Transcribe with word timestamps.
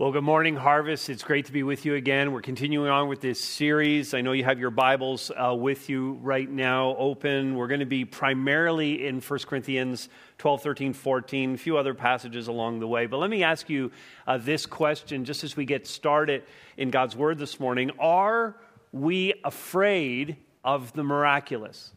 Well, 0.00 0.12
good 0.12 0.22
morning, 0.22 0.54
Harvest. 0.54 1.10
It's 1.10 1.24
great 1.24 1.46
to 1.46 1.52
be 1.52 1.64
with 1.64 1.84
you 1.84 1.96
again. 1.96 2.30
We're 2.30 2.40
continuing 2.40 2.88
on 2.88 3.08
with 3.08 3.20
this 3.20 3.40
series. 3.40 4.14
I 4.14 4.20
know 4.20 4.30
you 4.30 4.44
have 4.44 4.60
your 4.60 4.70
Bibles 4.70 5.32
uh, 5.32 5.56
with 5.56 5.90
you 5.90 6.12
right 6.22 6.48
now 6.48 6.94
open. 6.96 7.56
We're 7.56 7.66
going 7.66 7.80
to 7.80 7.84
be 7.84 8.04
primarily 8.04 9.08
in 9.08 9.20
1 9.20 9.38
Corinthians 9.40 10.08
12, 10.38 10.62
13, 10.62 10.92
14, 10.92 11.54
a 11.54 11.58
few 11.58 11.76
other 11.76 11.94
passages 11.94 12.46
along 12.46 12.78
the 12.78 12.86
way. 12.86 13.06
But 13.06 13.16
let 13.16 13.28
me 13.28 13.42
ask 13.42 13.68
you 13.68 13.90
uh, 14.24 14.38
this 14.38 14.66
question 14.66 15.24
just 15.24 15.42
as 15.42 15.56
we 15.56 15.64
get 15.64 15.84
started 15.84 16.44
in 16.76 16.92
God's 16.92 17.16
Word 17.16 17.38
this 17.38 17.58
morning 17.58 17.90
Are 17.98 18.54
we 18.92 19.34
afraid 19.42 20.36
of 20.62 20.92
the 20.92 21.02
miraculous? 21.02 21.90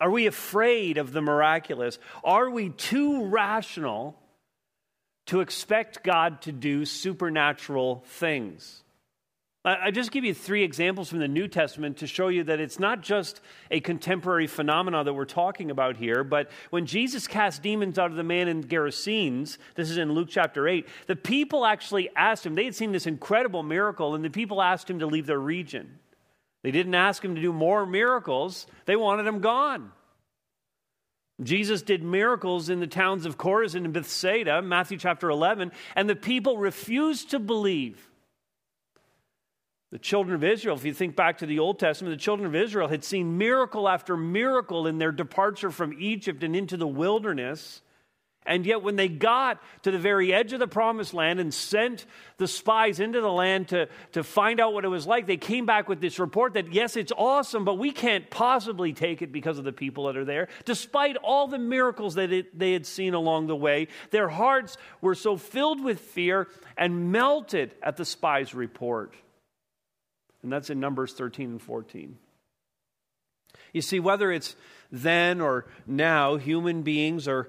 Are 0.00 0.10
we 0.10 0.24
afraid 0.26 0.96
of 0.96 1.12
the 1.12 1.20
miraculous? 1.20 1.98
Are 2.24 2.48
we 2.48 2.70
too 2.70 3.26
rational? 3.26 4.18
To 5.26 5.40
expect 5.40 6.02
God 6.02 6.42
to 6.42 6.52
do 6.52 6.84
supernatural 6.84 8.04
things. 8.06 8.84
I 9.66 9.92
just 9.92 10.10
give 10.10 10.24
you 10.24 10.34
three 10.34 10.62
examples 10.62 11.08
from 11.08 11.20
the 11.20 11.28
New 11.28 11.48
Testament 11.48 11.96
to 11.98 12.06
show 12.06 12.28
you 12.28 12.44
that 12.44 12.60
it's 12.60 12.78
not 12.78 13.00
just 13.00 13.40
a 13.70 13.80
contemporary 13.80 14.46
phenomenon 14.46 15.06
that 15.06 15.14
we're 15.14 15.24
talking 15.24 15.70
about 15.70 15.96
here, 15.96 16.22
but 16.22 16.50
when 16.68 16.84
Jesus 16.84 17.26
cast 17.26 17.62
demons 17.62 17.98
out 17.98 18.10
of 18.10 18.18
the 18.18 18.22
man 18.22 18.46
in 18.48 18.64
Gerasenes, 18.64 19.56
this 19.74 19.88
is 19.88 19.96
in 19.96 20.12
Luke 20.12 20.28
chapter 20.30 20.68
8, 20.68 20.86
the 21.06 21.16
people 21.16 21.64
actually 21.64 22.10
asked 22.14 22.44
him, 22.44 22.54
they 22.54 22.66
had 22.66 22.74
seen 22.74 22.92
this 22.92 23.06
incredible 23.06 23.62
miracle, 23.62 24.14
and 24.14 24.22
the 24.22 24.28
people 24.28 24.60
asked 24.60 24.90
him 24.90 24.98
to 24.98 25.06
leave 25.06 25.24
their 25.24 25.40
region. 25.40 25.98
They 26.62 26.70
didn't 26.70 26.94
ask 26.94 27.24
him 27.24 27.34
to 27.34 27.40
do 27.40 27.52
more 27.52 27.86
miracles, 27.86 28.66
they 28.84 28.96
wanted 28.96 29.26
him 29.26 29.40
gone. 29.40 29.92
Jesus 31.42 31.82
did 31.82 32.02
miracles 32.02 32.68
in 32.68 32.80
the 32.80 32.86
towns 32.86 33.26
of 33.26 33.36
Chorazin 33.36 33.84
and 33.84 33.92
Bethsaida, 33.92 34.62
Matthew 34.62 34.98
chapter 34.98 35.28
11, 35.30 35.72
and 35.96 36.08
the 36.08 36.14
people 36.14 36.58
refused 36.58 37.30
to 37.30 37.40
believe. 37.40 38.08
The 39.90 39.98
children 39.98 40.34
of 40.34 40.44
Israel, 40.44 40.76
if 40.76 40.84
you 40.84 40.92
think 40.92 41.14
back 41.14 41.38
to 41.38 41.46
the 41.46 41.60
Old 41.60 41.78
Testament, 41.78 42.16
the 42.16 42.22
children 42.22 42.46
of 42.46 42.54
Israel 42.54 42.88
had 42.88 43.04
seen 43.04 43.38
miracle 43.38 43.88
after 43.88 44.16
miracle 44.16 44.86
in 44.86 44.98
their 44.98 45.12
departure 45.12 45.70
from 45.70 45.94
Egypt 46.00 46.42
and 46.42 46.56
into 46.56 46.76
the 46.76 46.86
wilderness. 46.86 47.80
And 48.46 48.66
yet, 48.66 48.82
when 48.82 48.96
they 48.96 49.08
got 49.08 49.62
to 49.82 49.90
the 49.90 49.98
very 49.98 50.32
edge 50.34 50.52
of 50.52 50.58
the 50.58 50.68
promised 50.68 51.14
land 51.14 51.40
and 51.40 51.52
sent 51.52 52.04
the 52.36 52.46
spies 52.46 53.00
into 53.00 53.22
the 53.22 53.32
land 53.32 53.68
to, 53.68 53.88
to 54.12 54.22
find 54.22 54.60
out 54.60 54.74
what 54.74 54.84
it 54.84 54.88
was 54.88 55.06
like, 55.06 55.26
they 55.26 55.38
came 55.38 55.64
back 55.64 55.88
with 55.88 56.00
this 56.00 56.18
report 56.18 56.52
that, 56.54 56.70
yes, 56.70 56.94
it's 56.96 57.12
awesome, 57.16 57.64
but 57.64 57.78
we 57.78 57.90
can't 57.90 58.28
possibly 58.28 58.92
take 58.92 59.22
it 59.22 59.32
because 59.32 59.56
of 59.56 59.64
the 59.64 59.72
people 59.72 60.06
that 60.06 60.16
are 60.18 60.26
there. 60.26 60.48
Despite 60.66 61.16
all 61.16 61.48
the 61.48 61.58
miracles 61.58 62.16
that 62.16 62.32
it, 62.32 62.58
they 62.58 62.74
had 62.74 62.84
seen 62.84 63.14
along 63.14 63.46
the 63.46 63.56
way, 63.56 63.88
their 64.10 64.28
hearts 64.28 64.76
were 65.00 65.14
so 65.14 65.38
filled 65.38 65.82
with 65.82 66.00
fear 66.00 66.48
and 66.76 67.10
melted 67.12 67.74
at 67.82 67.96
the 67.96 68.04
spies' 68.04 68.54
report. 68.54 69.14
And 70.42 70.52
that's 70.52 70.68
in 70.68 70.80
Numbers 70.80 71.14
13 71.14 71.52
and 71.52 71.62
14. 71.62 72.18
You 73.72 73.80
see, 73.80 74.00
whether 74.00 74.30
it's 74.30 74.54
then 74.92 75.40
or 75.40 75.66
now, 75.86 76.36
human 76.36 76.82
beings 76.82 77.26
are 77.26 77.48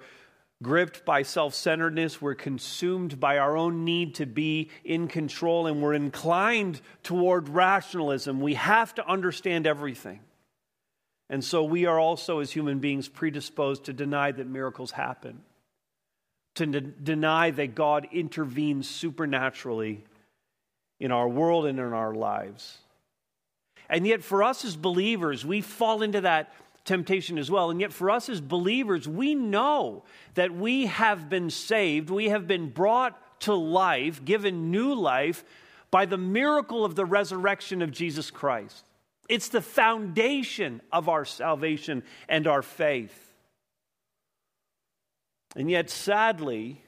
gripped 0.63 1.05
by 1.05 1.23
self 1.23 1.53
centeredness, 1.53 2.21
we're 2.21 2.35
consumed 2.35 3.19
by 3.19 3.37
our 3.37 3.57
own 3.57 3.83
need 3.83 4.15
to 4.15 4.25
be 4.25 4.69
in 4.83 5.07
control, 5.07 5.67
and 5.67 5.81
we're 5.81 5.93
inclined 5.93 6.81
toward 7.03 7.49
rationalism. 7.49 8.39
We 8.39 8.55
have 8.55 8.95
to 8.95 9.07
understand 9.07 9.67
everything. 9.67 10.21
And 11.29 11.43
so 11.43 11.63
we 11.63 11.85
are 11.85 11.99
also, 11.99 12.39
as 12.39 12.51
human 12.51 12.79
beings, 12.79 13.07
predisposed 13.07 13.85
to 13.85 13.93
deny 13.93 14.31
that 14.31 14.47
miracles 14.47 14.91
happen, 14.91 15.41
to 16.55 16.67
deny 16.67 17.51
that 17.51 17.73
God 17.75 18.07
intervenes 18.11 18.87
supernaturally 18.87 20.03
in 20.99 21.11
our 21.11 21.27
world 21.27 21.65
and 21.65 21.79
in 21.79 21.93
our 21.93 22.13
lives. 22.13 22.77
And 23.89 24.05
yet, 24.07 24.23
for 24.23 24.43
us 24.43 24.65
as 24.65 24.75
believers, 24.75 25.45
we 25.45 25.61
fall 25.61 26.01
into 26.01 26.21
that 26.21 26.53
temptation 26.85 27.37
as 27.37 27.51
well. 27.51 27.71
And 27.71 27.81
yet, 27.81 27.91
for 27.91 28.09
us 28.09 28.29
as 28.29 28.39
believers, 28.39 29.07
we 29.07 29.35
know 29.35 30.03
that 30.35 30.53
we 30.53 30.85
have 30.85 31.29
been 31.29 31.49
saved, 31.49 32.09
we 32.09 32.29
have 32.29 32.47
been 32.47 32.69
brought 32.69 33.19
to 33.41 33.53
life, 33.53 34.23
given 34.23 34.71
new 34.71 34.93
life 34.93 35.43
by 35.91 36.05
the 36.05 36.17
miracle 36.17 36.85
of 36.85 36.95
the 36.95 37.05
resurrection 37.05 37.81
of 37.81 37.91
Jesus 37.91 38.31
Christ. 38.31 38.85
It's 39.27 39.49
the 39.49 39.61
foundation 39.61 40.81
of 40.91 41.09
our 41.09 41.25
salvation 41.25 42.03
and 42.29 42.47
our 42.47 42.61
faith. 42.61 43.33
And 45.55 45.69
yet, 45.71 45.89
sadly, 45.89 46.81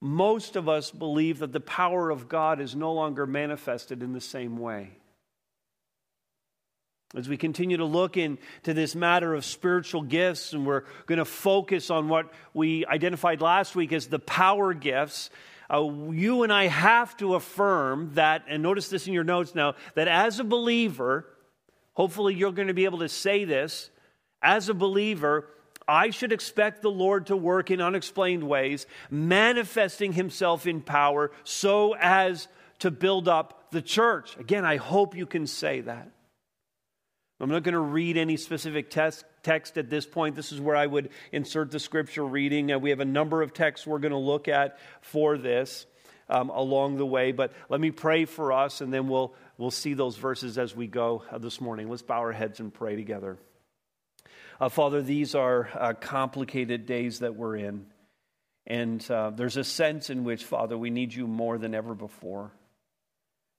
most 0.00 0.56
of 0.56 0.68
us 0.68 0.90
believe 0.90 1.40
that 1.40 1.52
the 1.52 1.60
power 1.60 2.10
of 2.10 2.28
God 2.28 2.60
is 2.60 2.74
no 2.74 2.92
longer 2.92 3.26
manifested 3.26 4.02
in 4.02 4.12
the 4.12 4.20
same 4.20 4.56
way. 4.56 4.90
As 7.14 7.28
we 7.28 7.36
continue 7.36 7.76
to 7.76 7.84
look 7.84 8.16
into 8.16 8.74
this 8.74 8.96
matter 8.96 9.34
of 9.34 9.44
spiritual 9.44 10.02
gifts, 10.02 10.52
and 10.52 10.66
we're 10.66 10.82
going 11.06 11.18
to 11.18 11.24
focus 11.24 11.88
on 11.88 12.08
what 12.08 12.32
we 12.52 12.84
identified 12.84 13.40
last 13.40 13.76
week 13.76 13.92
as 13.92 14.08
the 14.08 14.18
power 14.18 14.74
gifts, 14.74 15.30
uh, 15.72 15.88
you 16.10 16.42
and 16.42 16.52
I 16.52 16.66
have 16.66 17.16
to 17.18 17.36
affirm 17.36 18.14
that, 18.14 18.44
and 18.48 18.60
notice 18.62 18.88
this 18.88 19.06
in 19.06 19.12
your 19.12 19.24
notes 19.24 19.54
now, 19.54 19.76
that 19.94 20.08
as 20.08 20.40
a 20.40 20.44
believer, 20.44 21.26
hopefully 21.94 22.34
you're 22.34 22.52
going 22.52 22.68
to 22.68 22.74
be 22.74 22.86
able 22.86 22.98
to 22.98 23.08
say 23.08 23.44
this, 23.44 23.90
as 24.42 24.68
a 24.68 24.74
believer, 24.74 25.48
I 25.86 26.10
should 26.10 26.32
expect 26.32 26.82
the 26.82 26.90
Lord 26.90 27.26
to 27.26 27.36
work 27.36 27.70
in 27.70 27.80
unexplained 27.80 28.42
ways, 28.42 28.84
manifesting 29.10 30.12
himself 30.12 30.66
in 30.66 30.80
power 30.80 31.30
so 31.44 31.94
as 31.94 32.48
to 32.80 32.90
build 32.90 33.28
up 33.28 33.70
the 33.70 33.82
church. 33.82 34.36
Again, 34.36 34.64
I 34.64 34.76
hope 34.76 35.16
you 35.16 35.26
can 35.26 35.46
say 35.46 35.82
that. 35.82 36.10
I'm 37.38 37.50
not 37.50 37.64
going 37.64 37.74
to 37.74 37.80
read 37.80 38.16
any 38.16 38.38
specific 38.38 38.88
text, 38.88 39.24
text 39.42 39.76
at 39.76 39.90
this 39.90 40.06
point. 40.06 40.36
This 40.36 40.52
is 40.52 40.60
where 40.60 40.76
I 40.76 40.86
would 40.86 41.10
insert 41.32 41.70
the 41.70 41.78
scripture 41.78 42.24
reading. 42.24 42.72
Uh, 42.72 42.78
we 42.78 42.90
have 42.90 43.00
a 43.00 43.04
number 43.04 43.42
of 43.42 43.52
texts 43.52 43.86
we're 43.86 43.98
going 43.98 44.12
to 44.12 44.18
look 44.18 44.48
at 44.48 44.78
for 45.02 45.36
this 45.36 45.84
um, 46.30 46.48
along 46.48 46.96
the 46.96 47.04
way. 47.04 47.32
But 47.32 47.52
let 47.68 47.78
me 47.78 47.90
pray 47.90 48.24
for 48.24 48.52
us, 48.52 48.80
and 48.80 48.90
then 48.90 49.08
we'll, 49.08 49.34
we'll 49.58 49.70
see 49.70 49.92
those 49.92 50.16
verses 50.16 50.56
as 50.56 50.74
we 50.74 50.86
go 50.86 51.24
uh, 51.30 51.36
this 51.36 51.60
morning. 51.60 51.90
Let's 51.90 52.00
bow 52.00 52.20
our 52.20 52.32
heads 52.32 52.58
and 52.58 52.72
pray 52.72 52.96
together. 52.96 53.36
Uh, 54.58 54.70
Father, 54.70 55.02
these 55.02 55.34
are 55.34 55.68
uh, 55.74 55.92
complicated 55.92 56.86
days 56.86 57.18
that 57.18 57.36
we're 57.36 57.56
in. 57.56 57.84
And 58.66 59.08
uh, 59.10 59.30
there's 59.30 59.58
a 59.58 59.64
sense 59.64 60.08
in 60.08 60.24
which, 60.24 60.42
Father, 60.42 60.76
we 60.78 60.88
need 60.88 61.12
you 61.12 61.26
more 61.26 61.58
than 61.58 61.74
ever 61.74 61.94
before. 61.94 62.50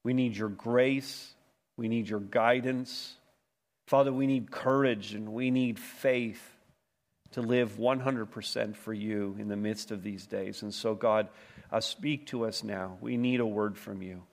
We 0.03 0.13
need 0.13 0.35
your 0.35 0.49
grace, 0.49 1.31
we 1.77 1.87
need 1.87 2.09
your 2.09 2.19
guidance. 2.19 3.13
Father, 3.87 4.11
we 4.11 4.27
need 4.27 4.51
courage 4.51 5.13
and 5.13 5.33
we 5.33 5.49
need 5.49 5.79
faith 5.79 6.41
to 7.31 7.41
live 7.41 7.77
100% 7.77 8.75
for 8.75 8.93
you 8.93 9.35
in 9.39 9.47
the 9.47 9.55
midst 9.55 9.91
of 9.91 10.03
these 10.03 10.27
days. 10.27 10.61
And 10.61 10.73
so, 10.73 10.93
God, 10.93 11.29
uh, 11.71 11.79
speak 11.79 12.27
to 12.27 12.45
us 12.45 12.63
now. 12.63 12.97
We 12.99 13.15
need 13.15 13.39
a 13.39 13.45
word 13.45 13.77
from 13.77 14.01
you. 14.01 14.23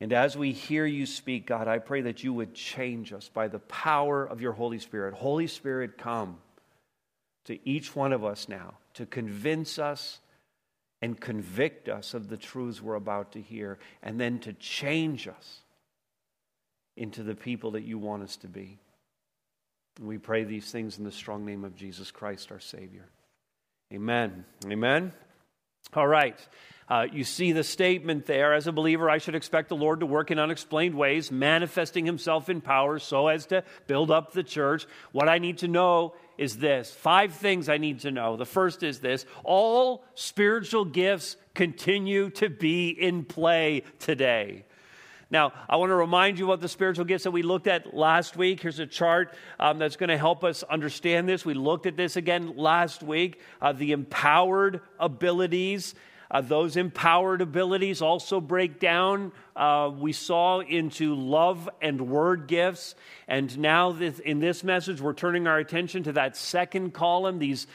And 0.00 0.14
as 0.14 0.36
we 0.36 0.52
hear 0.52 0.86
you 0.86 1.04
speak, 1.04 1.46
God, 1.46 1.68
I 1.68 1.78
pray 1.78 2.02
that 2.02 2.24
you 2.24 2.32
would 2.32 2.54
change 2.54 3.12
us 3.12 3.28
by 3.28 3.48
the 3.48 3.58
power 3.58 4.24
of 4.24 4.40
your 4.40 4.52
Holy 4.52 4.78
Spirit. 4.78 5.14
Holy 5.14 5.46
Spirit, 5.46 5.98
come 5.98 6.38
to 7.44 7.58
each 7.68 7.94
one 7.94 8.14
of 8.14 8.24
us 8.24 8.48
now 8.48 8.74
to 8.94 9.04
convince 9.04 9.78
us 9.78 10.20
and 11.02 11.20
convict 11.20 11.90
us 11.90 12.14
of 12.14 12.28
the 12.28 12.36
truths 12.38 12.80
we're 12.80 12.94
about 12.94 13.32
to 13.32 13.40
hear, 13.40 13.78
and 14.02 14.18
then 14.18 14.38
to 14.38 14.54
change 14.54 15.28
us 15.28 15.63
into 16.96 17.22
the 17.22 17.34
people 17.34 17.72
that 17.72 17.82
you 17.82 17.98
want 17.98 18.22
us 18.22 18.36
to 18.36 18.48
be. 18.48 18.78
And 19.98 20.08
we 20.08 20.18
pray 20.18 20.44
these 20.44 20.70
things 20.70 20.98
in 20.98 21.04
the 21.04 21.12
strong 21.12 21.44
name 21.44 21.64
of 21.64 21.76
Jesus 21.76 22.10
Christ, 22.10 22.50
our 22.50 22.60
Savior. 22.60 23.06
Amen. 23.92 24.44
Amen. 24.66 25.12
All 25.94 26.06
right. 26.06 26.36
Uh, 26.88 27.06
you 27.10 27.24
see 27.24 27.52
the 27.52 27.64
statement 27.64 28.26
there. 28.26 28.52
As 28.52 28.66
a 28.66 28.72
believer, 28.72 29.08
I 29.08 29.18
should 29.18 29.34
expect 29.34 29.70
the 29.70 29.76
Lord 29.76 30.00
to 30.00 30.06
work 30.06 30.30
in 30.30 30.38
unexplained 30.38 30.94
ways, 30.94 31.30
manifesting 31.30 32.04
himself 32.04 32.48
in 32.48 32.60
power 32.60 32.98
so 32.98 33.28
as 33.28 33.46
to 33.46 33.64
build 33.86 34.10
up 34.10 34.32
the 34.32 34.42
church. 34.42 34.86
What 35.12 35.28
I 35.28 35.38
need 35.38 35.58
to 35.58 35.68
know 35.68 36.14
is 36.36 36.58
this 36.58 36.90
five 36.90 37.32
things 37.32 37.68
I 37.68 37.78
need 37.78 38.00
to 38.00 38.10
know. 38.10 38.36
The 38.36 38.44
first 38.44 38.82
is 38.82 39.00
this 39.00 39.24
all 39.44 40.04
spiritual 40.14 40.84
gifts 40.84 41.36
continue 41.54 42.30
to 42.30 42.50
be 42.50 42.90
in 42.90 43.24
play 43.24 43.84
today. 43.98 44.64
Now, 45.34 45.52
I 45.68 45.78
want 45.78 45.90
to 45.90 45.96
remind 45.96 46.38
you 46.38 46.52
of 46.52 46.60
the 46.60 46.68
spiritual 46.68 47.06
gifts 47.06 47.24
that 47.24 47.32
we 47.32 47.42
looked 47.42 47.66
at 47.66 47.92
last 47.92 48.36
week. 48.36 48.60
Here's 48.60 48.78
a 48.78 48.86
chart 48.86 49.34
um, 49.58 49.80
that's 49.80 49.96
going 49.96 50.10
to 50.10 50.16
help 50.16 50.44
us 50.44 50.62
understand 50.62 51.28
this. 51.28 51.44
We 51.44 51.54
looked 51.54 51.86
at 51.86 51.96
this 51.96 52.14
again 52.14 52.56
last 52.56 53.02
week 53.02 53.40
uh, 53.60 53.72
the 53.72 53.90
empowered 53.90 54.80
abilities. 55.00 55.96
Uh, 56.30 56.40
those 56.40 56.76
empowered 56.76 57.40
abilities 57.40 58.00
also 58.00 58.40
break 58.40 58.78
down, 58.78 59.32
uh, 59.56 59.90
we 59.92 60.12
saw, 60.12 60.60
into 60.60 61.16
love 61.16 61.68
and 61.82 62.08
word 62.08 62.46
gifts. 62.46 62.94
And 63.26 63.58
now, 63.58 63.90
this, 63.90 64.20
in 64.20 64.38
this 64.38 64.62
message, 64.62 65.00
we're 65.00 65.14
turning 65.14 65.48
our 65.48 65.58
attention 65.58 66.04
to 66.04 66.12
that 66.12 66.36
second 66.36 66.94
column, 66.94 67.40
these 67.40 67.66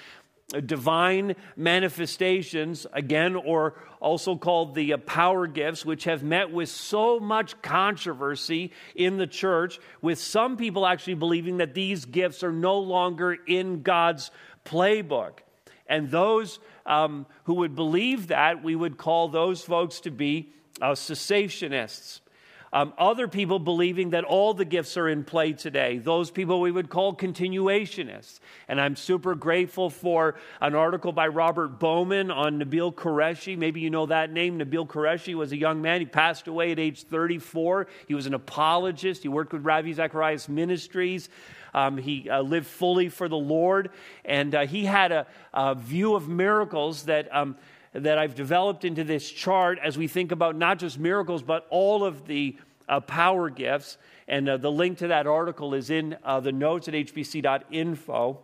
divine 0.65 1.35
manifestations, 1.55 2.87
again, 2.93 3.35
or 3.35 3.75
also 3.99 4.35
called 4.35 4.75
the 4.75 4.93
uh, 4.93 4.97
power 4.97 5.45
gifts, 5.47 5.85
which 5.85 6.05
have 6.05 6.23
met 6.23 6.51
with 6.51 6.69
so 6.69 7.19
much 7.19 7.61
controversy 7.61 8.71
in 8.95 9.17
the 9.17 9.27
church, 9.27 9.79
with 10.01 10.19
some 10.19 10.57
people 10.57 10.85
actually 10.87 11.13
believing 11.13 11.57
that 11.57 11.73
these 11.73 12.05
gifts 12.05 12.43
are 12.43 12.51
no 12.51 12.79
longer 12.79 13.33
in 13.47 13.81
God's 13.81 14.31
playbook. 14.65 15.39
And 15.87 16.09
those 16.09 16.59
um, 16.85 17.25
who 17.43 17.55
would 17.55 17.75
believe 17.75 18.27
that, 18.27 18.63
we 18.63 18.75
would 18.75 18.97
call 18.97 19.27
those 19.27 19.61
folks 19.61 19.99
to 20.01 20.11
be 20.11 20.51
uh, 20.81 20.91
cessationists. 20.91 22.21
Um, 22.71 22.93
other 22.97 23.27
people 23.27 23.57
believing 23.57 24.11
that 24.11 24.23
all 24.23 24.53
the 24.53 24.65
gifts 24.65 24.95
are 24.95 25.07
in 25.07 25.23
play 25.23 25.53
today. 25.53 25.97
Those 25.97 26.29
people 26.29 26.61
we 26.61 26.71
would 26.71 26.89
call 26.89 27.15
continuationists. 27.15 28.39
And 28.67 28.79
I'm 28.79 28.95
super 28.95 29.33
grateful 29.33 29.89
for 29.89 30.35
an 30.61 30.75
article 30.75 31.11
by 31.11 31.27
Robert 31.27 31.79
Bowman 31.79 32.29
on 32.29 32.59
Nabil 32.59 32.93
Qureshi. 32.93 33.57
Maybe 33.57 33.79
you 33.79 33.89
know 33.89 34.05
that 34.05 34.31
name. 34.31 34.59
Nabil 34.59 34.87
Qureshi 34.87 35.33
was 35.33 35.51
a 35.51 35.57
young 35.57 35.81
man. 35.81 35.99
He 35.99 36.05
passed 36.05 36.47
away 36.47 36.71
at 36.71 36.79
age 36.79 37.03
34. 37.03 37.87
He 38.07 38.13
was 38.13 38.27
an 38.27 38.35
apologist. 38.35 39.23
He 39.23 39.29
worked 39.29 39.51
with 39.51 39.65
Ravi 39.65 39.93
Zacharias 39.93 40.47
Ministries. 40.47 41.29
Um, 41.73 41.97
he 41.97 42.29
uh, 42.29 42.41
lived 42.41 42.67
fully 42.67 43.09
for 43.09 43.27
the 43.27 43.37
Lord. 43.37 43.89
And 44.25 44.53
uh, 44.53 44.67
he 44.67 44.85
had 44.85 45.11
a, 45.11 45.27
a, 45.53 45.73
view 45.75 46.15
of 46.15 46.27
miracles 46.27 47.03
that. 47.03 47.33
Um, 47.35 47.55
that 47.93 48.17
I've 48.17 48.35
developed 48.35 48.85
into 48.85 49.03
this 49.03 49.29
chart 49.29 49.79
as 49.83 49.97
we 49.97 50.07
think 50.07 50.31
about 50.31 50.55
not 50.55 50.79
just 50.79 50.99
miracles, 50.99 51.41
but 51.41 51.65
all 51.69 52.03
of 52.03 52.27
the 52.27 52.57
uh, 52.87 52.99
power 52.99 53.49
gifts. 53.49 53.97
And 54.27 54.47
uh, 54.47 54.57
the 54.57 54.71
link 54.71 54.99
to 54.99 55.07
that 55.07 55.27
article 55.27 55.73
is 55.73 55.89
in 55.89 56.17
uh, 56.23 56.39
the 56.39 56.51
notes 56.51 56.87
at 56.87 56.93
hbc.info. 56.93 58.39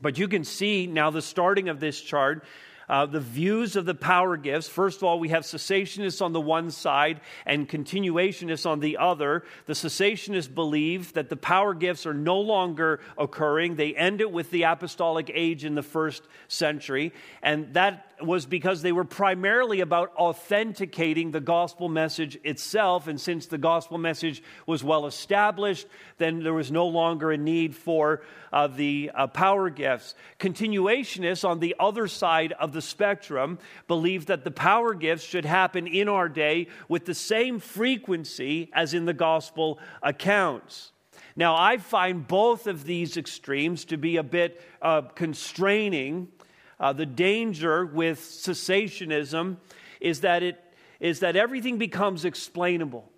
But 0.00 0.18
you 0.18 0.28
can 0.28 0.44
see 0.44 0.86
now 0.86 1.10
the 1.10 1.22
starting 1.22 1.68
of 1.68 1.80
this 1.80 2.00
chart 2.00 2.44
uh, 2.88 3.06
the 3.06 3.20
views 3.20 3.76
of 3.76 3.84
the 3.84 3.94
power 3.94 4.36
gifts. 4.36 4.68
First 4.68 4.98
of 4.98 5.04
all, 5.04 5.18
we 5.18 5.30
have 5.30 5.42
cessationists 5.42 6.22
on 6.22 6.32
the 6.32 6.40
one 6.40 6.70
side 6.70 7.20
and 7.44 7.68
continuationists 7.68 8.66
on 8.66 8.80
the 8.80 8.98
other. 8.98 9.44
The 9.66 9.72
cessationists 9.72 10.52
believe 10.52 11.12
that 11.14 11.28
the 11.28 11.36
power 11.36 11.74
gifts 11.74 12.06
are 12.06 12.14
no 12.14 12.40
longer 12.40 13.00
occurring. 13.18 13.76
They 13.76 13.94
end 13.94 14.20
it 14.20 14.30
with 14.30 14.50
the 14.50 14.64
apostolic 14.64 15.30
age 15.34 15.64
in 15.64 15.74
the 15.74 15.82
first 15.82 16.22
century. 16.48 17.12
And 17.42 17.74
that 17.74 18.05
was 18.20 18.46
because 18.46 18.82
they 18.82 18.92
were 18.92 19.04
primarily 19.04 19.80
about 19.80 20.14
authenticating 20.16 21.30
the 21.30 21.40
gospel 21.40 21.88
message 21.88 22.38
itself. 22.44 23.08
And 23.08 23.20
since 23.20 23.46
the 23.46 23.58
gospel 23.58 23.98
message 23.98 24.42
was 24.66 24.82
well 24.82 25.06
established, 25.06 25.86
then 26.18 26.42
there 26.42 26.54
was 26.54 26.70
no 26.70 26.86
longer 26.86 27.32
a 27.32 27.36
need 27.36 27.74
for 27.74 28.22
uh, 28.52 28.68
the 28.68 29.10
uh, 29.14 29.26
power 29.26 29.68
gifts. 29.70 30.14
Continuationists 30.38 31.46
on 31.46 31.60
the 31.60 31.74
other 31.78 32.08
side 32.08 32.52
of 32.52 32.72
the 32.72 32.82
spectrum 32.82 33.58
believe 33.88 34.26
that 34.26 34.44
the 34.44 34.50
power 34.50 34.94
gifts 34.94 35.24
should 35.24 35.44
happen 35.44 35.86
in 35.86 36.08
our 36.08 36.28
day 36.28 36.68
with 36.88 37.04
the 37.04 37.14
same 37.14 37.58
frequency 37.58 38.70
as 38.72 38.94
in 38.94 39.04
the 39.04 39.14
gospel 39.14 39.78
accounts. 40.02 40.92
Now, 41.38 41.54
I 41.54 41.76
find 41.76 42.26
both 42.26 42.66
of 42.66 42.84
these 42.84 43.18
extremes 43.18 43.84
to 43.86 43.98
be 43.98 44.16
a 44.16 44.22
bit 44.22 44.60
uh, 44.80 45.02
constraining 45.02 46.28
uh, 46.78 46.92
the 46.92 47.06
danger 47.06 47.86
with 47.86 48.20
cessationism 48.20 49.56
is 50.00 50.20
that, 50.20 50.42
it, 50.42 50.62
is 51.00 51.20
that 51.20 51.36
everything 51.36 51.78
becomes 51.78 52.24
explainable 52.24 53.10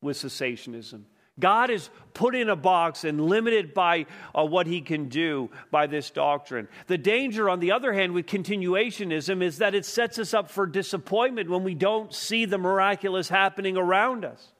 with 0.00 0.16
cessationism. 0.16 1.02
God 1.40 1.70
is 1.70 1.88
put 2.12 2.34
in 2.34 2.50
a 2.50 2.56
box 2.56 3.04
and 3.04 3.26
limited 3.26 3.72
by 3.72 4.06
uh, 4.34 4.44
what 4.44 4.66
he 4.66 4.82
can 4.82 5.08
do 5.08 5.50
by 5.70 5.86
this 5.86 6.10
doctrine. 6.10 6.68
The 6.88 6.98
danger, 6.98 7.48
on 7.48 7.58
the 7.58 7.72
other 7.72 7.92
hand, 7.92 8.12
with 8.12 8.26
continuationism 8.26 9.42
is 9.42 9.58
that 9.58 9.74
it 9.74 9.86
sets 9.86 10.18
us 10.18 10.34
up 10.34 10.50
for 10.50 10.66
disappointment 10.66 11.48
when 11.48 11.64
we 11.64 11.74
don't 11.74 12.12
see 12.12 12.44
the 12.44 12.58
miraculous 12.58 13.30
happening 13.30 13.78
around 13.78 14.24
us. 14.24 14.52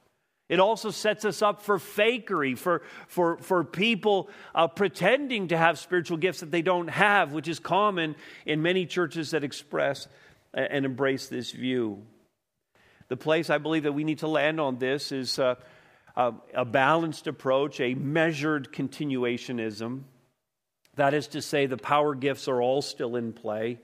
It 0.53 0.59
also 0.59 0.91
sets 0.91 1.25
us 1.25 1.41
up 1.41 1.63
for 1.63 1.79
fakery, 1.79 2.55
for, 2.55 2.83
for, 3.07 3.37
for 3.37 3.63
people 3.63 4.29
uh, 4.53 4.67
pretending 4.67 5.47
to 5.47 5.57
have 5.57 5.79
spiritual 5.79 6.17
gifts 6.17 6.41
that 6.41 6.51
they 6.51 6.61
don't 6.61 6.89
have, 6.89 7.33
which 7.33 7.47
is 7.47 7.57
common 7.57 8.15
in 8.45 8.61
many 8.61 8.85
churches 8.85 9.31
that 9.31 9.43
express 9.43 10.07
and 10.53 10.85
embrace 10.85 11.27
this 11.27 11.51
view. 11.51 12.03
The 13.07 13.17
place 13.17 13.49
I 13.49 13.57
believe 13.57 13.81
that 13.83 13.93
we 13.93 14.03
need 14.03 14.19
to 14.19 14.27
land 14.27 14.59
on 14.59 14.77
this 14.77 15.11
is 15.11 15.39
uh, 15.39 15.55
a 16.15 16.65
balanced 16.65 17.25
approach, 17.25 17.79
a 17.79 17.95
measured 17.95 18.71
continuationism. 18.71 20.03
That 20.97 21.15
is 21.15 21.29
to 21.29 21.41
say, 21.41 21.65
the 21.65 21.77
power 21.77 22.13
gifts 22.13 22.47
are 22.47 22.61
all 22.61 22.83
still 22.83 23.15
in 23.15 23.33
play. 23.33 23.79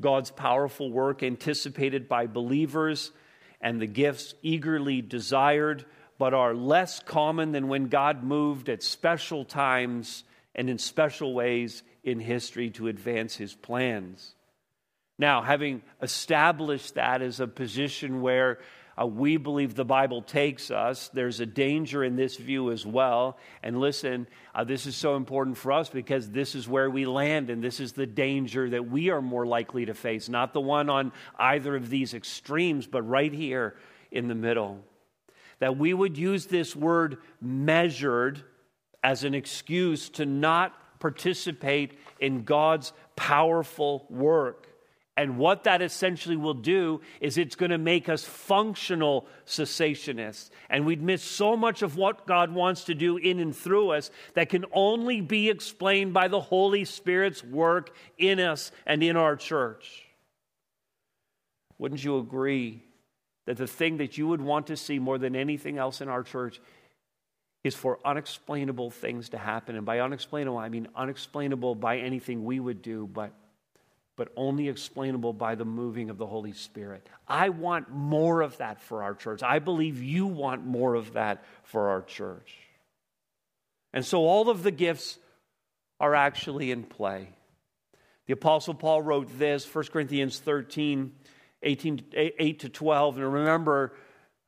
God's 0.00 0.30
powerful 0.30 0.90
work 0.90 1.22
anticipated 1.22 2.08
by 2.08 2.28
believers 2.28 3.12
and 3.60 3.78
the 3.78 3.86
gifts 3.86 4.34
eagerly 4.40 5.02
desired, 5.02 5.84
but 6.18 6.34
are 6.34 6.54
less 6.54 7.00
common 7.00 7.52
than 7.52 7.68
when 7.68 7.88
God 7.88 8.22
moved 8.22 8.68
at 8.68 8.82
special 8.82 9.44
times 9.44 10.24
and 10.54 10.68
in 10.68 10.78
special 10.78 11.32
ways 11.32 11.82
in 12.02 12.20
history 12.20 12.70
to 12.70 12.88
advance 12.88 13.36
his 13.36 13.54
plans. 13.54 14.34
Now, 15.18 15.42
having 15.42 15.82
established 16.02 16.94
that 16.94 17.22
as 17.22 17.40
a 17.40 17.46
position 17.46 18.20
where 18.20 18.58
uh, 19.00 19.06
we 19.06 19.36
believe 19.36 19.74
the 19.74 19.84
Bible 19.84 20.22
takes 20.22 20.70
us. 20.70 21.08
There's 21.08 21.40
a 21.40 21.46
danger 21.46 22.02
in 22.02 22.16
this 22.16 22.36
view 22.36 22.72
as 22.72 22.84
well. 22.84 23.38
And 23.62 23.78
listen, 23.78 24.26
uh, 24.54 24.64
this 24.64 24.86
is 24.86 24.96
so 24.96 25.14
important 25.14 25.56
for 25.56 25.72
us 25.72 25.88
because 25.88 26.30
this 26.30 26.54
is 26.54 26.68
where 26.68 26.90
we 26.90 27.04
land, 27.04 27.50
and 27.50 27.62
this 27.62 27.78
is 27.78 27.92
the 27.92 28.06
danger 28.06 28.70
that 28.70 28.90
we 28.90 29.10
are 29.10 29.22
more 29.22 29.46
likely 29.46 29.86
to 29.86 29.94
face, 29.94 30.28
not 30.28 30.52
the 30.52 30.60
one 30.60 30.90
on 30.90 31.12
either 31.38 31.76
of 31.76 31.90
these 31.90 32.14
extremes, 32.14 32.86
but 32.86 33.02
right 33.02 33.32
here 33.32 33.76
in 34.10 34.26
the 34.26 34.34
middle. 34.34 34.80
That 35.60 35.76
we 35.76 35.92
would 35.92 36.16
use 36.16 36.46
this 36.46 36.76
word 36.76 37.18
measured 37.40 38.42
as 39.02 39.24
an 39.24 39.34
excuse 39.34 40.08
to 40.10 40.26
not 40.26 40.74
participate 41.00 41.98
in 42.20 42.44
God's 42.44 42.92
powerful 43.16 44.06
work. 44.10 44.68
And 45.16 45.36
what 45.36 45.64
that 45.64 45.82
essentially 45.82 46.36
will 46.36 46.54
do 46.54 47.00
is 47.20 47.38
it's 47.38 47.56
going 47.56 47.72
to 47.72 47.78
make 47.78 48.08
us 48.08 48.24
functional 48.24 49.26
cessationists. 49.46 50.50
And 50.70 50.86
we'd 50.86 51.02
miss 51.02 51.24
so 51.24 51.56
much 51.56 51.82
of 51.82 51.96
what 51.96 52.24
God 52.24 52.52
wants 52.54 52.84
to 52.84 52.94
do 52.94 53.16
in 53.16 53.40
and 53.40 53.54
through 53.54 53.90
us 53.90 54.12
that 54.34 54.48
can 54.48 54.64
only 54.72 55.20
be 55.20 55.50
explained 55.50 56.14
by 56.14 56.28
the 56.28 56.40
Holy 56.40 56.84
Spirit's 56.84 57.42
work 57.42 57.96
in 58.16 58.38
us 58.38 58.70
and 58.86 59.02
in 59.02 59.16
our 59.16 59.34
church. 59.34 60.04
Wouldn't 61.78 62.04
you 62.04 62.18
agree 62.18 62.84
that 63.48 63.56
the 63.56 63.66
thing 63.66 63.96
that 63.96 64.18
you 64.18 64.28
would 64.28 64.42
want 64.42 64.66
to 64.66 64.76
see 64.76 64.98
more 64.98 65.16
than 65.16 65.34
anything 65.34 65.78
else 65.78 66.02
in 66.02 66.08
our 66.10 66.22
church 66.22 66.60
is 67.64 67.74
for 67.74 67.98
unexplainable 68.04 68.90
things 68.90 69.30
to 69.30 69.38
happen? 69.38 69.74
And 69.74 69.86
by 69.86 70.00
unexplainable, 70.00 70.58
I 70.58 70.68
mean 70.68 70.86
unexplainable 70.94 71.74
by 71.74 71.96
anything 71.96 72.44
we 72.44 72.60
would 72.60 72.82
do, 72.82 73.08
but 73.10 73.32
but 74.16 74.32
only 74.36 74.68
explainable 74.68 75.32
by 75.32 75.54
the 75.54 75.64
moving 75.64 76.10
of 76.10 76.18
the 76.18 76.26
Holy 76.26 76.52
Spirit. 76.52 77.08
I 77.26 77.48
want 77.48 77.90
more 77.90 78.42
of 78.42 78.58
that 78.58 78.82
for 78.82 79.02
our 79.02 79.14
church. 79.14 79.42
I 79.42 79.60
believe 79.60 80.02
you 80.02 80.26
want 80.26 80.66
more 80.66 80.94
of 80.94 81.14
that 81.14 81.42
for 81.62 81.88
our 81.88 82.02
church. 82.02 82.54
And 83.94 84.04
so 84.04 84.26
all 84.26 84.50
of 84.50 84.62
the 84.62 84.72
gifts 84.72 85.18
are 86.00 86.14
actually 86.14 86.70
in 86.70 86.82
play. 86.82 87.28
The 88.26 88.32
Apostle 88.34 88.74
Paul 88.74 89.02
wrote 89.02 89.38
this, 89.38 89.72
1 89.72 89.84
Corinthians 89.86 90.38
13, 90.40 91.12
18, 91.62 92.04
8 92.12 92.58
to 92.60 92.68
12. 92.68 93.16
And 93.16 93.32
remember, 93.32 93.94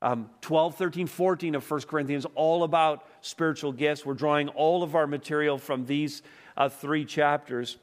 um, 0.01 0.29
12, 0.41 0.75
13, 0.75 1.07
14 1.07 1.55
of 1.55 1.69
1 1.69 1.81
Corinthians, 1.81 2.25
all 2.35 2.63
about 2.63 3.05
spiritual 3.21 3.71
gifts. 3.71 4.05
We're 4.05 4.13
drawing 4.13 4.49
all 4.49 4.83
of 4.83 4.95
our 4.95 5.07
material 5.07 5.57
from 5.57 5.85
these 5.85 6.21
uh, 6.57 6.69
three 6.69 7.05
chapters. 7.05 7.77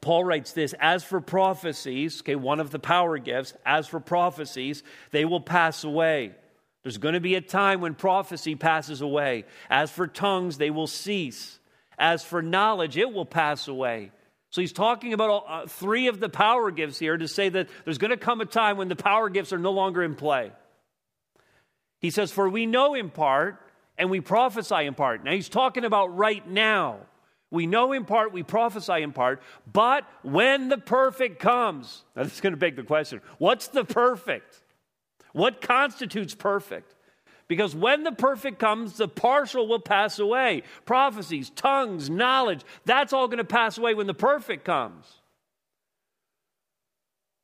Paul 0.00 0.24
writes 0.24 0.52
this 0.52 0.74
As 0.78 1.04
for 1.04 1.20
prophecies, 1.20 2.20
okay, 2.20 2.36
one 2.36 2.60
of 2.60 2.70
the 2.70 2.78
power 2.78 3.18
gifts, 3.18 3.54
as 3.64 3.86
for 3.86 4.00
prophecies, 4.00 4.82
they 5.10 5.24
will 5.24 5.40
pass 5.40 5.84
away. 5.84 6.32
There's 6.82 6.98
going 6.98 7.14
to 7.14 7.20
be 7.20 7.34
a 7.34 7.40
time 7.40 7.80
when 7.80 7.94
prophecy 7.94 8.54
passes 8.54 9.00
away. 9.00 9.44
As 9.68 9.90
for 9.90 10.06
tongues, 10.06 10.58
they 10.58 10.70
will 10.70 10.86
cease. 10.86 11.58
As 11.98 12.22
for 12.22 12.40
knowledge, 12.40 12.96
it 12.96 13.12
will 13.12 13.26
pass 13.26 13.68
away. 13.68 14.12
So 14.50 14.60
he's 14.60 14.72
talking 14.72 15.12
about 15.12 15.30
all, 15.30 15.44
uh, 15.46 15.66
three 15.66 16.08
of 16.08 16.20
the 16.20 16.28
power 16.28 16.70
gifts 16.70 16.98
here 16.98 17.16
to 17.16 17.28
say 17.28 17.48
that 17.48 17.68
there's 17.84 17.98
going 17.98 18.10
to 18.10 18.16
come 18.16 18.40
a 18.40 18.46
time 18.46 18.76
when 18.78 18.88
the 18.88 18.96
power 18.96 19.28
gifts 19.28 19.52
are 19.52 19.58
no 19.58 19.72
longer 19.72 20.02
in 20.02 20.14
play. 20.14 20.52
He 22.00 22.10
says, 22.10 22.32
For 22.32 22.48
we 22.48 22.64
know 22.64 22.94
in 22.94 23.10
part 23.10 23.60
and 23.98 24.10
we 24.10 24.20
prophesy 24.20 24.86
in 24.86 24.94
part. 24.94 25.24
Now 25.24 25.32
he's 25.32 25.48
talking 25.48 25.84
about 25.84 26.16
right 26.16 26.46
now. 26.48 27.00
We 27.50 27.66
know 27.66 27.92
in 27.92 28.04
part, 28.04 28.32
we 28.32 28.42
prophesy 28.42 29.02
in 29.02 29.12
part, 29.12 29.40
but 29.70 30.04
when 30.22 30.68
the 30.68 30.76
perfect 30.76 31.38
comes, 31.40 32.04
is 32.16 32.40
going 32.40 32.52
to 32.52 32.58
beg 32.58 32.76
the 32.76 32.82
question 32.82 33.20
what's 33.38 33.68
the 33.68 33.84
perfect? 33.84 34.62
What 35.32 35.60
constitutes 35.60 36.34
perfect? 36.34 36.94
Because 37.48 37.74
when 37.74 38.04
the 38.04 38.12
perfect 38.12 38.58
comes, 38.58 38.98
the 38.98 39.08
partial 39.08 39.66
will 39.66 39.80
pass 39.80 40.18
away. 40.18 40.62
Prophecies, 40.84 41.50
tongues, 41.50 42.10
knowledge, 42.10 42.60
that's 42.84 43.14
all 43.14 43.26
going 43.26 43.38
to 43.38 43.44
pass 43.44 43.78
away 43.78 43.94
when 43.94 44.06
the 44.06 44.14
perfect 44.14 44.64
comes. 44.64 45.06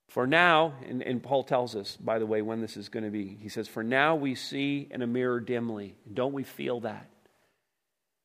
For 0.09 0.27
now, 0.27 0.75
and, 0.87 1.03
and, 1.03 1.21
Paul 1.21 1.43
tells 1.43 1.75
us, 1.75 1.97
by 1.97 2.21
the 2.21 2.27
way, 2.27 2.41
when 2.41 2.61
this 2.61 2.77
is 2.77 2.89
going 2.89 3.03
to 3.03 3.11
be. 3.11 3.37
He 3.41 3.49
says, 3.49 3.67
For 3.67 3.83
now 3.83 4.15
we 4.15 4.37
see 4.37 4.87
in 4.89 5.03
a 5.03 5.09
mirror 5.09 5.41
dimly. 5.41 5.97
Don't 6.13 6.33
we 6.33 6.45
feel 6.45 6.81
that? 6.81 7.09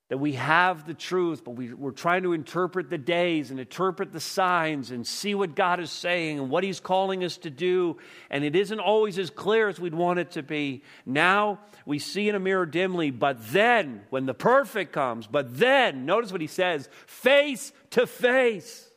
That 0.10 0.18
we 0.18 0.34
have 0.34 0.88
the 0.88 0.96
truth, 0.96 1.44
but 1.44 1.52
we, 1.52 1.72
are 1.72 1.92
trying 1.92 2.24
to 2.24 2.34
interpret 2.34 2.90
the 2.90 2.98
days 2.98 3.52
and 3.52 3.60
interpret 3.60 4.12
the 4.12 4.20
signs 4.20 4.90
and 4.90 5.06
see 5.06 5.36
what 5.36 5.56
God 5.56 5.80
is 5.80 5.92
saying 5.92 6.40
and 6.40 6.50
what 6.50 6.64
He's 6.64 6.80
calling 6.80 7.24
us 7.24 7.38
to 7.38 7.52
do. 7.52 7.98
And 8.32 8.44
it 8.44 8.56
isn't 8.56 8.80
always 8.80 9.20
as 9.20 9.30
clear 9.30 9.70
as 9.70 9.80
we'd 9.80 9.94
want 9.94 10.18
it 10.18 10.32
to 10.32 10.42
be. 10.42 10.84
Now 11.06 11.60
we 11.86 12.00
see 12.00 12.28
in 12.28 12.34
a 12.34 12.40
mirror 12.40 12.66
dimly, 12.66 13.12
but 13.12 13.38
then, 13.52 14.02
when 14.10 14.26
the 14.26 14.34
perfect 14.34 14.94
comes, 14.94 15.28
but 15.28 15.58
then, 15.60 16.08
notice 16.08 16.32
what 16.32 16.42
He 16.42 16.48
says 16.48 16.90
face 17.06 17.72
to 17.92 18.08
face. 18.08 18.90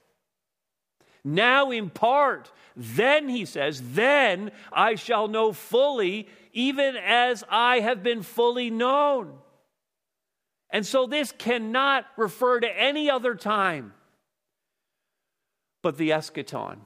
Now 1.23 1.71
in 1.71 1.91
part, 1.91 2.51
then 2.75 3.29
He 3.29 3.45
says, 3.45 3.83
then 3.93 4.51
I 4.73 4.95
shall 4.95 5.29
know 5.29 5.53
fully, 5.53 6.27
even 6.55 6.97
as 6.97 7.45
I 7.51 7.81
have 7.81 8.03
been 8.03 8.23
fully 8.23 8.71
known. 8.71 9.35
And 10.73 10.85
so 10.87 11.07
this 11.07 11.33
cannot 11.33 12.07
refer 12.17 12.59
to 12.59 12.81
any 12.81 13.11
other 13.11 13.35
time 13.35 13.93
but 15.83 15.99
the 15.99 16.11
eschaton, 16.11 16.79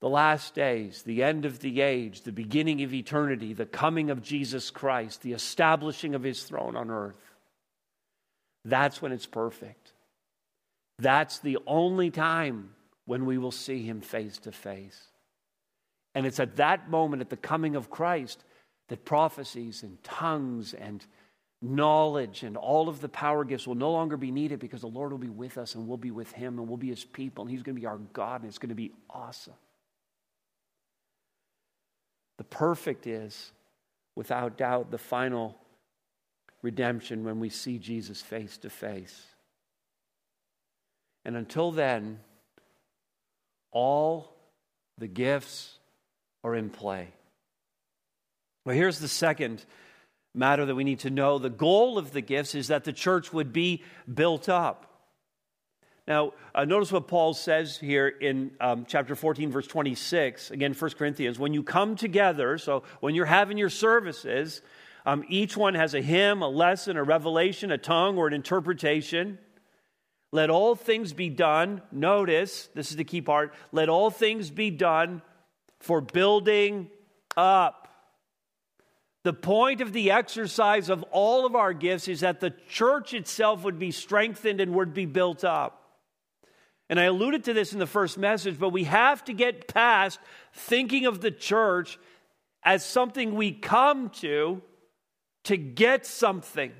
the 0.00 0.08
last 0.08 0.54
days, 0.54 1.02
the 1.02 1.22
end 1.22 1.44
of 1.44 1.60
the 1.60 1.82
age, 1.82 2.22
the 2.22 2.32
beginning 2.32 2.82
of 2.82 2.92
eternity, 2.92 3.52
the 3.52 3.66
coming 3.66 4.10
of 4.10 4.22
Jesus 4.22 4.70
Christ, 4.70 5.22
the 5.22 5.32
establishing 5.32 6.14
of 6.14 6.22
his 6.22 6.42
throne 6.42 6.74
on 6.74 6.90
earth. 6.90 7.20
That's 8.64 9.00
when 9.00 9.12
it's 9.12 9.26
perfect. 9.26 9.92
That's 10.98 11.38
the 11.38 11.58
only 11.66 12.10
time 12.10 12.70
when 13.04 13.26
we 13.26 13.36
will 13.36 13.52
see 13.52 13.82
him 13.82 14.00
face 14.00 14.38
to 14.38 14.52
face. 14.52 15.08
And 16.14 16.26
it's 16.26 16.40
at 16.40 16.56
that 16.56 16.88
moment, 16.88 17.20
at 17.22 17.28
the 17.28 17.36
coming 17.36 17.76
of 17.76 17.90
Christ, 17.90 18.42
that 18.88 19.04
prophecies 19.04 19.82
and 19.82 20.02
tongues 20.02 20.72
and 20.72 21.04
knowledge 21.64 22.42
and 22.42 22.56
all 22.56 22.88
of 22.88 23.00
the 23.00 23.08
power 23.08 23.44
gifts 23.44 23.66
will 23.66 23.74
no 23.74 23.90
longer 23.90 24.16
be 24.16 24.30
needed 24.30 24.60
because 24.60 24.82
the 24.82 24.86
Lord 24.86 25.10
will 25.10 25.18
be 25.18 25.28
with 25.28 25.56
us 25.56 25.74
and 25.74 25.88
we'll 25.88 25.96
be 25.96 26.10
with 26.10 26.30
Him 26.32 26.58
and 26.58 26.68
we'll 26.68 26.76
be 26.76 26.88
His 26.88 27.04
people 27.04 27.42
and 27.42 27.50
He's 27.50 27.62
going 27.62 27.74
to 27.74 27.80
be 27.80 27.86
our 27.86 27.98
God 28.12 28.42
and 28.42 28.48
it's 28.48 28.58
going 28.58 28.68
to 28.68 28.74
be 28.74 28.92
awesome. 29.08 29.54
The 32.36 32.44
perfect 32.44 33.06
is, 33.06 33.52
without 34.14 34.58
doubt, 34.58 34.90
the 34.90 34.98
final 34.98 35.56
redemption 36.62 37.24
when 37.24 37.40
we 37.40 37.48
see 37.48 37.78
Jesus 37.78 38.20
face 38.20 38.58
to 38.58 38.70
face. 38.70 39.26
And 41.24 41.36
until 41.36 41.70
then, 41.70 42.20
all 43.70 44.34
the 44.98 45.06
gifts 45.06 45.78
are 46.42 46.54
in 46.54 46.68
play. 46.68 47.08
Well, 48.64 48.76
here's 48.76 48.98
the 48.98 49.08
second 49.08 49.64
matter 50.34 50.66
that 50.66 50.74
we 50.74 50.84
need 50.84 51.00
to 51.00 51.10
know. 51.10 51.38
The 51.38 51.50
goal 51.50 51.96
of 51.96 52.12
the 52.12 52.20
gifts 52.20 52.54
is 52.54 52.68
that 52.68 52.84
the 52.84 52.92
church 52.92 53.32
would 53.32 53.52
be 53.52 53.82
built 54.12 54.48
up. 54.48 54.90
Now, 56.06 56.32
uh, 56.54 56.66
notice 56.66 56.92
what 56.92 57.08
Paul 57.08 57.32
says 57.32 57.78
here 57.78 58.08
in 58.08 58.50
um, 58.60 58.84
chapter 58.86 59.14
14, 59.14 59.50
verse 59.50 59.66
26, 59.66 60.50
again, 60.50 60.74
1 60.74 60.90
Corinthians. 60.92 61.38
When 61.38 61.54
you 61.54 61.62
come 61.62 61.96
together, 61.96 62.58
so 62.58 62.82
when 63.00 63.14
you're 63.14 63.24
having 63.24 63.56
your 63.56 63.70
services, 63.70 64.60
um, 65.06 65.24
each 65.28 65.56
one 65.56 65.74
has 65.74 65.94
a 65.94 66.02
hymn, 66.02 66.42
a 66.42 66.48
lesson, 66.48 66.98
a 66.98 67.02
revelation, 67.02 67.70
a 67.70 67.78
tongue, 67.78 68.18
or 68.18 68.26
an 68.26 68.34
interpretation. 68.34 69.38
Let 70.30 70.50
all 70.50 70.74
things 70.74 71.14
be 71.14 71.30
done. 71.30 71.80
Notice, 71.90 72.68
this 72.74 72.90
is 72.90 72.96
the 72.96 73.04
key 73.04 73.22
part. 73.22 73.54
Let 73.72 73.88
all 73.88 74.10
things 74.10 74.50
be 74.50 74.70
done 74.70 75.22
for 75.80 76.02
building 76.02 76.90
up 77.34 77.83
the 79.24 79.32
point 79.32 79.80
of 79.80 79.92
the 79.92 80.10
exercise 80.10 80.90
of 80.90 81.02
all 81.10 81.46
of 81.46 81.56
our 81.56 81.72
gifts 81.72 82.08
is 82.08 82.20
that 82.20 82.40
the 82.40 82.54
church 82.68 83.14
itself 83.14 83.64
would 83.64 83.78
be 83.78 83.90
strengthened 83.90 84.60
and 84.60 84.74
would 84.74 84.92
be 84.92 85.06
built 85.06 85.44
up. 85.44 85.80
And 86.90 87.00
I 87.00 87.04
alluded 87.04 87.44
to 87.44 87.54
this 87.54 87.72
in 87.72 87.78
the 87.78 87.86
first 87.86 88.18
message, 88.18 88.58
but 88.58 88.68
we 88.68 88.84
have 88.84 89.24
to 89.24 89.32
get 89.32 89.66
past 89.66 90.20
thinking 90.52 91.06
of 91.06 91.22
the 91.22 91.30
church 91.30 91.98
as 92.62 92.84
something 92.84 93.34
we 93.34 93.50
come 93.50 94.10
to 94.10 94.60
to 95.44 95.56
get 95.56 96.04
something. 96.04 96.72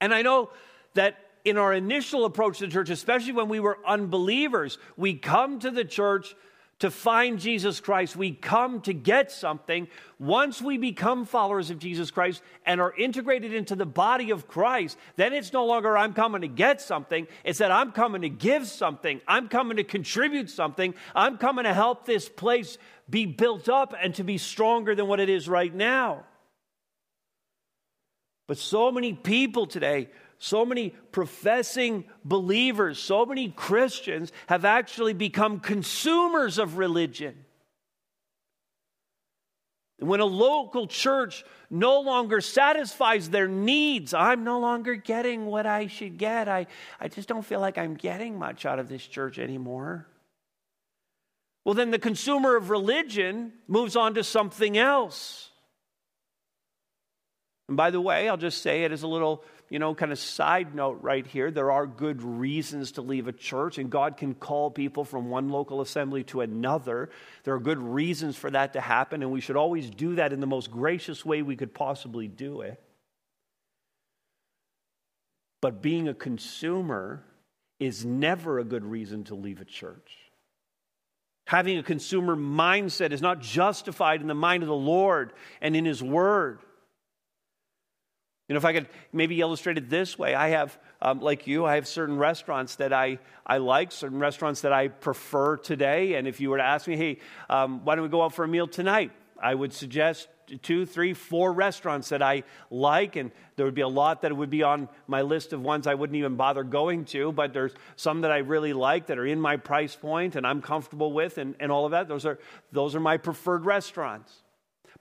And 0.00 0.14
I 0.14 0.22
know 0.22 0.50
that 0.94 1.18
in 1.44 1.58
our 1.58 1.74
initial 1.74 2.24
approach 2.24 2.58
to 2.58 2.66
the 2.66 2.72
church, 2.72 2.88
especially 2.88 3.32
when 3.32 3.48
we 3.48 3.60
were 3.60 3.78
unbelievers, 3.86 4.78
we 4.96 5.14
come 5.14 5.58
to 5.60 5.70
the 5.70 5.84
church 5.84 6.34
to 6.80 6.90
find 6.90 7.38
Jesus 7.38 7.78
Christ. 7.78 8.16
We 8.16 8.32
come 8.32 8.80
to 8.82 8.92
get 8.92 9.30
something. 9.30 9.88
Once 10.18 10.60
we 10.60 10.78
become 10.78 11.24
followers 11.24 11.70
of 11.70 11.78
Jesus 11.78 12.10
Christ 12.10 12.42
and 12.66 12.80
are 12.80 12.94
integrated 12.96 13.54
into 13.54 13.76
the 13.76 13.86
body 13.86 14.30
of 14.30 14.48
Christ, 14.48 14.98
then 15.16 15.32
it's 15.32 15.52
no 15.52 15.66
longer 15.66 15.96
I'm 15.96 16.14
coming 16.14 16.40
to 16.40 16.48
get 16.48 16.80
something. 16.80 17.26
It's 17.44 17.58
that 17.58 17.70
I'm 17.70 17.92
coming 17.92 18.22
to 18.22 18.28
give 18.28 18.66
something. 18.66 19.20
I'm 19.28 19.48
coming 19.48 19.76
to 19.76 19.84
contribute 19.84 20.50
something. 20.50 20.94
I'm 21.14 21.38
coming 21.38 21.64
to 21.64 21.74
help 21.74 22.06
this 22.06 22.28
place 22.28 22.78
be 23.08 23.26
built 23.26 23.68
up 23.68 23.94
and 24.00 24.14
to 24.14 24.24
be 24.24 24.38
stronger 24.38 24.94
than 24.94 25.06
what 25.06 25.20
it 25.20 25.28
is 25.28 25.48
right 25.48 25.74
now. 25.74 26.24
But 28.48 28.58
so 28.58 28.90
many 28.90 29.12
people 29.12 29.66
today 29.66 30.08
so 30.42 30.64
many 30.64 30.90
professing 31.12 32.04
believers, 32.24 32.98
so 32.98 33.26
many 33.26 33.50
Christians 33.50 34.32
have 34.46 34.64
actually 34.64 35.12
become 35.12 35.60
consumers 35.60 36.56
of 36.56 36.78
religion. 36.78 37.44
When 39.98 40.20
a 40.20 40.24
local 40.24 40.86
church 40.86 41.44
no 41.68 42.00
longer 42.00 42.40
satisfies 42.40 43.28
their 43.28 43.48
needs, 43.48 44.14
I'm 44.14 44.42
no 44.42 44.60
longer 44.60 44.94
getting 44.94 45.44
what 45.44 45.66
I 45.66 45.88
should 45.88 46.16
get. 46.16 46.48
I, 46.48 46.66
I 46.98 47.08
just 47.08 47.28
don't 47.28 47.44
feel 47.44 47.60
like 47.60 47.76
I'm 47.76 47.94
getting 47.94 48.38
much 48.38 48.64
out 48.64 48.78
of 48.78 48.88
this 48.88 49.06
church 49.06 49.38
anymore. 49.38 50.06
Well, 51.66 51.74
then 51.74 51.90
the 51.90 51.98
consumer 51.98 52.56
of 52.56 52.70
religion 52.70 53.52
moves 53.68 53.94
on 53.94 54.14
to 54.14 54.24
something 54.24 54.78
else. 54.78 55.50
And 57.68 57.76
by 57.76 57.90
the 57.90 58.00
way, 58.00 58.26
I'll 58.26 58.38
just 58.38 58.62
say 58.62 58.84
it 58.84 58.90
as 58.90 59.02
a 59.02 59.06
little 59.06 59.44
you 59.70 59.78
know, 59.78 59.94
kind 59.94 60.10
of 60.10 60.18
side 60.18 60.74
note 60.74 60.98
right 61.00 61.24
here, 61.24 61.52
there 61.52 61.70
are 61.70 61.86
good 61.86 62.22
reasons 62.22 62.92
to 62.92 63.02
leave 63.02 63.28
a 63.28 63.32
church, 63.32 63.78
and 63.78 63.88
God 63.88 64.16
can 64.16 64.34
call 64.34 64.68
people 64.68 65.04
from 65.04 65.30
one 65.30 65.48
local 65.48 65.80
assembly 65.80 66.24
to 66.24 66.40
another. 66.40 67.08
There 67.44 67.54
are 67.54 67.60
good 67.60 67.78
reasons 67.78 68.36
for 68.36 68.50
that 68.50 68.72
to 68.72 68.80
happen, 68.80 69.22
and 69.22 69.30
we 69.30 69.40
should 69.40 69.56
always 69.56 69.88
do 69.88 70.16
that 70.16 70.32
in 70.32 70.40
the 70.40 70.46
most 70.46 70.72
gracious 70.72 71.24
way 71.24 71.42
we 71.42 71.54
could 71.54 71.72
possibly 71.72 72.26
do 72.26 72.62
it. 72.62 72.82
But 75.62 75.80
being 75.80 76.08
a 76.08 76.14
consumer 76.14 77.22
is 77.78 78.04
never 78.04 78.58
a 78.58 78.64
good 78.64 78.84
reason 78.84 79.22
to 79.24 79.36
leave 79.36 79.60
a 79.60 79.64
church. 79.64 80.16
Having 81.46 81.78
a 81.78 81.82
consumer 81.84 82.34
mindset 82.34 83.12
is 83.12 83.22
not 83.22 83.40
justified 83.40 84.20
in 84.20 84.26
the 84.26 84.34
mind 84.34 84.64
of 84.64 84.68
the 84.68 84.74
Lord 84.74 85.32
and 85.60 85.76
in 85.76 85.84
His 85.84 86.02
Word. 86.02 86.60
You 88.50 88.54
know, 88.54 88.58
if 88.58 88.64
I 88.64 88.72
could 88.72 88.88
maybe 89.12 89.40
illustrate 89.40 89.78
it 89.78 89.88
this 89.88 90.18
way, 90.18 90.34
I 90.34 90.48
have, 90.48 90.76
um, 91.00 91.20
like 91.20 91.46
you, 91.46 91.64
I 91.64 91.76
have 91.76 91.86
certain 91.86 92.18
restaurants 92.18 92.74
that 92.76 92.92
I, 92.92 93.20
I 93.46 93.58
like, 93.58 93.92
certain 93.92 94.18
restaurants 94.18 94.62
that 94.62 94.72
I 94.72 94.88
prefer 94.88 95.56
today. 95.56 96.14
And 96.14 96.26
if 96.26 96.40
you 96.40 96.50
were 96.50 96.56
to 96.56 96.64
ask 96.64 96.88
me, 96.88 96.96
hey, 96.96 97.18
um, 97.48 97.84
why 97.84 97.94
don't 97.94 98.02
we 98.02 98.10
go 98.10 98.24
out 98.24 98.34
for 98.34 98.44
a 98.44 98.48
meal 98.48 98.66
tonight? 98.66 99.12
I 99.40 99.54
would 99.54 99.72
suggest 99.72 100.26
two, 100.62 100.84
three, 100.84 101.14
four 101.14 101.52
restaurants 101.52 102.08
that 102.08 102.22
I 102.22 102.42
like, 102.70 103.14
and 103.14 103.30
there 103.54 103.66
would 103.66 103.76
be 103.76 103.82
a 103.82 103.88
lot 103.88 104.22
that 104.22 104.36
would 104.36 104.50
be 104.50 104.64
on 104.64 104.88
my 105.06 105.22
list 105.22 105.52
of 105.52 105.62
ones 105.62 105.86
I 105.86 105.94
wouldn't 105.94 106.16
even 106.16 106.34
bother 106.34 106.64
going 106.64 107.04
to, 107.04 107.30
but 107.30 107.52
there's 107.52 107.72
some 107.94 108.22
that 108.22 108.32
I 108.32 108.38
really 108.38 108.72
like 108.72 109.06
that 109.06 109.18
are 109.18 109.26
in 109.26 109.40
my 109.40 109.58
price 109.58 109.94
point 109.94 110.34
and 110.34 110.44
I'm 110.44 110.60
comfortable 110.60 111.12
with, 111.12 111.38
and, 111.38 111.54
and 111.60 111.70
all 111.70 111.84
of 111.84 111.92
that. 111.92 112.08
Those 112.08 112.26
are, 112.26 112.40
those 112.72 112.96
are 112.96 113.00
my 113.00 113.16
preferred 113.16 113.64
restaurants. 113.64 114.42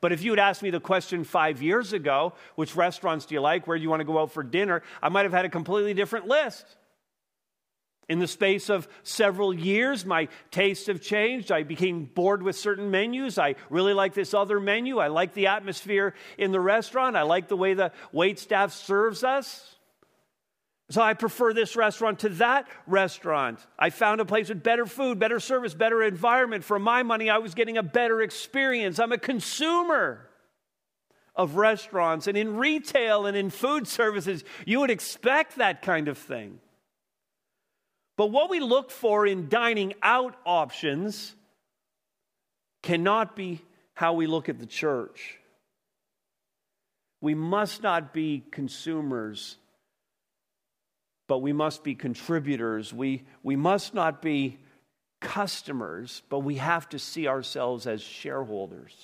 But 0.01 0.11
if 0.11 0.23
you 0.23 0.31
had 0.31 0.39
asked 0.39 0.63
me 0.63 0.69
the 0.69 0.79
question 0.79 1.23
five 1.23 1.61
years 1.61 1.93
ago, 1.93 2.33
which 2.55 2.75
restaurants 2.75 3.25
do 3.25 3.35
you 3.35 3.41
like? 3.41 3.67
Where 3.67 3.77
do 3.77 3.83
you 3.83 3.89
want 3.89 3.99
to 3.99 4.05
go 4.05 4.19
out 4.19 4.31
for 4.31 4.43
dinner? 4.43 4.81
I 5.01 5.09
might 5.09 5.23
have 5.23 5.33
had 5.33 5.45
a 5.45 5.49
completely 5.49 5.93
different 5.93 6.27
list. 6.27 6.65
In 8.07 8.17
the 8.17 8.27
space 8.27 8.69
of 8.69 8.87
several 9.03 9.53
years, 9.53 10.03
my 10.03 10.29
tastes 10.49 10.87
have 10.87 10.99
changed. 10.99 11.51
I 11.51 11.61
became 11.61 12.05
bored 12.05 12.41
with 12.41 12.55
certain 12.55 12.89
menus. 12.89 13.37
I 13.37 13.55
really 13.69 13.93
like 13.93 14.15
this 14.15 14.33
other 14.33 14.59
menu. 14.59 14.97
I 14.97 15.07
like 15.07 15.35
the 15.35 15.47
atmosphere 15.47 16.15
in 16.37 16.51
the 16.51 16.59
restaurant. 16.59 17.15
I 17.15 17.21
like 17.21 17.49
the 17.49 17.57
way 17.57 17.75
the 17.75 17.91
wait 18.11 18.39
staff 18.39 18.73
serves 18.73 19.23
us. 19.23 19.75
So 20.91 21.01
I 21.01 21.13
prefer 21.13 21.53
this 21.53 21.75
restaurant 21.75 22.19
to 22.19 22.29
that 22.29 22.67
restaurant. 22.87 23.59
I 23.77 23.91
found 23.91 24.21
a 24.21 24.25
place 24.25 24.49
with 24.49 24.63
better 24.63 24.87
food, 24.87 25.19
better 25.19 25.39
service, 25.39 25.75
better 25.75 26.01
environment. 26.01 26.63
For 26.63 26.79
my 26.79 27.03
money, 27.03 27.29
I 27.29 27.37
was 27.37 27.53
getting 27.53 27.77
a 27.77 27.83
better 27.83 28.21
experience. 28.21 28.97
I'm 28.97 29.11
a 29.11 29.19
consumer 29.19 30.27
of 31.35 31.55
restaurants 31.55 32.25
and 32.25 32.35
in 32.35 32.57
retail 32.57 33.27
and 33.27 33.37
in 33.37 33.51
food 33.51 33.87
services. 33.87 34.43
You 34.65 34.79
would 34.79 34.89
expect 34.89 35.57
that 35.57 35.83
kind 35.83 36.07
of 36.07 36.17
thing. 36.17 36.59
But 38.17 38.31
what 38.31 38.49
we 38.49 38.59
look 38.59 38.89
for 38.89 39.25
in 39.27 39.47
dining 39.47 39.93
out 40.01 40.35
options 40.43 41.35
cannot 42.81 43.35
be 43.35 43.61
how 43.93 44.13
we 44.13 44.27
look 44.27 44.49
at 44.49 44.59
the 44.59 44.65
church. 44.65 45.37
We 47.21 47.35
must 47.35 47.83
not 47.83 48.13
be 48.13 48.43
consumers, 48.51 49.57
but 51.29 51.43
we 51.43 51.53
must 51.53 51.83
be 51.83 51.93
contributors. 51.93 52.91
We, 52.91 53.21
we 53.43 53.55
must 53.55 53.93
not 53.93 54.19
be 54.19 54.57
customers, 55.21 56.23
but 56.27 56.39
we 56.39 56.55
have 56.55 56.89
to 56.89 56.97
see 56.97 57.27
ourselves 57.27 57.85
as 57.85 58.01
shareholders. 58.01 58.95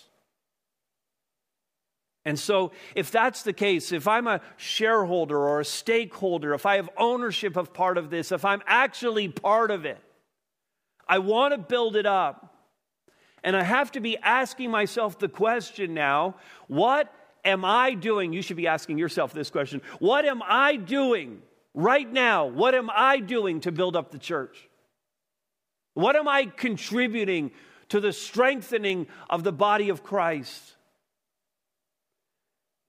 And 2.25 2.39
so, 2.39 2.71
if 2.95 3.11
that's 3.11 3.43
the 3.43 3.53
case, 3.53 3.91
if 3.91 4.07
I'm 4.07 4.25
a 4.25 4.41
shareholder 4.57 5.37
or 5.37 5.59
a 5.59 5.65
stakeholder, 5.65 6.55
if 6.55 6.65
I 6.65 6.77
have 6.77 6.89
ownership 6.97 7.55
of 7.57 7.73
part 7.73 7.99
of 7.99 8.09
this, 8.09 8.31
if 8.31 8.43
I'm 8.43 8.63
actually 8.65 9.27
part 9.27 9.69
of 9.69 9.85
it, 9.85 9.99
I 11.07 11.19
want 11.19 11.53
to 11.53 11.59
build 11.59 11.95
it 11.95 12.07
up. 12.07 12.55
And 13.43 13.55
I 13.55 13.61
have 13.61 13.91
to 13.91 13.99
be 13.99 14.17
asking 14.17 14.71
myself 14.71 15.19
the 15.19 15.29
question 15.29 15.93
now 15.93 16.37
what 16.65 17.13
am 17.43 17.63
I 17.63 17.93
doing? 17.93 18.33
You 18.33 18.41
should 18.41 18.57
be 18.57 18.65
asking 18.65 18.97
yourself 18.97 19.31
this 19.31 19.51
question 19.51 19.83
What 19.99 20.25
am 20.25 20.41
I 20.41 20.77
doing 20.77 21.43
right 21.75 22.11
now? 22.11 22.47
What 22.47 22.73
am 22.73 22.89
I 22.89 23.19
doing 23.19 23.59
to 23.61 23.71
build 23.71 23.95
up 23.95 24.09
the 24.09 24.17
church? 24.17 24.67
What 25.93 26.15
am 26.15 26.27
I 26.27 26.45
contributing 26.45 27.51
to 27.89 27.99
the 27.99 28.11
strengthening 28.11 29.05
of 29.29 29.43
the 29.43 29.51
body 29.51 29.89
of 29.89 30.01
Christ? 30.01 30.75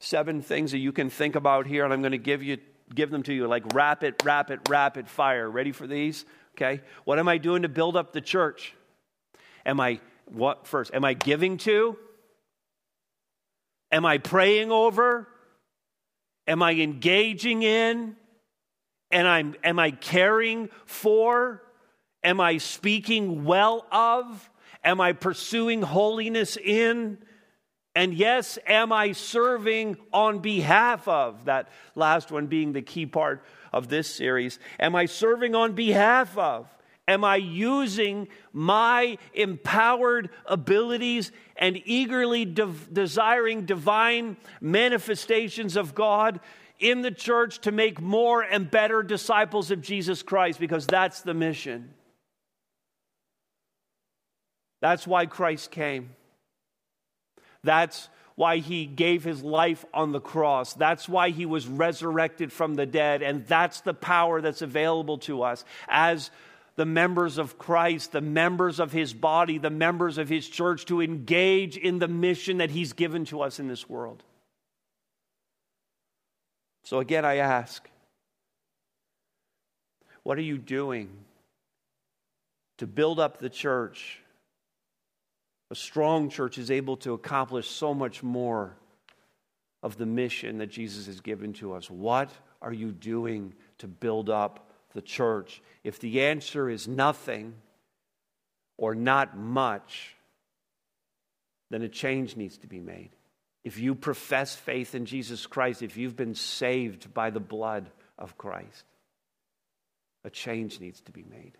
seven 0.00 0.42
things 0.42 0.72
that 0.72 0.78
you 0.78 0.92
can 0.92 1.10
think 1.10 1.36
about 1.36 1.66
here, 1.66 1.84
and 1.84 1.92
I'm 1.92 2.00
going 2.00 2.12
to 2.12 2.18
give 2.18 2.42
you 2.42 2.58
give 2.94 3.10
them 3.10 3.24
to 3.24 3.32
you 3.32 3.48
like 3.48 3.74
rapid, 3.74 4.14
rapid, 4.24 4.68
rapid 4.68 5.08
fire. 5.08 5.50
Ready 5.50 5.72
for 5.72 5.86
these? 5.86 6.24
Okay. 6.54 6.80
What 7.04 7.18
am 7.18 7.28
I 7.28 7.38
doing 7.38 7.62
to 7.62 7.68
build 7.68 7.96
up 7.96 8.12
the 8.12 8.20
church? 8.20 8.74
Am 9.64 9.80
I 9.80 10.00
what 10.26 10.66
first? 10.66 10.94
Am 10.94 11.04
I 11.04 11.14
giving 11.14 11.58
to? 11.58 11.96
Am 13.90 14.04
I 14.04 14.18
praying 14.18 14.70
over? 14.70 15.28
Am 16.46 16.62
I 16.62 16.72
engaging 16.72 17.62
in? 17.62 18.16
And 19.10 19.26
I'm 19.26 19.54
am 19.62 19.78
I 19.78 19.90
caring 19.90 20.68
for? 20.84 21.62
Am 22.22 22.40
I 22.40 22.58
speaking 22.58 23.44
well 23.44 23.86
of? 23.92 24.50
Am 24.82 25.00
I 25.00 25.12
pursuing 25.12 25.82
holiness 25.82 26.56
in? 26.56 27.18
And 27.94 28.12
yes, 28.12 28.58
am 28.66 28.92
I 28.92 29.12
serving 29.12 29.96
on 30.12 30.40
behalf 30.40 31.08
of? 31.08 31.46
That 31.46 31.70
last 31.94 32.30
one 32.30 32.46
being 32.46 32.72
the 32.72 32.82
key 32.82 33.06
part 33.06 33.42
of 33.72 33.88
this 33.88 34.14
series. 34.14 34.58
Am 34.78 34.94
I 34.94 35.06
serving 35.06 35.54
on 35.54 35.72
behalf 35.72 36.36
of? 36.36 36.68
Am 37.08 37.24
I 37.24 37.36
using 37.36 38.28
my 38.52 39.16
empowered 39.32 40.28
abilities 40.44 41.30
and 41.56 41.80
eagerly 41.84 42.44
de- 42.44 42.66
desiring 42.92 43.64
divine 43.64 44.36
manifestations 44.60 45.76
of 45.76 45.94
God 45.94 46.40
in 46.78 47.02
the 47.02 47.10
church 47.10 47.60
to 47.60 47.72
make 47.72 48.00
more 48.00 48.42
and 48.42 48.70
better 48.70 49.02
disciples 49.02 49.70
of 49.70 49.80
Jesus 49.80 50.22
Christ? 50.22 50.60
Because 50.60 50.86
that's 50.86 51.22
the 51.22 51.34
mission. 51.34 51.94
That's 54.80 55.06
why 55.06 55.26
Christ 55.26 55.70
came. 55.70 56.10
That's 57.64 58.08
why 58.36 58.58
he 58.58 58.84
gave 58.84 59.24
his 59.24 59.42
life 59.42 59.84
on 59.94 60.12
the 60.12 60.20
cross. 60.20 60.74
That's 60.74 61.08
why 61.08 61.30
he 61.30 61.46
was 61.46 61.66
resurrected 61.66 62.52
from 62.52 62.74
the 62.74 62.86
dead. 62.86 63.22
And 63.22 63.46
that's 63.46 63.80
the 63.80 63.94
power 63.94 64.40
that's 64.40 64.62
available 64.62 65.18
to 65.18 65.42
us 65.42 65.64
as 65.88 66.30
the 66.76 66.84
members 66.84 67.38
of 67.38 67.58
Christ, 67.58 68.12
the 68.12 68.20
members 68.20 68.78
of 68.78 68.92
his 68.92 69.14
body, 69.14 69.56
the 69.56 69.70
members 69.70 70.18
of 70.18 70.28
his 70.28 70.46
church 70.46 70.84
to 70.86 71.00
engage 71.00 71.78
in 71.78 71.98
the 71.98 72.08
mission 72.08 72.58
that 72.58 72.70
he's 72.70 72.92
given 72.92 73.24
to 73.26 73.40
us 73.40 73.58
in 73.58 73.68
this 73.68 73.88
world. 73.88 74.22
So 76.86 77.00
again, 77.00 77.24
I 77.24 77.38
ask, 77.38 77.90
what 80.22 80.38
are 80.38 80.42
you 80.42 80.56
doing 80.56 81.10
to 82.78 82.86
build 82.86 83.18
up 83.18 83.38
the 83.38 83.50
church? 83.50 84.20
A 85.72 85.74
strong 85.74 86.30
church 86.30 86.58
is 86.58 86.70
able 86.70 86.96
to 86.98 87.12
accomplish 87.12 87.68
so 87.68 87.92
much 87.92 88.22
more 88.22 88.76
of 89.82 89.96
the 89.96 90.06
mission 90.06 90.58
that 90.58 90.68
Jesus 90.68 91.06
has 91.06 91.20
given 91.20 91.52
to 91.54 91.72
us. 91.72 91.90
What 91.90 92.30
are 92.62 92.72
you 92.72 92.92
doing 92.92 93.52
to 93.78 93.88
build 93.88 94.30
up 94.30 94.70
the 94.94 95.02
church? 95.02 95.62
If 95.82 95.98
the 95.98 96.22
answer 96.22 96.70
is 96.70 96.86
nothing 96.86 97.54
or 98.78 98.94
not 98.94 99.36
much, 99.36 100.14
then 101.68 101.82
a 101.82 101.88
change 101.88 102.36
needs 102.36 102.58
to 102.58 102.68
be 102.68 102.78
made. 102.78 103.10
If 103.66 103.80
you 103.80 103.96
profess 103.96 104.54
faith 104.54 104.94
in 104.94 105.06
Jesus 105.06 105.44
Christ, 105.44 105.82
if 105.82 105.96
you've 105.96 106.14
been 106.14 106.36
saved 106.36 107.12
by 107.12 107.30
the 107.30 107.40
blood 107.40 107.90
of 108.16 108.38
Christ, 108.38 108.84
a 110.22 110.30
change 110.30 110.78
needs 110.78 111.00
to 111.00 111.10
be 111.10 111.24
made. 111.28 111.54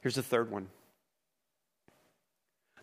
Here's 0.00 0.14
the 0.14 0.22
third 0.22 0.50
one. 0.50 0.68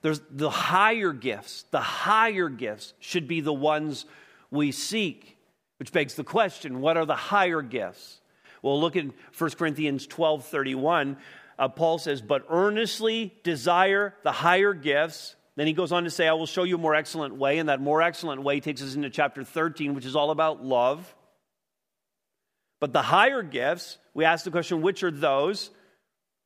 There's 0.03 0.21
the 0.29 0.51
higher 0.51 1.13
gifts. 1.13 1.65
The 1.71 1.81
higher 1.81 2.47
gifts 2.47 2.93
should 2.99 3.27
be 3.27 3.41
the 3.41 3.51
ones 3.51 4.05
we 4.51 4.71
seek, 4.71 5.35
which 5.79 5.91
begs 5.91 6.13
the 6.13 6.23
question 6.23 6.79
what 6.79 6.97
are 6.97 7.07
the 7.07 7.15
higher 7.15 7.63
gifts? 7.63 8.21
Well, 8.61 8.79
look 8.79 8.95
at 8.95 9.05
1 9.35 9.49
Corinthians 9.57 10.05
12 10.05 10.45
31. 10.45 11.17
Uh, 11.57 11.69
Paul 11.69 11.97
says, 11.97 12.21
But 12.21 12.45
earnestly 12.51 13.33
desire 13.41 14.13
the 14.21 14.31
higher 14.31 14.75
gifts. 14.75 15.33
Then 15.57 15.65
he 15.67 15.73
goes 15.73 15.91
on 15.91 16.03
to 16.03 16.11
say, 16.11 16.27
I 16.27 16.33
will 16.33 16.45
show 16.45 16.63
you 16.63 16.75
a 16.75 16.79
more 16.79 16.95
excellent 16.95 17.35
way. 17.35 17.57
And 17.57 17.67
that 17.67 17.81
more 17.81 18.01
excellent 18.01 18.43
way 18.43 18.59
takes 18.59 18.81
us 18.81 18.95
into 18.95 19.09
chapter 19.09 19.43
13, 19.43 19.95
which 19.95 20.05
is 20.05 20.15
all 20.15 20.31
about 20.31 20.63
love. 20.63 21.13
But 22.79 22.93
the 22.93 23.01
higher 23.01 23.41
gifts, 23.41 23.97
we 24.13 24.23
ask 24.23 24.45
the 24.45 24.51
question, 24.51 24.83
which 24.83 25.03
are 25.03 25.09
those? 25.09 25.71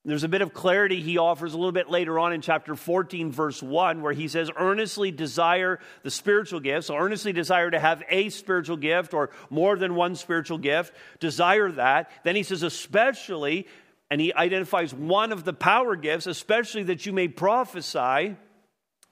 There's 0.05 0.23
a 0.23 0.29
bit 0.29 0.41
of 0.41 0.53
clarity 0.53 1.01
he 1.01 1.17
offers 1.17 1.53
a 1.53 1.57
little 1.57 1.73
bit 1.73 1.89
later 1.89 2.17
on 2.17 2.31
in 2.31 2.41
chapter 2.41 2.73
14, 2.73 3.31
verse 3.33 3.61
1, 3.61 4.01
where 4.01 4.13
he 4.13 4.29
says, 4.29 4.49
earnestly 4.57 5.11
desire 5.11 5.79
the 6.03 6.09
spiritual 6.09 6.61
gifts. 6.61 6.87
So, 6.87 6.95
earnestly 6.95 7.33
desire 7.33 7.69
to 7.69 7.79
have 7.79 8.01
a 8.09 8.29
spiritual 8.29 8.77
gift 8.77 9.13
or 9.13 9.29
more 9.49 9.75
than 9.75 9.93
one 9.93 10.15
spiritual 10.15 10.57
gift. 10.57 10.93
Desire 11.19 11.69
that. 11.73 12.09
Then 12.23 12.37
he 12.37 12.43
says, 12.43 12.63
especially, 12.63 13.67
and 14.09 14.21
he 14.21 14.33
identifies 14.33 14.93
one 14.93 15.33
of 15.33 15.43
the 15.43 15.53
power 15.53 15.97
gifts, 15.97 16.27
especially 16.27 16.83
that 16.83 17.05
you 17.05 17.11
may 17.11 17.27
prophesy. 17.27 18.37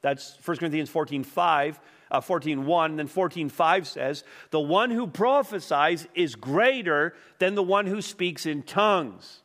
That's 0.02 0.38
1 0.44 0.58
Corinthians 0.58 0.90
14, 0.90 1.24
5. 1.24 1.80
Uh, 2.12 2.20
14 2.20 2.66
1 2.66 2.96
then 2.96 3.06
14 3.06 3.50
5 3.50 3.88
says 3.88 4.24
the 4.50 4.60
one 4.60 4.90
who 4.90 5.06
prophesies 5.06 6.08
is 6.16 6.34
greater 6.34 7.14
than 7.38 7.54
the 7.54 7.62
one 7.62 7.86
who 7.86 8.02
speaks 8.02 8.48
in 8.48 8.64
tongues 8.64 9.44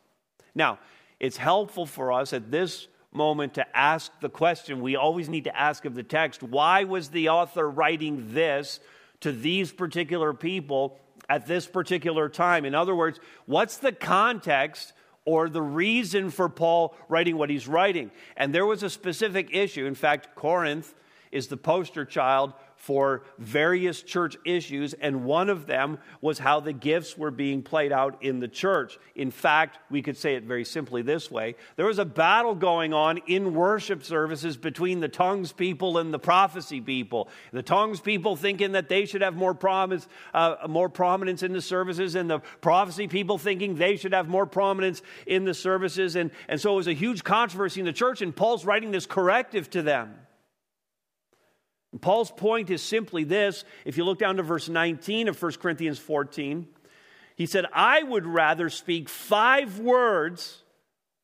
now 0.54 0.78
it's 1.20 1.36
helpful 1.36 1.84
for 1.84 2.10
us 2.10 2.32
at 2.32 2.50
this 2.50 2.88
moment 3.12 3.52
to 3.52 3.76
ask 3.76 4.18
the 4.20 4.30
question 4.30 4.80
we 4.80 4.96
always 4.96 5.28
need 5.28 5.44
to 5.44 5.54
ask 5.54 5.84
of 5.84 5.94
the 5.94 6.02
text 6.02 6.42
why 6.42 6.84
was 6.84 7.10
the 7.10 7.28
author 7.28 7.68
writing 7.68 8.32
this 8.32 8.80
to 9.20 9.30
these 9.30 9.70
particular 9.70 10.32
people 10.32 10.98
at 11.28 11.46
this 11.46 11.66
particular 11.66 12.28
time? 12.28 12.64
In 12.64 12.74
other 12.74 12.94
words, 12.94 13.18
what's 13.46 13.78
the 13.78 13.92
context 13.92 14.92
or 15.24 15.48
the 15.48 15.62
reason 15.62 16.30
for 16.30 16.48
Paul 16.48 16.94
writing 17.08 17.36
what 17.36 17.50
he's 17.50 17.66
writing? 17.66 18.10
And 18.36 18.54
there 18.54 18.66
was 18.66 18.82
a 18.82 18.90
specific 18.90 19.54
issue. 19.54 19.86
In 19.86 19.94
fact, 19.94 20.34
Corinth 20.34 20.94
is 21.32 21.48
the 21.48 21.56
poster 21.56 22.04
child 22.04 22.52
for 22.84 23.22
various 23.38 24.02
church 24.02 24.36
issues, 24.44 24.92
and 24.92 25.24
one 25.24 25.48
of 25.48 25.64
them 25.64 25.96
was 26.20 26.38
how 26.38 26.60
the 26.60 26.72
gifts 26.74 27.16
were 27.16 27.30
being 27.30 27.62
played 27.62 27.92
out 27.92 28.22
in 28.22 28.40
the 28.40 28.48
church. 28.48 28.98
In 29.14 29.30
fact, 29.30 29.78
we 29.90 30.02
could 30.02 30.18
say 30.18 30.34
it 30.34 30.44
very 30.44 30.66
simply 30.66 31.00
this 31.00 31.30
way 31.30 31.56
there 31.76 31.86
was 31.86 31.98
a 31.98 32.04
battle 32.04 32.54
going 32.54 32.92
on 32.92 33.18
in 33.26 33.54
worship 33.54 34.04
services 34.04 34.58
between 34.58 35.00
the 35.00 35.08
tongues 35.08 35.50
people 35.50 35.96
and 35.96 36.12
the 36.12 36.18
prophecy 36.18 36.78
people. 36.78 37.30
The 37.52 37.62
tongues 37.62 38.00
people 38.00 38.36
thinking 38.36 38.72
that 38.72 38.90
they 38.90 39.06
should 39.06 39.22
have 39.22 39.34
more, 39.34 39.54
promise, 39.54 40.06
uh, 40.34 40.56
more 40.68 40.90
prominence 40.90 41.42
in 41.42 41.54
the 41.54 41.62
services, 41.62 42.16
and 42.16 42.28
the 42.28 42.40
prophecy 42.60 43.08
people 43.08 43.38
thinking 43.38 43.76
they 43.76 43.96
should 43.96 44.12
have 44.12 44.28
more 44.28 44.44
prominence 44.44 45.00
in 45.26 45.46
the 45.46 45.54
services. 45.54 46.16
And, 46.16 46.30
and 46.48 46.60
so 46.60 46.74
it 46.74 46.76
was 46.76 46.88
a 46.88 46.92
huge 46.92 47.24
controversy 47.24 47.80
in 47.80 47.86
the 47.86 47.94
church, 47.94 48.20
and 48.20 48.36
Paul's 48.36 48.66
writing 48.66 48.90
this 48.90 49.06
corrective 49.06 49.70
to 49.70 49.80
them. 49.80 50.16
Paul's 52.00 52.30
point 52.30 52.70
is 52.70 52.82
simply 52.82 53.24
this. 53.24 53.64
If 53.84 53.96
you 53.96 54.04
look 54.04 54.18
down 54.18 54.36
to 54.36 54.42
verse 54.42 54.68
19 54.68 55.28
of 55.28 55.40
1 55.40 55.52
Corinthians 55.54 55.98
14, 55.98 56.66
he 57.36 57.46
said, 57.46 57.66
I 57.72 58.02
would 58.02 58.26
rather 58.26 58.70
speak 58.70 59.08
five 59.08 59.78
words 59.78 60.62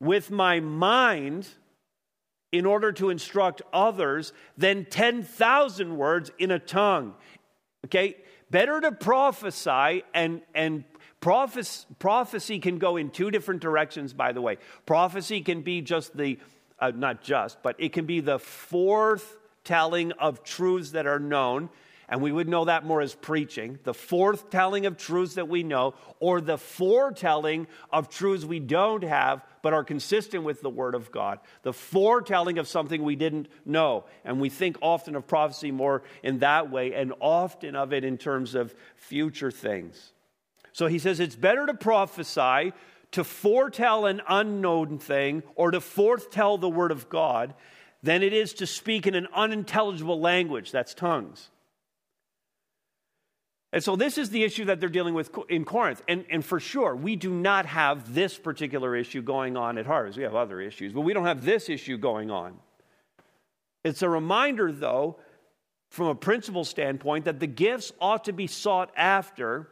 with 0.00 0.30
my 0.30 0.60
mind 0.60 1.48
in 2.52 2.66
order 2.66 2.90
to 2.92 3.10
instruct 3.10 3.62
others 3.72 4.32
than 4.56 4.84
10,000 4.84 5.96
words 5.96 6.30
in 6.38 6.50
a 6.50 6.58
tongue. 6.58 7.14
Okay? 7.86 8.16
Better 8.50 8.80
to 8.80 8.90
prophesy, 8.90 10.02
and, 10.12 10.42
and 10.54 10.84
prophecy, 11.20 11.86
prophecy 12.00 12.58
can 12.58 12.78
go 12.78 12.96
in 12.96 13.10
two 13.10 13.30
different 13.30 13.60
directions, 13.60 14.12
by 14.12 14.32
the 14.32 14.40
way. 14.40 14.58
Prophecy 14.86 15.42
can 15.42 15.62
be 15.62 15.80
just 15.80 16.16
the 16.16 16.38
uh, 16.80 16.90
not 16.94 17.22
just, 17.22 17.62
but 17.62 17.76
it 17.78 17.92
can 17.92 18.06
be 18.06 18.20
the 18.20 18.38
forth 18.38 19.36
telling 19.70 20.10
of 20.12 20.42
truths 20.42 20.90
that 20.90 21.06
are 21.06 21.20
known. 21.20 21.70
And 22.08 22.20
we 22.20 22.32
would 22.32 22.48
know 22.48 22.64
that 22.64 22.84
more 22.84 23.00
as 23.00 23.14
preaching, 23.14 23.78
the 23.84 23.94
forth 23.94 24.50
telling 24.50 24.84
of 24.84 24.96
truths 24.96 25.34
that 25.34 25.48
we 25.48 25.62
know, 25.62 25.94
or 26.18 26.40
the 26.40 26.58
foretelling 26.58 27.68
of 27.92 28.08
truths 28.08 28.44
we 28.44 28.58
don't 28.58 29.04
have 29.04 29.44
but 29.62 29.72
are 29.72 29.84
consistent 29.84 30.42
with 30.42 30.60
the 30.60 30.68
Word 30.68 30.96
of 30.96 31.12
God. 31.12 31.38
The 31.62 31.72
foretelling 31.72 32.58
of 32.58 32.66
something 32.66 33.04
we 33.04 33.14
didn't 33.14 33.46
know. 33.64 34.06
And 34.24 34.40
we 34.40 34.48
think 34.48 34.76
often 34.80 35.14
of 35.14 35.28
prophecy 35.28 35.70
more 35.70 36.02
in 36.24 36.40
that 36.40 36.68
way, 36.68 36.92
and 36.94 37.12
often 37.20 37.76
of 37.76 37.92
it 37.92 38.02
in 38.02 38.18
terms 38.18 38.56
of 38.56 38.74
future 38.96 39.52
things. 39.52 40.12
So 40.72 40.88
he 40.88 40.98
says 40.98 41.20
it's 41.20 41.36
better 41.36 41.64
to 41.66 41.74
prophesy, 41.74 42.72
to 43.12 43.22
foretell 43.22 44.06
an 44.06 44.20
unknown 44.28 44.98
thing, 44.98 45.44
or 45.54 45.70
to 45.70 45.80
foretell 45.80 46.58
the 46.58 46.68
Word 46.68 46.90
of 46.90 47.08
God, 47.08 47.54
than 48.02 48.22
it 48.22 48.32
is 48.32 48.54
to 48.54 48.66
speak 48.66 49.06
in 49.06 49.14
an 49.14 49.28
unintelligible 49.34 50.20
language, 50.20 50.70
that's 50.70 50.94
tongues. 50.94 51.50
And 53.72 53.84
so 53.84 53.94
this 53.94 54.18
is 54.18 54.30
the 54.30 54.42
issue 54.42 54.64
that 54.64 54.80
they're 54.80 54.88
dealing 54.88 55.14
with 55.14 55.30
in 55.48 55.64
Corinth. 55.64 56.02
And, 56.08 56.24
and 56.28 56.44
for 56.44 56.58
sure, 56.58 56.96
we 56.96 57.14
do 57.14 57.30
not 57.30 57.66
have 57.66 58.14
this 58.14 58.36
particular 58.36 58.96
issue 58.96 59.22
going 59.22 59.56
on 59.56 59.78
at 59.78 59.86
Harvest. 59.86 60.18
We 60.18 60.24
have 60.24 60.34
other 60.34 60.60
issues, 60.60 60.92
but 60.92 61.02
we 61.02 61.12
don't 61.12 61.26
have 61.26 61.44
this 61.44 61.68
issue 61.68 61.96
going 61.96 62.30
on. 62.30 62.58
It's 63.84 64.02
a 64.02 64.08
reminder, 64.08 64.72
though, 64.72 65.18
from 65.90 66.08
a 66.08 66.14
principle 66.14 66.64
standpoint, 66.64 67.26
that 67.26 67.38
the 67.38 67.46
gifts 67.46 67.92
ought 68.00 68.24
to 68.24 68.32
be 68.32 68.46
sought 68.46 68.90
after 68.96 69.68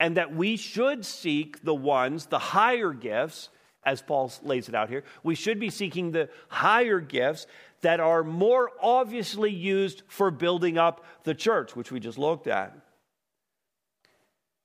and 0.00 0.16
that 0.16 0.34
we 0.34 0.56
should 0.56 1.06
seek 1.06 1.62
the 1.62 1.74
ones, 1.74 2.26
the 2.26 2.38
higher 2.38 2.92
gifts, 2.92 3.48
as 3.86 4.02
Paul 4.02 4.30
lays 4.42 4.68
it 4.68 4.74
out 4.74 4.90
here. 4.90 5.04
We 5.22 5.36
should 5.36 5.60
be 5.60 5.70
seeking 5.70 6.10
the 6.10 6.28
higher 6.48 6.98
gifts 7.00 7.46
that 7.82 8.00
are 8.00 8.24
more 8.24 8.70
obviously 8.82 9.52
used 9.52 10.02
for 10.08 10.32
building 10.32 10.76
up 10.76 11.04
the 11.22 11.34
church, 11.34 11.76
which 11.76 11.92
we 11.92 12.00
just 12.00 12.18
looked 12.18 12.48
at. 12.48 12.76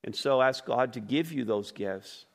And 0.03 0.15
so 0.15 0.41
ask 0.41 0.65
God 0.65 0.93
to 0.93 0.99
give 0.99 1.31
you 1.31 1.45
those 1.45 1.71
gifts. 1.71 2.25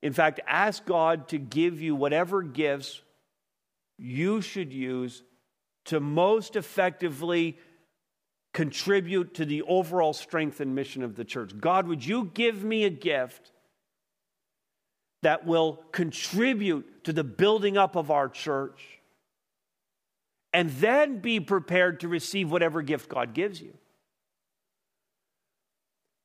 In 0.00 0.12
fact, 0.12 0.40
ask 0.46 0.84
God 0.84 1.28
to 1.28 1.38
give 1.38 1.82
you 1.82 1.96
whatever 1.96 2.42
gifts 2.42 3.02
you 3.98 4.40
should 4.40 4.72
use 4.72 5.24
to 5.86 5.98
most 5.98 6.54
effectively 6.54 7.58
contribute 8.54 9.34
to 9.34 9.44
the 9.44 9.62
overall 9.62 10.12
strength 10.12 10.60
and 10.60 10.74
mission 10.74 11.02
of 11.02 11.16
the 11.16 11.24
church. 11.24 11.58
God, 11.58 11.88
would 11.88 12.06
you 12.06 12.30
give 12.32 12.62
me 12.62 12.84
a 12.84 12.90
gift 12.90 13.50
that 15.22 15.46
will 15.46 15.82
contribute 15.92 17.04
to 17.04 17.12
the 17.12 17.24
building 17.24 17.76
up 17.76 17.96
of 17.96 18.10
our 18.10 18.28
church? 18.28 18.82
And 20.52 20.70
then 20.70 21.18
be 21.18 21.40
prepared 21.40 22.00
to 22.00 22.08
receive 22.08 22.50
whatever 22.50 22.82
gift 22.82 23.08
God 23.08 23.34
gives 23.34 23.60
you. 23.60 23.74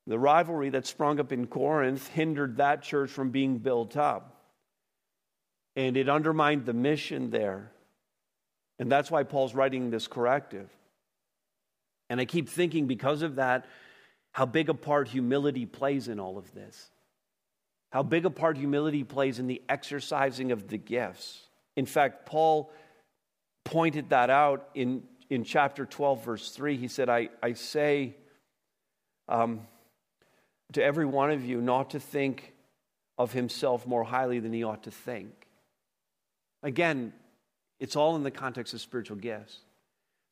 The 0.07 0.19
rivalry 0.19 0.69
that 0.69 0.87
sprung 0.87 1.19
up 1.19 1.31
in 1.31 1.47
Corinth 1.47 2.07
hindered 2.09 2.57
that 2.57 2.81
church 2.81 3.09
from 3.09 3.29
being 3.29 3.59
built 3.59 3.95
up. 3.95 4.41
And 5.75 5.95
it 5.95 6.09
undermined 6.09 6.65
the 6.65 6.73
mission 6.73 7.29
there. 7.29 7.71
And 8.77 8.91
that's 8.91 9.09
why 9.09 9.23
Paul's 9.23 9.53
writing 9.53 9.89
this 9.89 10.07
corrective. 10.07 10.69
And 12.09 12.19
I 12.19 12.25
keep 12.25 12.49
thinking, 12.49 12.87
because 12.87 13.21
of 13.21 13.35
that, 13.35 13.67
how 14.33 14.45
big 14.45 14.67
a 14.67 14.73
part 14.73 15.07
humility 15.07 15.65
plays 15.65 16.09
in 16.09 16.19
all 16.19 16.37
of 16.37 16.53
this. 16.53 16.90
How 17.91 18.03
big 18.03 18.25
a 18.25 18.29
part 18.29 18.57
humility 18.57 19.03
plays 19.03 19.37
in 19.37 19.47
the 19.47 19.61
exercising 19.67 20.51
of 20.51 20.67
the 20.67 20.77
gifts. 20.77 21.41
In 21.75 21.85
fact, 21.85 22.25
Paul 22.25 22.71
pointed 23.65 24.09
that 24.09 24.29
out 24.29 24.69
in, 24.73 25.03
in 25.29 25.43
chapter 25.43 25.85
12, 25.85 26.23
verse 26.23 26.51
3. 26.51 26.77
He 26.77 26.87
said, 26.87 27.09
I, 27.09 27.29
I 27.43 27.53
say, 27.53 28.15
um, 29.27 29.61
to 30.73 30.83
every 30.83 31.05
one 31.05 31.31
of 31.31 31.45
you 31.45 31.61
not 31.61 31.91
to 31.91 31.99
think 31.99 32.53
of 33.17 33.33
himself 33.33 33.85
more 33.85 34.03
highly 34.03 34.39
than 34.39 34.53
he 34.53 34.63
ought 34.63 34.83
to 34.83 34.91
think. 34.91 35.47
Again, 36.63 37.13
it's 37.79 37.95
all 37.95 38.15
in 38.15 38.23
the 38.23 38.31
context 38.31 38.73
of 38.73 38.81
spiritual 38.81 39.17
gifts. 39.17 39.57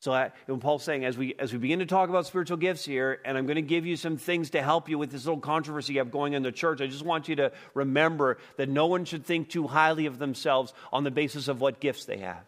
So 0.00 0.14
I, 0.14 0.32
when 0.46 0.60
Paul's 0.60 0.82
saying, 0.82 1.04
as 1.04 1.18
we 1.18 1.34
as 1.38 1.52
we 1.52 1.58
begin 1.58 1.80
to 1.80 1.86
talk 1.86 2.08
about 2.08 2.26
spiritual 2.26 2.56
gifts 2.56 2.86
here, 2.86 3.20
and 3.22 3.36
I'm 3.36 3.44
going 3.44 3.56
to 3.56 3.62
give 3.62 3.84
you 3.84 3.96
some 3.96 4.16
things 4.16 4.50
to 4.50 4.62
help 4.62 4.88
you 4.88 4.96
with 4.96 5.10
this 5.10 5.26
little 5.26 5.40
controversy 5.40 5.92
you 5.92 5.98
have 5.98 6.10
going 6.10 6.32
in 6.32 6.42
the 6.42 6.50
church, 6.50 6.80
I 6.80 6.86
just 6.86 7.04
want 7.04 7.28
you 7.28 7.36
to 7.36 7.52
remember 7.74 8.38
that 8.56 8.70
no 8.70 8.86
one 8.86 9.04
should 9.04 9.26
think 9.26 9.50
too 9.50 9.66
highly 9.66 10.06
of 10.06 10.18
themselves 10.18 10.72
on 10.90 11.04
the 11.04 11.10
basis 11.10 11.48
of 11.48 11.60
what 11.60 11.80
gifts 11.80 12.06
they 12.06 12.16
have. 12.18 12.42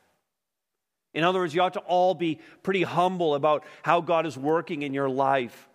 In 1.12 1.24
other 1.24 1.40
words, 1.40 1.54
you 1.54 1.60
ought 1.60 1.74
to 1.74 1.80
all 1.80 2.14
be 2.14 2.40
pretty 2.62 2.84
humble 2.84 3.34
about 3.34 3.64
how 3.82 4.00
God 4.00 4.24
is 4.24 4.36
working 4.36 4.80
in 4.80 4.94
your 4.94 5.10
life 5.10 5.68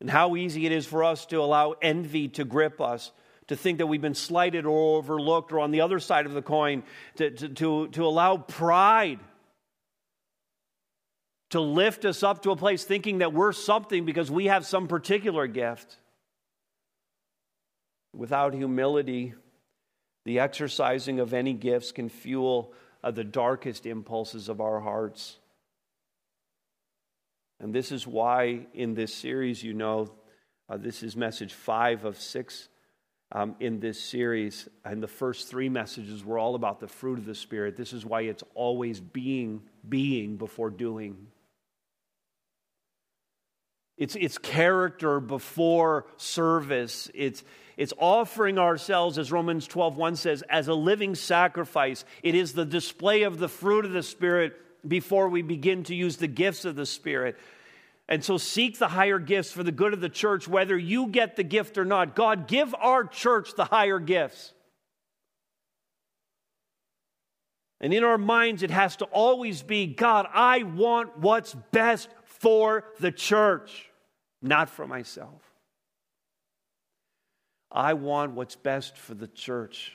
and 0.00 0.08
how 0.08 0.36
easy 0.36 0.64
it 0.64 0.70
is 0.70 0.86
for 0.86 1.02
us 1.02 1.26
to 1.26 1.40
allow 1.40 1.74
envy 1.82 2.28
to 2.28 2.44
grip 2.44 2.80
us, 2.80 3.10
to 3.48 3.56
think 3.56 3.78
that 3.78 3.88
we've 3.88 4.00
been 4.00 4.14
slighted 4.14 4.64
or 4.64 4.96
overlooked, 4.98 5.50
or 5.50 5.58
on 5.58 5.72
the 5.72 5.80
other 5.80 5.98
side 5.98 6.24
of 6.26 6.34
the 6.34 6.42
coin, 6.42 6.84
to, 7.16 7.32
to, 7.32 7.48
to, 7.48 7.88
to 7.88 8.06
allow 8.06 8.36
pride 8.36 9.18
to 11.50 11.60
lift 11.60 12.04
us 12.04 12.22
up 12.22 12.42
to 12.42 12.50
a 12.50 12.56
place 12.56 12.84
thinking 12.84 13.18
that 13.18 13.32
we're 13.32 13.52
something 13.52 14.04
because 14.04 14.30
we 14.30 14.46
have 14.46 14.66
some 14.66 14.86
particular 14.86 15.46
gift. 15.46 15.96
Without 18.14 18.54
humility, 18.54 19.34
the 20.24 20.40
exercising 20.40 21.20
of 21.20 21.32
any 21.32 21.54
gifts 21.54 21.92
can 21.92 22.08
fuel 22.08 22.72
uh, 23.02 23.10
the 23.10 23.24
darkest 23.24 23.86
impulses 23.86 24.48
of 24.48 24.60
our 24.60 24.80
hearts. 24.80 25.38
And 27.60 27.74
this 27.74 27.92
is 27.92 28.06
why 28.06 28.66
in 28.74 28.94
this 28.94 29.14
series, 29.14 29.62
you 29.62 29.74
know, 29.74 30.12
uh, 30.68 30.76
this 30.76 31.02
is 31.02 31.16
message 31.16 31.54
five 31.54 32.04
of 32.04 32.20
six 32.20 32.68
um, 33.32 33.56
in 33.58 33.80
this 33.80 34.00
series. 34.00 34.68
And 34.84 35.02
the 35.02 35.08
first 35.08 35.48
three 35.48 35.68
messages 35.68 36.24
were 36.24 36.38
all 36.38 36.54
about 36.54 36.80
the 36.80 36.88
fruit 36.88 37.18
of 37.18 37.24
the 37.24 37.34
Spirit. 37.34 37.76
This 37.76 37.92
is 37.92 38.04
why 38.04 38.22
it's 38.22 38.44
always 38.54 39.00
being, 39.00 39.62
being 39.88 40.36
before 40.36 40.70
doing. 40.70 41.28
It's, 43.98 44.14
it's 44.14 44.38
character 44.38 45.18
before 45.18 46.06
service. 46.16 47.10
It's, 47.14 47.42
it's 47.76 47.92
offering 47.98 48.56
ourselves, 48.56 49.18
as 49.18 49.32
Romans 49.32 49.66
12 49.66 49.96
1 49.96 50.16
says, 50.16 50.42
as 50.48 50.68
a 50.68 50.74
living 50.74 51.16
sacrifice. 51.16 52.04
It 52.22 52.36
is 52.36 52.52
the 52.52 52.64
display 52.64 53.24
of 53.24 53.38
the 53.38 53.48
fruit 53.48 53.84
of 53.84 53.92
the 53.92 54.04
Spirit 54.04 54.54
before 54.86 55.28
we 55.28 55.42
begin 55.42 55.82
to 55.84 55.94
use 55.94 56.16
the 56.16 56.28
gifts 56.28 56.64
of 56.64 56.76
the 56.76 56.86
Spirit. 56.86 57.36
And 58.08 58.24
so 58.24 58.38
seek 58.38 58.78
the 58.78 58.88
higher 58.88 59.18
gifts 59.18 59.50
for 59.50 59.62
the 59.62 59.72
good 59.72 59.92
of 59.92 60.00
the 60.00 60.08
church, 60.08 60.48
whether 60.48 60.78
you 60.78 61.08
get 61.08 61.36
the 61.36 61.42
gift 61.42 61.76
or 61.76 61.84
not. 61.84 62.14
God, 62.14 62.46
give 62.46 62.74
our 62.76 63.04
church 63.04 63.54
the 63.54 63.66
higher 63.66 63.98
gifts. 63.98 64.54
And 67.80 67.92
in 67.92 68.02
our 68.02 68.18
minds, 68.18 68.62
it 68.62 68.70
has 68.70 68.96
to 68.96 69.04
always 69.06 69.62
be 69.62 69.86
God, 69.86 70.26
I 70.32 70.62
want 70.62 71.18
what's 71.18 71.54
best 71.70 72.08
for 72.38 72.84
the 73.00 73.12
church, 73.12 73.90
not 74.40 74.70
for 74.70 74.86
myself. 74.86 75.42
I 77.70 77.94
want 77.94 78.32
what's 78.32 78.56
best 78.56 78.96
for 78.96 79.14
the 79.14 79.28
church. 79.28 79.92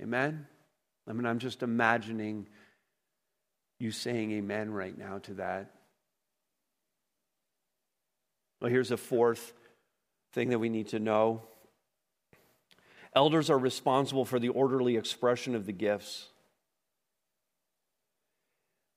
Amen? 0.00 0.46
I 1.08 1.12
mean, 1.12 1.26
I'm 1.26 1.38
just 1.38 1.62
imagining 1.62 2.46
you 3.80 3.90
saying 3.90 4.32
amen 4.32 4.70
right 4.70 4.96
now 4.96 5.18
to 5.18 5.34
that. 5.34 5.70
Well, 8.60 8.70
here's 8.70 8.90
a 8.90 8.96
fourth 8.96 9.52
thing 10.32 10.50
that 10.50 10.58
we 10.58 10.68
need 10.68 10.88
to 10.88 10.98
know 10.98 11.42
elders 13.14 13.50
are 13.50 13.58
responsible 13.58 14.24
for 14.24 14.38
the 14.38 14.50
orderly 14.50 14.96
expression 14.96 15.54
of 15.54 15.66
the 15.66 15.72
gifts. 15.72 16.28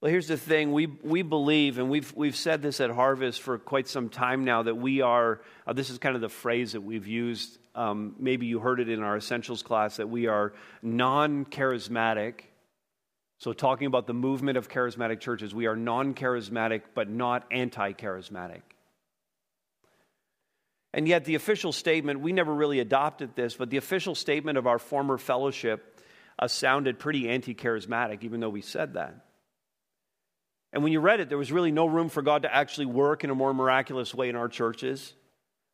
Well, 0.01 0.11
here's 0.11 0.27
the 0.27 0.37
thing. 0.37 0.71
We, 0.71 0.87
we 0.87 1.21
believe, 1.21 1.77
and 1.77 1.89
we've, 1.89 2.11
we've 2.15 2.35
said 2.35 2.61
this 2.61 2.81
at 2.81 2.89
Harvest 2.89 3.39
for 3.39 3.59
quite 3.59 3.87
some 3.87 4.09
time 4.09 4.43
now, 4.43 4.63
that 4.63 4.75
we 4.75 5.01
are, 5.01 5.41
uh, 5.67 5.73
this 5.73 5.91
is 5.91 5.99
kind 5.99 6.15
of 6.15 6.21
the 6.21 6.29
phrase 6.29 6.71
that 6.71 6.81
we've 6.81 7.07
used. 7.07 7.59
Um, 7.75 8.15
maybe 8.17 8.47
you 8.47 8.59
heard 8.59 8.79
it 8.79 8.89
in 8.89 9.03
our 9.03 9.15
essentials 9.15 9.61
class, 9.61 9.97
that 9.97 10.09
we 10.09 10.25
are 10.25 10.53
non 10.81 11.45
charismatic 11.45 12.41
so, 13.41 13.53
talking 13.53 13.87
about 13.87 14.05
the 14.05 14.13
movement 14.13 14.59
of 14.59 14.69
charismatic 14.69 15.19
churches, 15.19 15.51
we 15.51 15.65
are 15.65 15.75
non 15.75 16.13
charismatic 16.13 16.83
but 16.93 17.09
not 17.09 17.47
anti 17.49 17.93
charismatic. 17.93 18.61
And 20.93 21.07
yet, 21.07 21.25
the 21.25 21.33
official 21.33 21.71
statement, 21.71 22.19
we 22.19 22.33
never 22.33 22.53
really 22.53 22.79
adopted 22.79 23.35
this, 23.35 23.55
but 23.55 23.71
the 23.71 23.77
official 23.77 24.13
statement 24.13 24.59
of 24.59 24.67
our 24.67 24.77
former 24.77 25.17
fellowship 25.17 25.99
uh, 26.37 26.47
sounded 26.47 26.99
pretty 26.99 27.29
anti 27.29 27.55
charismatic, 27.55 28.23
even 28.23 28.41
though 28.41 28.49
we 28.49 28.61
said 28.61 28.93
that. 28.93 29.15
And 30.73 30.83
when 30.83 30.93
you 30.93 30.99
read 30.99 31.19
it, 31.19 31.29
there 31.29 31.37
was 31.37 31.51
really 31.51 31.71
no 31.71 31.85
room 31.85 32.09
for 32.09 32.21
God 32.21 32.43
to 32.43 32.53
actually 32.53 32.85
work 32.85 33.23
in 33.23 33.29
a 33.29 33.35
more 33.35 33.53
miraculous 33.53 34.13
way 34.13 34.29
in 34.29 34.35
our 34.35 34.47
churches. 34.47 35.13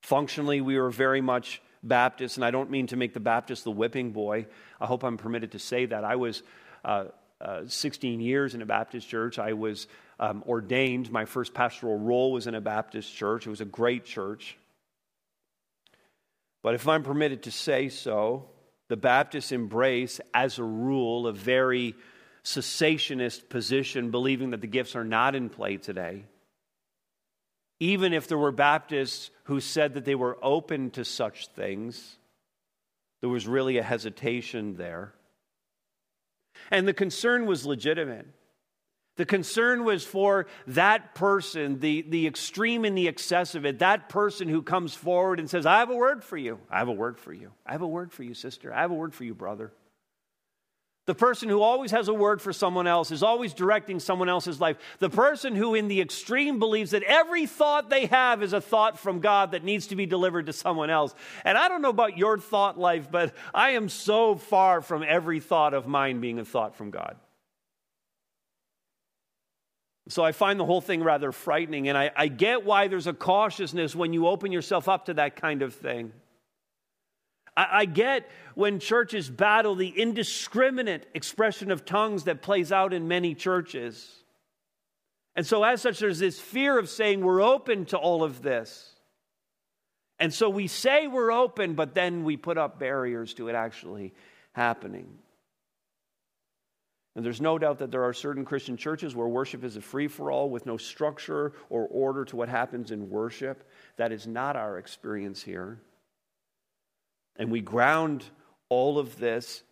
Functionally, 0.01 0.61
we 0.61 0.77
were 0.77 0.89
very 0.89 1.21
much 1.21 1.61
Baptist, 1.83 2.37
and 2.37 2.45
I 2.45 2.51
don't 2.51 2.71
mean 2.71 2.87
to 2.87 2.95
make 2.95 3.13
the 3.13 3.19
Baptist 3.19 3.63
the 3.63 3.71
whipping 3.71 4.11
boy. 4.11 4.47
I 4.81 4.85
hope 4.85 5.03
I'm 5.03 5.17
permitted 5.17 5.51
to 5.51 5.59
say 5.59 5.85
that. 5.85 6.03
I 6.03 6.15
was 6.15 6.41
uh, 6.83 7.05
uh, 7.39 7.61
16 7.67 8.19
years 8.19 8.55
in 8.55 8.61
a 8.61 8.65
Baptist 8.65 9.07
church. 9.07 9.37
I 9.37 9.53
was 9.53 9.87
um, 10.19 10.43
ordained. 10.47 11.11
My 11.11 11.25
first 11.25 11.53
pastoral 11.53 11.97
role 11.97 12.31
was 12.31 12.47
in 12.47 12.55
a 12.55 12.61
Baptist 12.61 13.15
church. 13.15 13.45
It 13.45 13.51
was 13.51 13.61
a 13.61 13.65
great 13.65 14.05
church. 14.05 14.57
But 16.63 16.73
if 16.73 16.87
I'm 16.87 17.03
permitted 17.03 17.43
to 17.43 17.51
say 17.51 17.89
so, 17.89 18.49
the 18.89 18.97
Baptists 18.97 19.51
embrace, 19.51 20.19
as 20.33 20.57
a 20.57 20.63
rule, 20.63 21.27
a 21.27 21.33
very 21.33 21.95
cessationist 22.47 23.49
position, 23.49 24.09
believing 24.09 24.51
that 24.51 24.61
the 24.61 24.67
gifts 24.67 24.95
are 24.95 25.03
not 25.03 25.35
in 25.35 25.49
play 25.49 25.75
today. 25.75 26.23
Even 27.81 28.13
if 28.13 28.27
there 28.27 28.37
were 28.37 28.53
Baptists 28.53 29.29
who 29.43 29.59
said 29.59 29.95
that 29.95 30.05
they 30.05 30.15
were 30.15 30.37
open 30.41 30.89
to 30.91 31.03
such 31.03 31.47
things, 31.47 32.17
there 33.19 33.29
was 33.29 33.45
really 33.45 33.77
a 33.77 33.83
hesitation 33.83 34.77
there. 34.77 35.13
And 36.71 36.87
the 36.87 36.93
concern 36.93 37.47
was 37.47 37.65
legitimate. 37.65 38.27
The 39.17 39.25
concern 39.25 39.83
was 39.83 40.05
for 40.05 40.47
that 40.67 41.15
person, 41.15 41.79
the, 41.79 42.03
the 42.03 42.27
extreme 42.27 42.85
and 42.85 42.97
the 42.97 43.09
excess 43.09 43.55
of 43.55 43.65
it, 43.65 43.79
that 43.79 44.07
person 44.07 44.47
who 44.47 44.61
comes 44.61 44.93
forward 44.93 45.39
and 45.39 45.49
says, 45.49 45.65
I 45.65 45.79
have 45.79 45.89
a 45.89 45.95
word 45.95 46.23
for 46.23 46.37
you. 46.37 46.59
I 46.69 46.79
have 46.79 46.87
a 46.87 46.93
word 46.93 47.19
for 47.19 47.33
you. 47.33 47.51
I 47.65 47.73
have 47.73 47.81
a 47.81 47.87
word 47.87 48.13
for 48.13 48.23
you, 48.23 48.33
sister. 48.33 48.73
I 48.73 48.81
have 48.81 48.91
a 48.91 48.95
word 48.95 49.13
for 49.13 49.25
you, 49.25 49.35
brother. 49.35 49.73
The 51.07 51.15
person 51.15 51.47
who 51.47 51.61
always 51.61 51.91
has 51.91 52.09
a 52.09 52.13
word 52.13 52.41
for 52.41 52.51
someone 52.51 52.85
else 52.85 53.11
is 53.11 53.23
always 53.23 53.53
directing 53.53 54.01
someone 54.01 54.27
else's 54.27 54.59
life. 54.59 54.75
The 54.99 55.09
person 55.09 55.55
who, 55.55 55.73
in 55.73 55.87
the 55.87 56.01
extreme, 56.01 56.59
believes 56.59 56.91
that 56.91 57.01
every 57.03 57.45
thought 57.45 57.89
they 57.89 58.07
have 58.07 58.43
is 58.43 58.51
a 58.51 58.59
thought 58.59 58.99
from 58.99 59.21
God 59.21 59.51
that 59.51 59.63
needs 59.63 59.87
to 59.87 59.95
be 59.95 60.05
delivered 60.05 60.47
to 60.47 60.53
someone 60.53 60.89
else. 60.89 61.15
And 61.45 61.57
I 61.57 61.69
don't 61.69 61.81
know 61.81 61.89
about 61.89 62.17
your 62.17 62.37
thought 62.37 62.77
life, 62.77 63.09
but 63.09 63.33
I 63.53 63.71
am 63.71 63.87
so 63.87 64.35
far 64.35 64.81
from 64.81 65.01
every 65.01 65.39
thought 65.39 65.73
of 65.73 65.87
mine 65.87 66.19
being 66.19 66.39
a 66.39 66.45
thought 66.45 66.75
from 66.75 66.91
God. 66.91 67.15
So 70.09 70.25
I 70.25 70.33
find 70.33 70.59
the 70.59 70.65
whole 70.65 70.81
thing 70.81 71.03
rather 71.03 71.31
frightening, 71.31 71.87
and 71.87 71.97
I, 71.97 72.11
I 72.17 72.27
get 72.27 72.65
why 72.65 72.89
there's 72.89 73.07
a 73.07 73.13
cautiousness 73.13 73.95
when 73.95 74.11
you 74.11 74.27
open 74.27 74.51
yourself 74.51 74.89
up 74.89 75.05
to 75.05 75.13
that 75.13 75.37
kind 75.37 75.61
of 75.61 75.73
thing. 75.73 76.11
I, 77.57 77.85
get 77.85 78.29
when 78.53 78.79
churches 78.79 79.29
battle 79.29 79.73
the 79.73 79.89
indiscriminate 79.89 81.07
expression 81.15 81.71
of 81.71 81.85
tongues 81.85 82.25
that 82.25 82.43
plays 82.43 82.71
out 82.71 82.93
in 82.93 83.07
many 83.07 83.33
churches. 83.33 84.23
And 85.35 85.45
so, 85.45 85.63
as 85.63 85.81
such, 85.81 85.97
there's 85.97 86.19
this 86.19 86.39
fear 86.39 86.77
of 86.77 86.87
saying 86.87 87.21
we're 87.21 87.41
open 87.41 87.85
to 87.87 87.97
all 87.97 88.23
of 88.23 88.43
this. 88.43 88.93
And 90.19 90.33
so 90.33 90.49
we 90.49 90.67
say 90.67 91.07
we're 91.07 91.31
open, 91.31 91.73
but 91.73 91.93
then 91.93 92.23
we 92.23 92.37
put 92.37 92.57
up 92.57 92.79
barriers 92.79 93.33
to 93.35 93.49
it 93.49 93.55
actually 93.55 94.13
happening. 94.53 95.07
And 97.15 97.25
there's 97.25 97.41
no 97.41 97.57
doubt 97.57 97.79
that 97.79 97.89
there 97.89 98.03
are 98.03 98.13
certain 98.13 98.45
Christian 98.45 98.77
churches 98.77 99.15
where 99.15 99.27
worship 99.27 99.63
is 99.63 99.75
a 99.75 99.81
free 99.81 100.07
for 100.07 100.31
all 100.31 100.49
with 100.51 100.67
no 100.67 100.77
structure 100.77 101.53
or 101.69 101.87
order 101.87 102.23
to 102.25 102.35
what 102.35 102.49
happens 102.49 102.91
in 102.91 103.09
worship. 103.09 103.67
That 103.97 104.11
is 104.11 104.27
not 104.27 104.55
our 104.55 104.77
experience 104.77 105.41
here. 105.41 105.81
And 107.37 107.51
we 107.51 107.61
ground 107.61 108.23
all 108.69 108.99
of 108.99 109.17
this, 109.17 109.63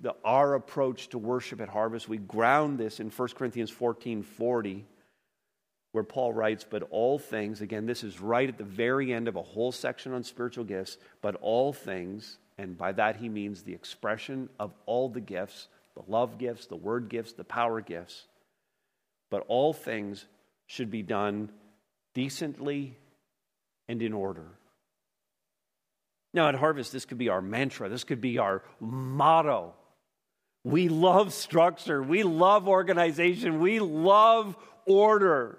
the, 0.00 0.14
our 0.24 0.54
approach 0.54 1.08
to 1.08 1.18
worship 1.18 1.60
at 1.60 1.68
Harvest, 1.68 2.08
we 2.08 2.18
ground 2.18 2.78
this 2.78 3.00
in 3.00 3.10
1 3.10 3.28
Corinthians 3.30 3.70
14 3.70 4.22
40, 4.22 4.84
where 5.92 6.04
Paul 6.04 6.32
writes, 6.32 6.66
But 6.68 6.84
all 6.90 7.18
things, 7.18 7.60
again, 7.60 7.86
this 7.86 8.04
is 8.04 8.20
right 8.20 8.48
at 8.48 8.58
the 8.58 8.64
very 8.64 9.12
end 9.12 9.28
of 9.28 9.36
a 9.36 9.42
whole 9.42 9.72
section 9.72 10.12
on 10.12 10.24
spiritual 10.24 10.64
gifts, 10.64 10.98
but 11.22 11.36
all 11.36 11.72
things, 11.72 12.38
and 12.58 12.76
by 12.76 12.92
that 12.92 13.16
he 13.16 13.28
means 13.28 13.62
the 13.62 13.74
expression 13.74 14.48
of 14.58 14.72
all 14.86 15.08
the 15.08 15.20
gifts 15.20 15.68
the 15.94 16.02
love 16.08 16.38
gifts, 16.38 16.66
the 16.66 16.76
word 16.76 17.08
gifts, 17.08 17.32
the 17.32 17.44
power 17.44 17.80
gifts. 17.80 18.26
But 19.30 19.44
all 19.48 19.72
things 19.72 20.26
should 20.66 20.90
be 20.90 21.02
done 21.02 21.50
decently 22.14 22.96
and 23.88 24.02
in 24.02 24.12
order. 24.12 24.46
Now, 26.34 26.48
at 26.48 26.56
Harvest, 26.56 26.92
this 26.92 27.04
could 27.04 27.16
be 27.16 27.28
our 27.28 27.40
mantra, 27.40 27.88
this 27.88 28.04
could 28.04 28.20
be 28.20 28.38
our 28.38 28.62
motto. 28.80 29.72
We 30.64 30.88
love 30.88 31.32
structure, 31.32 32.02
we 32.02 32.24
love 32.24 32.68
organization, 32.68 33.60
we 33.60 33.78
love 33.78 34.56
order. 34.84 35.58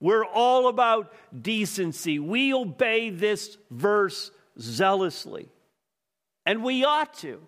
We're 0.00 0.24
all 0.26 0.68
about 0.68 1.12
decency. 1.40 2.18
We 2.18 2.52
obey 2.52 3.08
this 3.10 3.56
verse 3.70 4.30
zealously, 4.60 5.48
and 6.44 6.62
we 6.62 6.84
ought 6.84 7.14
to. 7.18 7.40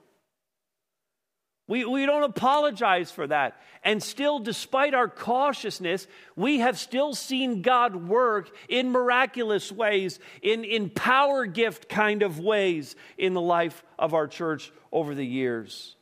We, 1.69 1.85
we 1.85 2.07
don't 2.07 2.25
apologize 2.25 3.11
for 3.11 3.27
that. 3.27 3.61
And 3.85 4.03
still, 4.03 4.39
despite 4.39 4.95
our 4.95 5.07
cautiousness, 5.07 6.07
we 6.35 6.61
have 6.61 6.79
still 6.79 7.15
seen 7.15 7.61
God 7.61 8.09
work 8.09 8.51
in 8.69 8.91
miraculous 8.91 9.71
ways, 9.71 10.19
in, 10.43 10.65
in 10.65 10.89
power 10.89 11.45
gift 11.45 11.89
kind 11.89 12.23
of 12.23 12.41
ways 12.41 12.97
in 13.19 13.35
the 13.35 13.41
life 13.41 13.85
of 13.99 14.15
our 14.15 14.27
church 14.27 14.73
over 14.91 15.15
the 15.15 15.27
years. 15.27 15.95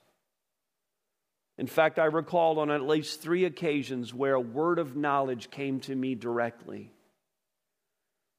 In 1.59 1.66
fact, 1.66 1.98
I 1.98 2.05
recalled 2.05 2.59
on 2.59 2.70
at 2.70 2.83
least 2.83 3.20
three 3.20 3.44
occasions 3.44 4.14
where 4.14 4.35
a 4.35 4.40
word 4.40 4.79
of 4.79 4.94
knowledge 4.94 5.50
came 5.50 5.81
to 5.81 5.94
me 5.94 6.14
directly. 6.14 6.92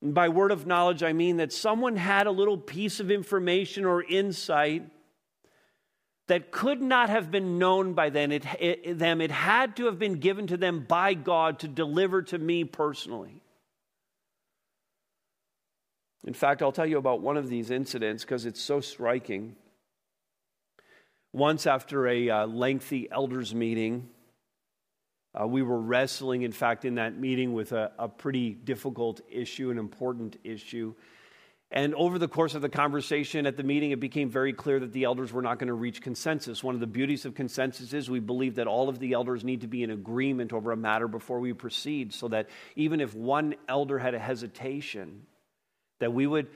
And 0.02 0.14
by 0.14 0.30
word 0.30 0.52
of 0.52 0.66
knowledge, 0.66 1.04
I 1.04 1.12
mean 1.12 1.38
that 1.38 1.52
someone 1.52 1.98
had 1.98 2.28
a 2.28 2.32
little 2.32 2.58
piece 2.58 3.00
of 3.02 3.12
information 3.12 3.84
or 3.84 4.02
insight 4.02 4.90
that 6.28 6.52
could 6.52 6.82
not 6.82 7.10
have 7.10 7.32
been 7.32 7.58
known 7.58 7.94
by 7.94 8.10
then, 8.10 8.32
it, 8.32 8.46
it, 8.60 9.00
them. 9.00 9.22
It 9.22 9.32
had 9.32 9.78
to 9.78 9.86
have 9.86 9.98
been 9.98 10.16
given 10.16 10.48
to 10.48 10.58
them 10.58 10.86
by 10.88 11.14
God 11.14 11.60
to 11.60 11.68
deliver 11.68 12.22
to 12.24 12.38
me 12.38 12.66
personally. 12.66 13.42
In 16.26 16.34
fact, 16.34 16.62
I'll 16.62 16.74
tell 16.74 16.86
you 16.86 16.98
about 16.98 17.22
one 17.22 17.38
of 17.38 17.48
these 17.48 17.72
incidents 17.72 18.24
because 18.24 18.46
it's 18.46 18.62
so 18.62 18.82
striking. 18.82 19.56
Once, 21.32 21.66
after 21.66 22.08
a 22.08 22.30
uh, 22.30 22.48
lengthy 22.48 23.10
elders 23.10 23.56
meeting, 23.56 24.10
uh, 25.40 25.48
we 25.48 25.62
were 25.62 25.80
wrestling, 25.80 26.42
in 26.42 26.52
fact, 26.52 26.84
in 26.84 26.96
that 26.96 27.18
meeting 27.18 27.54
with 27.54 27.72
a, 27.72 27.92
a 27.98 28.10
pretty 28.10 28.50
difficult 28.50 29.22
issue, 29.30 29.70
an 29.70 29.78
important 29.78 30.36
issue. 30.44 30.94
And 31.70 31.94
over 31.96 32.18
the 32.18 32.30
course 32.30 32.56
of 32.56 32.62
the 32.62 32.70
conversation 32.70 33.46
at 33.46 33.58
the 33.58 33.64
meeting, 33.64 33.92
it 33.92 34.00
became 34.00 34.30
very 34.30 34.54
clear 34.54 34.80
that 34.80 34.94
the 34.94 35.04
elders 35.04 35.34
were 35.34 35.42
not 35.42 35.60
going 35.60 35.68
to 35.68 35.74
reach 35.74 36.02
consensus. 36.02 36.64
One 36.64 36.76
of 36.76 36.80
the 36.80 36.88
beauties 36.88 37.26
of 37.26 37.36
consensus 37.36 37.92
is 37.92 38.10
we 38.10 38.22
believe 38.22 38.56
that 38.56 38.68
all 38.68 38.88
of 38.88 39.00
the 39.00 39.12
elders 39.12 39.44
need 39.44 39.62
to 39.62 39.68
be 39.68 39.84
in 39.84 39.92
agreement 39.92 40.54
over 40.54 40.72
a 40.72 40.78
matter 40.78 41.10
before 41.10 41.42
we 41.42 41.52
proceed, 41.52 42.14
so 42.14 42.30
that 42.30 42.48
even 42.78 43.02
if 43.02 43.14
one 43.14 43.56
elder 43.68 44.00
had 44.00 44.14
a 44.14 44.20
hesitation, 44.20 45.24
that 46.00 46.14
we 46.14 46.26
would 46.26 46.48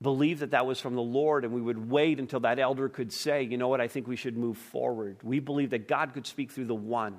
believe 0.00 0.40
that 0.40 0.52
that 0.52 0.66
was 0.66 0.80
from 0.80 0.94
the 0.94 1.02
Lord 1.02 1.44
and 1.44 1.52
we 1.52 1.62
would 1.62 1.90
wait 1.90 2.18
until 2.18 2.40
that 2.40 2.58
elder 2.58 2.88
could 2.88 3.12
say, 3.12 3.42
you 3.42 3.58
know 3.58 3.68
what, 3.68 3.80
I 3.80 3.88
think 3.88 4.06
we 4.06 4.16
should 4.16 4.36
move 4.36 4.56
forward. 4.56 5.18
We 5.22 5.40
believe 5.40 5.70
that 5.70 5.88
God 5.88 6.14
could 6.14 6.26
speak 6.26 6.52
through 6.52 6.66
the 6.66 6.74
one. 6.74 7.16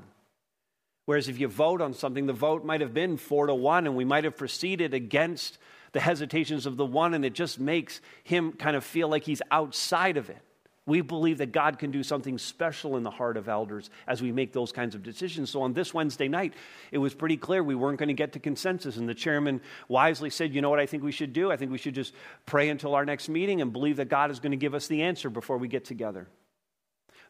Whereas 1.05 1.29
if 1.29 1.39
you 1.39 1.47
vote 1.47 1.81
on 1.81 1.93
something, 1.93 2.25
the 2.25 2.33
vote 2.33 2.65
might 2.65 2.81
have 2.81 2.93
been 2.93 3.17
four 3.17 3.45
to 3.45 3.53
one, 3.53 3.85
and 3.85 3.95
we 3.95 4.05
might 4.05 4.23
have 4.23 4.35
proceeded 4.35 4.95
against 4.95 5.59
the 5.95 6.01
hesitations 6.01 6.65
of 6.65 6.75
the 6.75 6.85
one, 6.85 7.13
and 7.13 7.23
it 7.23 7.31
just 7.31 7.57
makes 7.57 8.01
him 8.25 8.51
kind 8.51 8.75
of 8.75 8.83
feel 8.83 9.07
like 9.07 9.23
he's 9.23 9.41
outside 9.49 10.17
of 10.17 10.29
it. 10.29 10.41
We 10.85 10.99
believe 10.99 11.37
that 11.37 11.53
God 11.53 11.79
can 11.79 11.89
do 11.89 12.03
something 12.03 12.37
special 12.37 12.97
in 12.97 13.03
the 13.03 13.09
heart 13.09 13.37
of 13.37 13.47
elders 13.47 13.89
as 14.05 14.21
we 14.21 14.33
make 14.33 14.51
those 14.51 14.73
kinds 14.73 14.93
of 14.93 15.03
decisions. 15.03 15.51
So 15.51 15.61
on 15.61 15.71
this 15.71 15.93
Wednesday 15.93 16.27
night, 16.27 16.53
it 16.91 16.97
was 16.97 17.13
pretty 17.13 17.37
clear 17.37 17.63
we 17.63 17.75
weren't 17.75 17.97
going 17.97 18.09
to 18.09 18.13
get 18.13 18.33
to 18.33 18.39
consensus. 18.39 18.97
And 18.97 19.07
the 19.07 19.13
chairman 19.13 19.61
wisely 19.87 20.29
said, 20.29 20.53
You 20.53 20.61
know 20.61 20.69
what 20.69 20.81
I 20.81 20.85
think 20.85 21.01
we 21.01 21.13
should 21.13 21.31
do? 21.31 21.49
I 21.49 21.55
think 21.55 21.71
we 21.71 21.77
should 21.77 21.95
just 21.95 22.13
pray 22.45 22.67
until 22.67 22.93
our 22.93 23.05
next 23.05 23.29
meeting 23.29 23.61
and 23.61 23.71
believe 23.71 23.95
that 23.95 24.09
God 24.09 24.31
is 24.31 24.41
going 24.41 24.51
to 24.51 24.57
give 24.57 24.75
us 24.75 24.87
the 24.87 25.03
answer 25.03 25.29
before 25.29 25.57
we 25.57 25.69
get 25.69 25.85
together. 25.85 26.27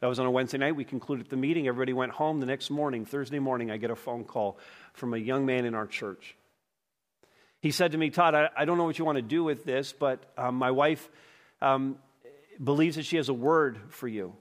That 0.01 0.07
was 0.07 0.17
on 0.17 0.25
a 0.25 0.31
Wednesday 0.31 0.57
night. 0.57 0.75
We 0.75 0.85
concluded 0.85 1.29
the 1.29 1.37
meeting. 1.37 1.67
Everybody 1.67 1.93
went 1.93 2.13
home. 2.13 2.39
The 2.39 2.47
next 2.47 2.71
morning, 2.71 3.05
Thursday 3.05 3.37
morning, 3.37 3.69
I 3.69 3.77
get 3.77 3.91
a 3.91 3.95
phone 3.95 4.23
call 4.23 4.57
from 4.93 5.13
a 5.13 5.17
young 5.17 5.45
man 5.45 5.65
in 5.65 5.75
our 5.75 5.85
church. 5.85 6.35
He 7.65 7.71
said 7.71 7.93
to 7.93 7.97
me, 7.97 8.11
Todd, 8.11 8.35
I, 8.35 8.49
I 8.55 8.65
don't 8.65 8.77
know 8.77 8.83
what 8.83 8.99
you 8.99 9.05
want 9.05 9.15
to 9.15 9.23
do 9.23 9.43
with 9.43 9.65
this, 9.65 9.91
but 9.91 10.23
um, 10.37 10.53
my 10.53 10.69
wife 10.69 11.09
um, 11.63 11.95
believes 12.63 12.95
that 12.97 13.05
she 13.05 13.17
has 13.17 13.27
a 13.27 13.33
word 13.33 13.79
for 13.89 14.07
you. 14.07 14.35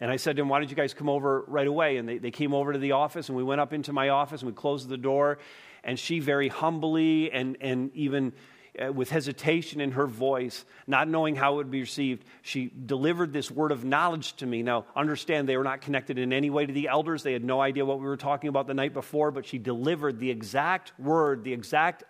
And 0.00 0.10
I 0.10 0.16
said 0.16 0.34
to 0.34 0.42
him, 0.42 0.48
Why 0.48 0.58
don't 0.58 0.68
you 0.68 0.74
guys 0.74 0.94
come 0.94 1.08
over 1.08 1.44
right 1.46 1.68
away? 1.68 1.98
And 1.98 2.08
they, 2.08 2.18
they 2.18 2.32
came 2.32 2.54
over 2.54 2.72
to 2.72 2.78
the 2.80 2.90
office, 2.90 3.28
and 3.28 3.38
we 3.38 3.44
went 3.44 3.60
up 3.60 3.72
into 3.72 3.92
my 3.92 4.08
office, 4.08 4.40
and 4.42 4.50
we 4.50 4.52
closed 4.52 4.88
the 4.88 4.96
door. 4.96 5.38
And 5.84 5.96
she 5.96 6.18
very 6.18 6.48
humbly 6.48 7.30
and, 7.30 7.56
and 7.60 7.94
even 7.94 8.32
uh, 8.80 8.90
with 8.92 9.10
hesitation 9.10 9.80
in 9.80 9.92
her 9.92 10.06
voice, 10.06 10.64
not 10.86 11.06
knowing 11.06 11.36
how 11.36 11.54
it 11.54 11.56
would 11.56 11.70
be 11.70 11.80
received, 11.80 12.24
she 12.40 12.72
delivered 12.86 13.32
this 13.32 13.50
word 13.50 13.70
of 13.70 13.84
knowledge 13.84 14.34
to 14.36 14.46
me. 14.46 14.62
Now, 14.62 14.86
understand 14.96 15.48
they 15.48 15.58
were 15.58 15.64
not 15.64 15.82
connected 15.82 16.18
in 16.18 16.32
any 16.32 16.48
way 16.48 16.64
to 16.64 16.72
the 16.72 16.88
elders. 16.88 17.22
They 17.22 17.34
had 17.34 17.44
no 17.44 17.60
idea 17.60 17.84
what 17.84 17.98
we 17.98 18.06
were 18.06 18.16
talking 18.16 18.48
about 18.48 18.66
the 18.66 18.74
night 18.74 18.94
before, 18.94 19.30
but 19.30 19.44
she 19.44 19.58
delivered 19.58 20.18
the 20.18 20.30
exact 20.30 20.98
word, 20.98 21.44
the 21.44 21.52
exact, 21.52 22.04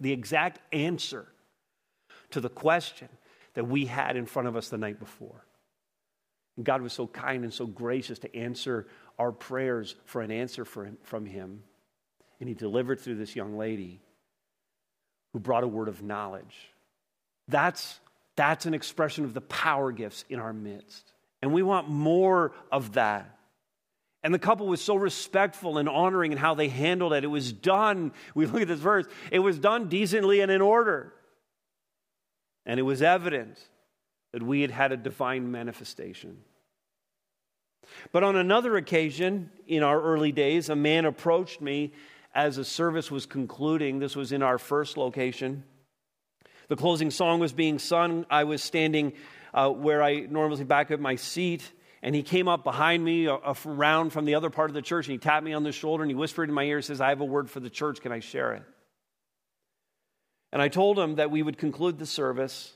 the 0.00 0.12
exact 0.12 0.58
answer 0.74 1.26
to 2.30 2.40
the 2.40 2.48
question 2.48 3.08
that 3.54 3.68
we 3.68 3.86
had 3.86 4.16
in 4.16 4.26
front 4.26 4.48
of 4.48 4.56
us 4.56 4.70
the 4.70 4.78
night 4.78 4.98
before. 4.98 5.44
And 6.56 6.66
God 6.66 6.82
was 6.82 6.92
so 6.92 7.06
kind 7.06 7.44
and 7.44 7.54
so 7.54 7.66
gracious 7.66 8.18
to 8.20 8.36
answer 8.36 8.88
our 9.18 9.30
prayers 9.30 9.94
for 10.04 10.20
an 10.20 10.30
answer 10.30 10.64
him, 10.64 10.98
from 11.02 11.26
Him. 11.26 11.62
And 12.40 12.48
He 12.48 12.54
delivered 12.54 13.00
through 13.00 13.16
this 13.16 13.36
young 13.36 13.56
lady 13.56 14.00
who 15.32 15.38
brought 15.38 15.64
a 15.64 15.68
word 15.68 15.88
of 15.88 16.02
knowledge. 16.02 16.70
That's, 17.48 18.00
that's 18.36 18.66
an 18.66 18.74
expression 18.74 19.24
of 19.24 19.34
the 19.34 19.40
power 19.40 19.92
gifts 19.92 20.24
in 20.28 20.38
our 20.38 20.52
midst. 20.52 21.12
And 21.40 21.52
we 21.52 21.62
want 21.62 21.88
more 21.88 22.52
of 22.70 22.92
that. 22.92 23.38
And 24.22 24.32
the 24.32 24.38
couple 24.38 24.68
was 24.68 24.80
so 24.80 24.94
respectful 24.94 25.78
and 25.78 25.88
honoring 25.88 26.32
in 26.32 26.38
how 26.38 26.54
they 26.54 26.68
handled 26.68 27.12
it. 27.12 27.24
It 27.24 27.28
was 27.28 27.52
done, 27.52 28.12
we 28.34 28.46
look 28.46 28.62
at 28.62 28.68
this 28.68 28.78
verse, 28.78 29.06
it 29.32 29.40
was 29.40 29.58
done 29.58 29.88
decently 29.88 30.40
and 30.40 30.50
in 30.50 30.60
order. 30.60 31.12
And 32.64 32.78
it 32.78 32.84
was 32.84 33.02
evident 33.02 33.58
that 34.32 34.42
we 34.42 34.60
had 34.60 34.70
had 34.70 34.92
a 34.92 34.96
divine 34.96 35.50
manifestation. 35.50 36.38
But 38.12 38.22
on 38.22 38.36
another 38.36 38.76
occasion, 38.76 39.50
in 39.66 39.82
our 39.82 40.00
early 40.00 40.30
days, 40.30 40.68
a 40.68 40.76
man 40.76 41.04
approached 41.04 41.60
me 41.60 41.92
as 42.34 42.56
the 42.56 42.64
service 42.64 43.10
was 43.10 43.26
concluding. 43.26 43.98
This 43.98 44.16
was 44.16 44.32
in 44.32 44.42
our 44.42 44.58
first 44.58 44.96
location. 44.96 45.64
The 46.68 46.76
closing 46.76 47.10
song 47.10 47.40
was 47.40 47.52
being 47.52 47.78
sung. 47.78 48.24
I 48.30 48.44
was 48.44 48.62
standing 48.62 49.12
uh, 49.52 49.70
where 49.70 50.02
I 50.02 50.20
normally 50.20 50.64
back 50.64 50.90
at 50.90 51.00
my 51.00 51.16
seat, 51.16 51.70
and 52.02 52.14
he 52.14 52.22
came 52.22 52.48
up 52.48 52.64
behind 52.64 53.04
me 53.04 53.28
around 53.28 54.10
from 54.10 54.24
the 54.24 54.34
other 54.34 54.50
part 54.50 54.70
of 54.70 54.74
the 54.74 54.82
church, 54.82 55.06
and 55.06 55.12
he 55.12 55.18
tapped 55.18 55.44
me 55.44 55.52
on 55.52 55.62
the 55.62 55.72
shoulder 55.72 56.02
and 56.02 56.10
he 56.10 56.14
whispered 56.14 56.48
in 56.48 56.54
my 56.54 56.64
ear, 56.64 56.80
says, 56.80 57.00
I 57.00 57.10
have 57.10 57.20
a 57.20 57.26
word 57.26 57.50
for 57.50 57.60
the 57.60 57.70
church. 57.70 58.00
Can 58.00 58.12
I 58.12 58.20
share 58.20 58.54
it? 58.54 58.62
And 60.52 60.60
I 60.60 60.68
told 60.68 60.98
him 60.98 61.16
that 61.16 61.30
we 61.30 61.42
would 61.42 61.58
conclude 61.58 61.98
the 61.98 62.06
service. 62.06 62.74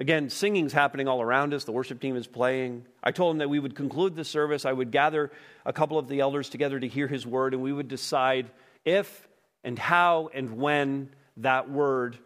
Again, 0.00 0.30
singing's 0.30 0.72
happening 0.72 1.08
all 1.08 1.20
around 1.20 1.52
us. 1.52 1.64
The 1.64 1.72
worship 1.72 2.00
team 2.00 2.16
is 2.16 2.26
playing. 2.26 2.86
I 3.04 3.12
told 3.12 3.34
him 3.34 3.38
that 3.38 3.50
we 3.50 3.58
would 3.58 3.74
conclude 3.76 4.16
the 4.16 4.24
service. 4.24 4.64
I 4.64 4.72
would 4.72 4.90
gather 4.90 5.30
a 5.66 5.74
couple 5.74 5.98
of 5.98 6.08
the 6.08 6.20
elders 6.20 6.48
together 6.48 6.80
to 6.80 6.88
hear 6.88 7.06
his 7.06 7.26
word, 7.26 7.52
and 7.52 7.62
we 7.62 7.70
would 7.70 7.86
decide 7.86 8.50
if 8.86 9.28
and 9.62 9.78
how 9.78 10.30
and 10.32 10.56
when 10.56 11.10
that 11.36 11.70
word 11.70 12.18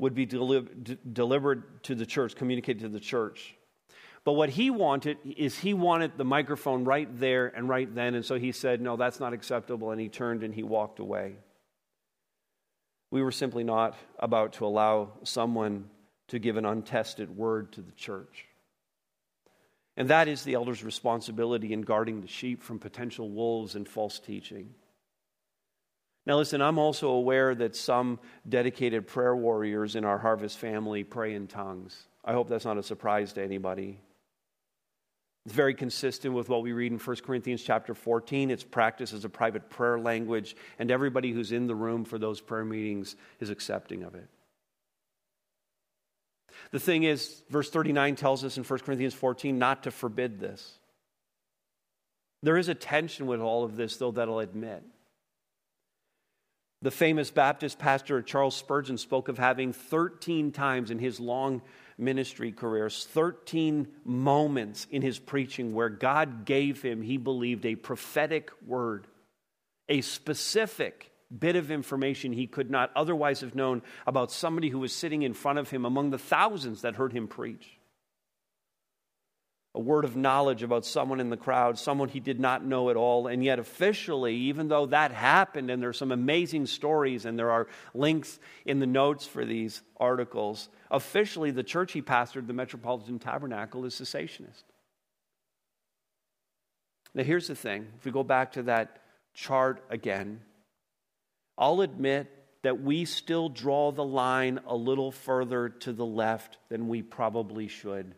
would 0.00 0.12
be 0.12 0.26
deli- 0.26 0.66
delivered 1.12 1.84
to 1.84 1.94
the 1.94 2.04
church, 2.04 2.34
communicated 2.34 2.80
to 2.80 2.88
the 2.88 2.98
church. 2.98 3.54
But 4.24 4.32
what 4.32 4.50
he 4.50 4.70
wanted 4.70 5.18
is 5.24 5.56
he 5.56 5.72
wanted 5.72 6.18
the 6.18 6.24
microphone 6.24 6.82
right 6.82 7.08
there 7.20 7.46
and 7.46 7.68
right 7.68 7.94
then. 7.94 8.16
And 8.16 8.24
so 8.24 8.40
he 8.40 8.50
said, 8.50 8.80
No, 8.80 8.96
that's 8.96 9.20
not 9.20 9.32
acceptable. 9.32 9.92
And 9.92 10.00
he 10.00 10.08
turned 10.08 10.42
and 10.42 10.52
he 10.52 10.64
walked 10.64 10.98
away. 10.98 11.36
We 13.12 13.22
were 13.22 13.32
simply 13.32 13.62
not 13.62 13.96
about 14.18 14.54
to 14.54 14.66
allow 14.66 15.12
someone 15.22 15.90
to 16.30 16.38
give 16.38 16.56
an 16.56 16.64
untested 16.64 17.36
word 17.36 17.72
to 17.72 17.82
the 17.82 17.92
church. 17.92 18.46
And 19.96 20.08
that 20.08 20.28
is 20.28 20.42
the 20.42 20.54
elder's 20.54 20.82
responsibility 20.82 21.72
in 21.72 21.82
guarding 21.82 22.20
the 22.20 22.28
sheep 22.28 22.62
from 22.62 22.78
potential 22.78 23.28
wolves 23.28 23.74
and 23.74 23.86
false 23.86 24.18
teaching. 24.18 24.74
Now, 26.26 26.36
listen, 26.36 26.62
I'm 26.62 26.78
also 26.78 27.10
aware 27.10 27.54
that 27.54 27.74
some 27.74 28.18
dedicated 28.48 29.06
prayer 29.06 29.34
warriors 29.34 29.96
in 29.96 30.04
our 30.04 30.18
harvest 30.18 30.58
family 30.58 31.02
pray 31.02 31.34
in 31.34 31.48
tongues. 31.48 32.06
I 32.24 32.32
hope 32.32 32.48
that's 32.48 32.64
not 32.64 32.78
a 32.78 32.82
surprise 32.82 33.32
to 33.34 33.42
anybody. 33.42 33.98
It's 35.46 35.54
very 35.54 35.74
consistent 35.74 36.34
with 36.34 36.48
what 36.48 36.62
we 36.62 36.72
read 36.72 36.92
in 36.92 36.98
1 36.98 37.16
Corinthians 37.24 37.62
chapter 37.62 37.94
14. 37.94 38.50
It's 38.50 38.62
practiced 38.62 39.14
as 39.14 39.24
a 39.24 39.28
private 39.28 39.70
prayer 39.70 39.98
language, 39.98 40.54
and 40.78 40.90
everybody 40.90 41.32
who's 41.32 41.50
in 41.50 41.66
the 41.66 41.74
room 41.74 42.04
for 42.04 42.18
those 42.18 42.40
prayer 42.40 42.64
meetings 42.64 43.16
is 43.40 43.50
accepting 43.50 44.02
of 44.02 44.14
it. 44.14 44.28
The 46.70 46.80
thing 46.80 47.02
is, 47.02 47.42
verse 47.48 47.70
39 47.70 48.16
tells 48.16 48.44
us 48.44 48.56
in 48.56 48.64
1 48.64 48.78
Corinthians 48.80 49.14
14 49.14 49.58
not 49.58 49.84
to 49.84 49.90
forbid 49.90 50.38
this. 50.40 50.78
There 52.42 52.56
is 52.56 52.68
a 52.68 52.74
tension 52.74 53.26
with 53.26 53.40
all 53.40 53.64
of 53.64 53.76
this, 53.76 53.96
though, 53.96 54.12
that 54.12 54.28
I'll 54.28 54.38
admit. 54.38 54.82
The 56.82 56.90
famous 56.90 57.30
Baptist 57.30 57.78
pastor 57.78 58.22
Charles 58.22 58.56
Spurgeon 58.56 58.96
spoke 58.96 59.28
of 59.28 59.36
having 59.36 59.74
13 59.74 60.50
times 60.50 60.90
in 60.90 60.98
his 60.98 61.20
long 61.20 61.60
ministry 61.98 62.52
careers, 62.52 63.06
13 63.10 63.86
moments 64.04 64.86
in 64.90 65.02
his 65.02 65.18
preaching 65.18 65.74
where 65.74 65.90
God 65.90 66.46
gave 66.46 66.80
him, 66.80 67.02
he 67.02 67.18
believed, 67.18 67.66
a 67.66 67.74
prophetic 67.74 68.50
word, 68.66 69.06
a 69.90 70.00
specific 70.00 71.12
bit 71.36 71.56
of 71.56 71.70
information 71.70 72.32
he 72.32 72.46
could 72.46 72.70
not 72.70 72.90
otherwise 72.96 73.40
have 73.40 73.54
known 73.54 73.82
about 74.06 74.32
somebody 74.32 74.68
who 74.68 74.78
was 74.78 74.92
sitting 74.92 75.22
in 75.22 75.34
front 75.34 75.58
of 75.58 75.70
him 75.70 75.84
among 75.84 76.10
the 76.10 76.18
thousands 76.18 76.82
that 76.82 76.96
heard 76.96 77.12
him 77.12 77.28
preach 77.28 77.80
a 79.74 79.80
word 79.80 80.04
of 80.04 80.16
knowledge 80.16 80.64
about 80.64 80.84
someone 80.84 81.20
in 81.20 81.30
the 81.30 81.36
crowd, 81.36 81.78
someone 81.78 82.08
he 82.08 82.18
did 82.18 82.40
not 82.40 82.64
know 82.64 82.90
at 82.90 82.96
all. 82.96 83.28
And 83.28 83.44
yet, 83.44 83.60
officially, 83.60 84.34
even 84.34 84.66
though 84.66 84.86
that 84.86 85.12
happened, 85.12 85.70
and 85.70 85.80
there 85.80 85.90
are 85.90 85.94
some 85.94 86.10
amazing 86.10 86.66
stories, 86.66 87.24
and 87.24 87.38
there 87.38 87.52
are 87.52 87.68
links 87.94 88.40
in 88.64 88.80
the 88.80 88.86
notes 88.86 89.26
for 89.26 89.44
these 89.44 89.82
articles, 89.98 90.68
officially, 90.90 91.52
the 91.52 91.62
church 91.62 91.92
he 91.92 92.02
pastored, 92.02 92.48
the 92.48 92.52
Metropolitan 92.52 93.20
Tabernacle, 93.20 93.84
is 93.84 93.94
cessationist. 93.94 94.64
Now, 97.14 97.22
here's 97.22 97.46
the 97.46 97.54
thing 97.54 97.86
if 97.96 98.04
we 98.04 98.10
go 98.10 98.24
back 98.24 98.52
to 98.52 98.64
that 98.64 99.02
chart 99.34 99.84
again, 99.88 100.40
I'll 101.60 101.82
admit 101.82 102.34
that 102.62 102.82
we 102.82 103.04
still 103.04 103.50
draw 103.50 103.92
the 103.92 104.04
line 104.04 104.60
a 104.66 104.74
little 104.74 105.12
further 105.12 105.68
to 105.68 105.92
the 105.92 106.06
left 106.06 106.56
than 106.70 106.88
we 106.88 107.02
probably 107.02 107.68
should. 107.68 108.14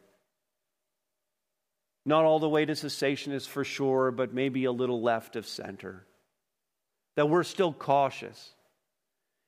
Not 2.06 2.24
all 2.24 2.38
the 2.38 2.48
way 2.48 2.64
to 2.64 2.72
cessationist 2.72 3.48
for 3.48 3.64
sure, 3.64 4.12
but 4.12 4.32
maybe 4.32 4.64
a 4.64 4.72
little 4.72 5.02
left 5.02 5.36
of 5.36 5.46
center. 5.46 6.06
That 7.16 7.28
we're 7.28 7.42
still 7.42 7.72
cautious. 7.72 8.50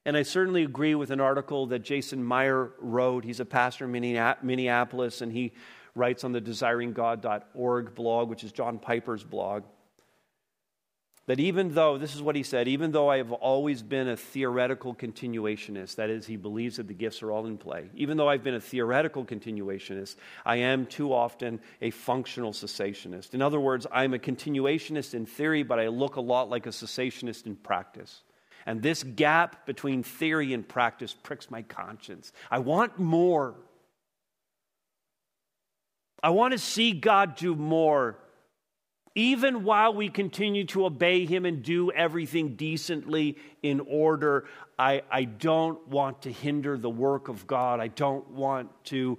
And 0.04 0.16
I 0.16 0.22
certainly 0.22 0.64
agree 0.64 0.94
with 0.94 1.11
an 1.11 1.20
article 1.20 1.66
that 1.68 1.80
Jason 1.80 2.22
Meyer 2.22 2.72
wrote. 2.78 3.24
He's 3.24 3.40
a 3.40 3.44
pastor 3.44 3.87
in 3.87 4.37
Minneapolis, 4.42 5.20
and 5.20 5.33
he 5.33 5.52
writes 5.94 6.24
on 6.24 6.33
the 6.33 6.40
desiringgod.org 6.40 7.94
blog, 7.94 8.28
which 8.28 8.44
is 8.44 8.52
John 8.52 8.78
Piper's 8.78 9.24
blog 9.24 9.64
that 11.26 11.40
even 11.40 11.72
though, 11.72 11.96
this 11.96 12.14
is 12.14 12.20
what 12.20 12.37
he 12.37 12.42
said, 12.42 12.68
even 12.68 12.92
though 12.92 13.08
I 13.08 13.16
have 13.16 13.32
always 13.32 13.82
been 13.82 14.08
a 14.08 14.16
theoretical 14.16 14.94
continuationist, 14.94 15.94
that 15.96 16.10
is, 16.10 16.26
he 16.26 16.37
believes 16.37 16.76
that 16.76 16.87
the 16.87 16.94
gifts 16.94 17.22
are 17.22 17.32
all 17.32 17.46
in 17.46 17.56
play, 17.56 17.88
even 17.94 18.18
though 18.18 18.28
I've 18.28 18.44
been 18.44 18.54
a 18.54 18.60
theoretical 18.60 19.24
continuationist, 19.24 20.16
I 20.44 20.56
am 20.56 20.84
too 20.84 21.14
often 21.14 21.60
a 21.80 21.90
functional 21.90 22.52
cessationist. 22.52 23.32
In 23.32 23.40
other 23.40 23.58
words, 23.58 23.87
I'm 23.90 24.12
a 24.12 24.18
continuationist 24.18 25.14
in 25.14 25.24
theory, 25.24 25.62
but 25.62 25.80
I 25.80 25.88
look 25.88 26.16
a 26.16 26.20
lot 26.20 26.50
like 26.50 26.66
a 26.66 26.70
cessationist 26.70 27.46
in 27.46 27.56
practice. 27.56 28.22
And 28.66 28.82
this 28.82 29.02
gap 29.02 29.66
between 29.66 30.02
theory 30.02 30.52
and 30.52 30.66
practice 30.66 31.14
pricks 31.14 31.50
my 31.50 31.62
conscience. 31.62 32.32
I 32.50 32.58
want 32.58 32.98
more. 32.98 33.54
I 36.22 36.30
want 36.30 36.52
to 36.52 36.58
see 36.58 36.92
God 36.92 37.37
do 37.37 37.54
more 37.54 38.18
even 39.14 39.62
while 39.62 39.94
we 39.94 40.09
continue 40.09 40.64
to 40.64 40.87
obey 40.87 41.24
him 41.24 41.44
and 41.44 41.62
do 41.62 41.92
everything 41.92 42.57
decently 42.57 43.38
in 43.62 43.81
order, 43.81 44.46
I, 44.79 45.03
I 45.11 45.24
don't 45.24 45.87
want 45.87 46.22
to 46.22 46.33
hinder 46.33 46.77
the 46.77 46.90
work 46.90 47.29
of 47.29 47.46
God. 47.46 47.79
I 47.79 47.88
don't 47.88 48.29
want 48.31 48.70
to 48.87 49.18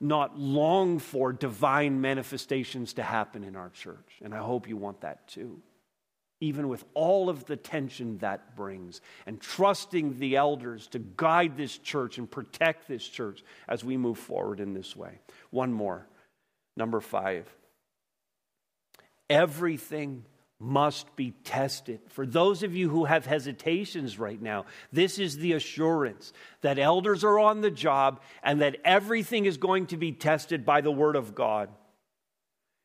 not 0.00 0.38
long 0.38 0.98
for 0.98 1.32
divine 1.32 2.00
manifestations 2.00 2.92
to 2.94 3.02
happen 3.02 3.42
in 3.42 3.56
our 3.56 3.70
church. 3.70 4.20
And 4.22 4.34
I 4.34 4.38
hope 4.38 4.68
you 4.68 4.76
want 4.76 5.00
that 5.00 5.26
too. 5.26 5.60
Even 6.40 6.68
with 6.68 6.84
all 6.94 7.28
of 7.28 7.44
the 7.46 7.56
tension 7.56 8.18
that 8.18 8.54
brings, 8.54 9.00
and 9.24 9.40
trusting 9.40 10.18
the 10.18 10.36
elders 10.36 10.86
to 10.88 10.98
guide 10.98 11.56
this 11.56 11.78
church 11.78 12.18
and 12.18 12.30
protect 12.30 12.86
this 12.86 13.06
church 13.06 13.42
as 13.66 13.82
we 13.82 13.96
move 13.96 14.18
forward 14.18 14.60
in 14.60 14.74
this 14.74 14.94
way. 14.94 15.18
One 15.50 15.72
more. 15.72 16.06
Number 16.76 17.00
five 17.00 17.48
Everything 19.28 20.24
must 20.58 21.14
be 21.16 21.32
tested. 21.44 22.00
For 22.08 22.24
those 22.24 22.62
of 22.62 22.74
you 22.74 22.88
who 22.88 23.04
have 23.04 23.26
hesitations 23.26 24.18
right 24.18 24.40
now, 24.40 24.64
this 24.92 25.18
is 25.18 25.36
the 25.36 25.52
assurance 25.52 26.32
that 26.62 26.78
elders 26.78 27.24
are 27.24 27.38
on 27.38 27.60
the 27.60 27.70
job 27.70 28.22
and 28.42 28.60
that 28.62 28.76
everything 28.84 29.44
is 29.44 29.56
going 29.56 29.86
to 29.88 29.96
be 29.96 30.12
tested 30.12 30.64
by 30.64 30.80
the 30.80 30.92
Word 30.92 31.16
of 31.16 31.34
God. 31.34 31.68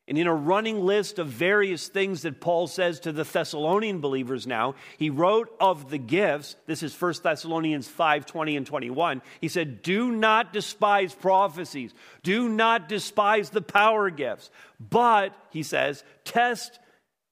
And 0.10 0.18
in 0.18 0.26
a 0.26 0.34
running 0.34 0.84
list 0.84 1.20
of 1.20 1.28
various 1.28 1.88
things 1.88 2.24
that 2.24 2.41
Paul 2.41 2.66
says 2.66 2.99
to 3.01 3.12
the 3.12 3.24
Thessalonian 3.24 4.01
believers 4.01 4.47
now, 4.47 4.74
he 4.97 5.12
wrote 5.12 5.55
of 5.60 5.91
the 5.91 5.99
gifts. 5.99 6.55
This 6.66 6.82
is 6.82 6.99
1 6.99 7.14
Thessalonians 7.22 7.88
5 7.88 8.26
20 8.26 8.57
and 8.57 8.66
21. 8.66 9.22
He 9.39 9.47
said, 9.47 9.84
Do 9.84 10.12
not 10.12 10.51
despise 10.51 11.14
prophecies, 11.14 11.93
do 12.24 12.49
not 12.49 12.89
despise 12.89 13.51
the 13.51 13.62
power 13.62 14.10
gifts, 14.10 14.49
but, 14.80 15.32
he 15.51 15.62
says, 15.62 16.03
test 16.26 16.80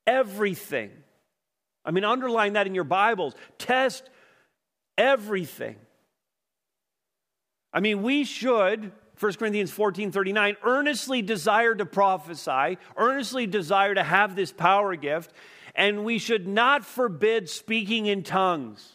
everything. 0.06 0.92
I 1.84 1.90
mean, 1.90 2.04
underline 2.04 2.54
that 2.54 2.68
in 2.68 2.76
your 2.76 2.84
Bibles. 2.84 3.34
Test 3.58 4.08
everything. 5.00 5.78
I 7.74 7.80
mean, 7.80 8.04
we 8.04 8.24
should, 8.24 8.92
1 9.20 9.34
Corinthians 9.34 9.72
14 9.72 10.12
39, 10.12 10.58
earnestly 10.64 11.22
desire 11.22 11.74
to 11.74 11.86
prophesy, 11.86 12.78
earnestly 12.96 13.48
desire 13.48 13.96
to 13.96 14.04
have 14.04 14.36
this 14.36 14.52
power 14.52 14.96
gift, 14.96 15.34
and 15.74 16.06
we 16.06 16.20
should 16.20 16.48
not 16.48 16.86
forbid 16.86 17.50
speaking 17.50 18.06
in 18.06 18.24
tongues. 18.24 18.92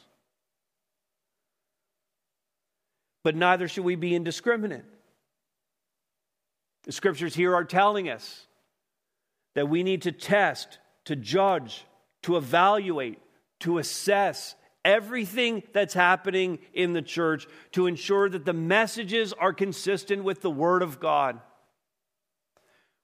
But 3.24 3.36
neither 3.36 3.68
should 3.68 3.84
we 3.84 3.96
be 3.96 4.14
indiscriminate. 4.14 4.84
The 6.84 6.92
scriptures 6.92 7.34
here 7.34 7.54
are 7.54 7.64
telling 7.64 8.08
us 8.08 8.46
that 9.54 9.68
we 9.68 9.82
need 9.82 10.02
to 10.02 10.12
test, 10.12 10.78
to 11.04 11.14
judge, 11.14 11.84
to 12.22 12.36
evaluate, 12.36 13.18
to 13.60 13.78
assess 13.78 14.56
everything 14.84 15.62
that's 15.72 15.94
happening 15.94 16.58
in 16.74 16.92
the 16.92 17.02
church 17.02 17.46
to 17.72 17.86
ensure 17.86 18.28
that 18.28 18.44
the 18.44 18.52
messages 18.52 19.32
are 19.32 19.52
consistent 19.52 20.24
with 20.24 20.42
the 20.42 20.50
Word 20.50 20.82
of 20.82 21.00
God. 21.00 21.40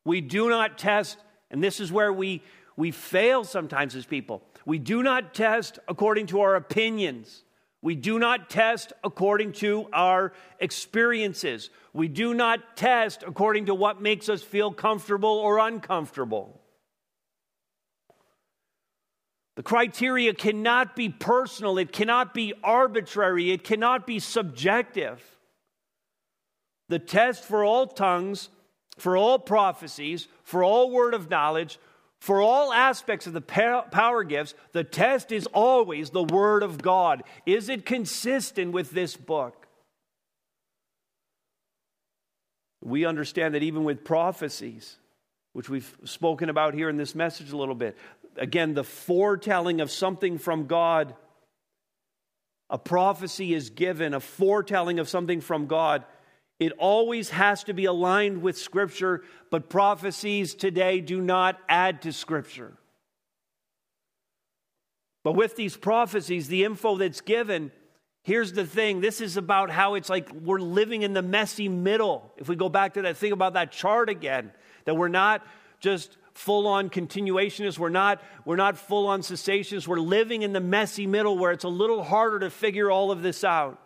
We 0.05 0.20
do 0.20 0.49
not 0.49 0.79
test, 0.79 1.18
and 1.51 1.62
this 1.62 1.81
is 1.81 1.93
where 1.93 2.12
we, 2.12 2.43
we 2.76 2.91
fail 2.91 3.45
sometimes 3.45 3.95
as 3.95 4.07
people. 4.07 4.43
We 4.64 4.79
do 4.79 5.03
not 5.03 5.35
test 5.35 5.79
according 5.89 6.26
to 6.29 6.41
our 6.41 6.57
opinions. 6.57 7.45
We 7.81 7.95
do 7.95 8.18
not 8.18 8.51
test 8.51 8.93
according 9.05 9.53
to 9.55 9.89
our 9.93 10.33
experiences. 10.59 11.70
We 11.93 12.09
do 12.09 12.35
not 12.35 12.76
test 12.76 13.22
according 13.26 13.66
to 13.66 13.74
what 13.74 14.03
makes 14.03 14.29
us 14.29 14.43
feel 14.43 14.72
comfortable 14.72 15.29
or 15.29 15.59
uncomfortable. 15.59 16.58
The 19.59 19.65
criteria 19.65 20.35
cannot 20.35 20.95
be 20.95 21.09
personal, 21.09 21.79
it 21.79 21.91
cannot 21.91 22.33
be 22.33 22.55
arbitrary, 22.63 23.51
it 23.51 23.65
cannot 23.65 24.07
be 24.07 24.21
subjective. 24.21 25.21
The 26.89 27.01
test 27.01 27.43
for 27.43 27.65
all 27.65 27.89
tongues, 27.89 28.51
for 28.99 29.17
all 29.17 29.41
prophecies, 29.41 30.29
for 30.45 30.63
all 30.63 30.93
word 30.93 31.13
of 31.13 31.29
knowledge, 31.29 31.81
for 32.21 32.41
all 32.41 32.73
aspects 32.73 33.27
of 33.27 33.33
the 33.33 33.41
power 33.41 34.23
gifts, 34.23 34.55
the 34.71 34.85
test 34.85 35.33
is 35.33 35.47
always 35.47 36.11
the 36.11 36.23
Word 36.23 36.63
of 36.63 36.81
God. 36.81 37.25
Is 37.45 37.69
it 37.69 37.85
consistent 37.85 38.71
with 38.71 38.93
this 38.93 39.17
book? 39.17 39.67
We 42.81 43.05
understand 43.05 43.57
that 43.57 43.65
even 43.65 43.83
with 43.83 44.05
prophecies, 44.05 44.99
which 45.53 45.69
we've 45.69 45.97
spoken 46.05 46.49
about 46.49 46.75
here 46.75 46.89
in 46.89 46.97
this 46.97 47.17
message 47.17 47.51
a 47.51 47.57
little 47.57 47.75
bit, 47.75 47.97
again, 48.39 48.74
the 48.74 48.84
foretelling 48.84 49.80
of 49.80 49.91
something 49.91 50.39
from 50.39 50.66
God. 50.66 51.14
A 52.70 52.78
prophecy 52.78 53.55
is 53.55 53.70
given, 53.70 54.14
a 54.14 54.20
foretelling 54.20 54.99
of 54.99 55.09
something 55.09 55.41
from 55.41 55.66
God. 55.66 56.05
It 56.59 56.72
always 56.78 57.30
has 57.30 57.64
to 57.64 57.72
be 57.72 57.84
aligned 57.84 58.43
with 58.43 58.59
Scripture, 58.59 59.22
but 59.51 59.68
prophecies 59.68 60.55
today 60.55 61.01
do 61.01 61.20
not 61.20 61.59
add 61.68 62.03
to 62.03 62.12
Scripture. 62.12 62.72
But 65.24 65.32
with 65.32 65.57
these 65.57 65.76
prophecies, 65.76 66.49
the 66.49 66.64
info 66.64 66.97
that's 66.97 67.20
given, 67.20 67.70
here's 68.24 68.53
the 68.53 68.66
thing 68.66 69.01
this 69.01 69.20
is 69.20 69.36
about 69.36 69.70
how 69.70 69.95
it's 69.95 70.09
like 70.09 70.30
we're 70.32 70.61
living 70.61 71.03
in 71.03 71.12
the 71.12 71.22
messy 71.22 71.68
middle. 71.68 72.32
If 72.36 72.49
we 72.49 72.57
go 72.57 72.68
back 72.68 72.95
to 72.95 73.03
that 73.03 73.16
thing 73.16 73.32
about 73.32 73.55
that 73.55 73.70
chart 73.70 74.09
again, 74.09 74.53
that 74.84 74.97
we're 74.97 75.09
not 75.09 75.47
just 75.80 76.16
full 76.39 76.68
on 76.68 76.89
continuationists. 76.89 77.78
We're 77.78 77.89
not, 77.89 78.22
we're 78.45 78.57
not 78.57 78.78
full 78.78 79.09
on 79.09 79.22
cessationists. 79.22 79.89
We're 79.89 79.99
living 79.99 80.43
in 80.43 80.53
the 80.53 80.61
messy 80.61 81.07
middle 81.07 81.36
where 81.36 81.51
it's 81.51 81.64
a 81.64 81.68
little 81.68 82.03
harder 82.03 82.39
to 82.41 82.51
figure 82.51 82.91
all 82.91 83.11
of 83.11 83.22
this 83.22 83.43
out. 83.43 83.82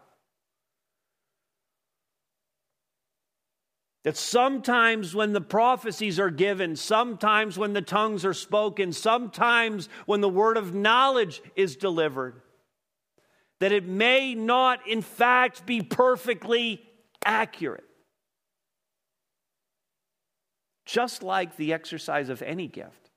That 4.04 4.16
sometimes 4.16 5.14
when 5.14 5.32
the 5.32 5.40
prophecies 5.40 6.20
are 6.20 6.30
given, 6.30 6.76
sometimes 6.76 7.56
when 7.56 7.72
the 7.72 7.82
tongues 7.82 8.24
are 8.24 8.34
spoken, 8.34 8.92
sometimes 8.92 9.88
when 10.06 10.20
the 10.20 10.28
word 10.28 10.56
of 10.56 10.74
knowledge 10.74 11.40
is 11.56 11.76
delivered, 11.76 12.42
that 13.60 13.72
it 13.72 13.86
may 13.86 14.34
not, 14.34 14.86
in 14.88 15.00
fact, 15.00 15.64
be 15.64 15.80
perfectly 15.80 16.82
accurate 17.24 17.84
just 20.84 21.22
like 21.22 21.56
the 21.56 21.72
exercise 21.72 22.28
of 22.28 22.42
any 22.42 22.68
gift. 22.68 23.10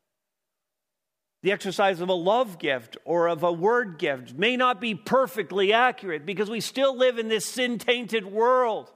The 1.43 1.51
exercise 1.51 2.01
of 2.01 2.09
a 2.09 2.13
love 2.13 2.57
gift 2.57 2.97
or 3.05 3.28
of 3.28 3.43
a 3.43 3.51
word 3.51 3.99
gift 3.99 4.34
may 4.34 4.57
not 4.57 4.82
be 4.82 4.95
perfectly 4.95 5.74
accurate 5.74 6.26
because 6.26 6.49
we 6.49 6.59
still 6.59 6.97
live 6.97 7.20
in 7.20 7.28
this 7.28 7.45
sin 7.45 7.78
tainted 7.78 8.26
world 8.26 8.91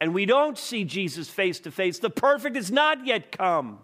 and 0.00 0.12
we 0.12 0.26
don't 0.26 0.58
see 0.58 0.84
Jesus 0.84 1.28
face 1.28 1.60
to 1.60 1.70
face. 1.70 1.98
The 1.98 2.10
perfect 2.10 2.56
has 2.56 2.70
not 2.70 3.06
yet 3.06 3.32
come. 3.32 3.78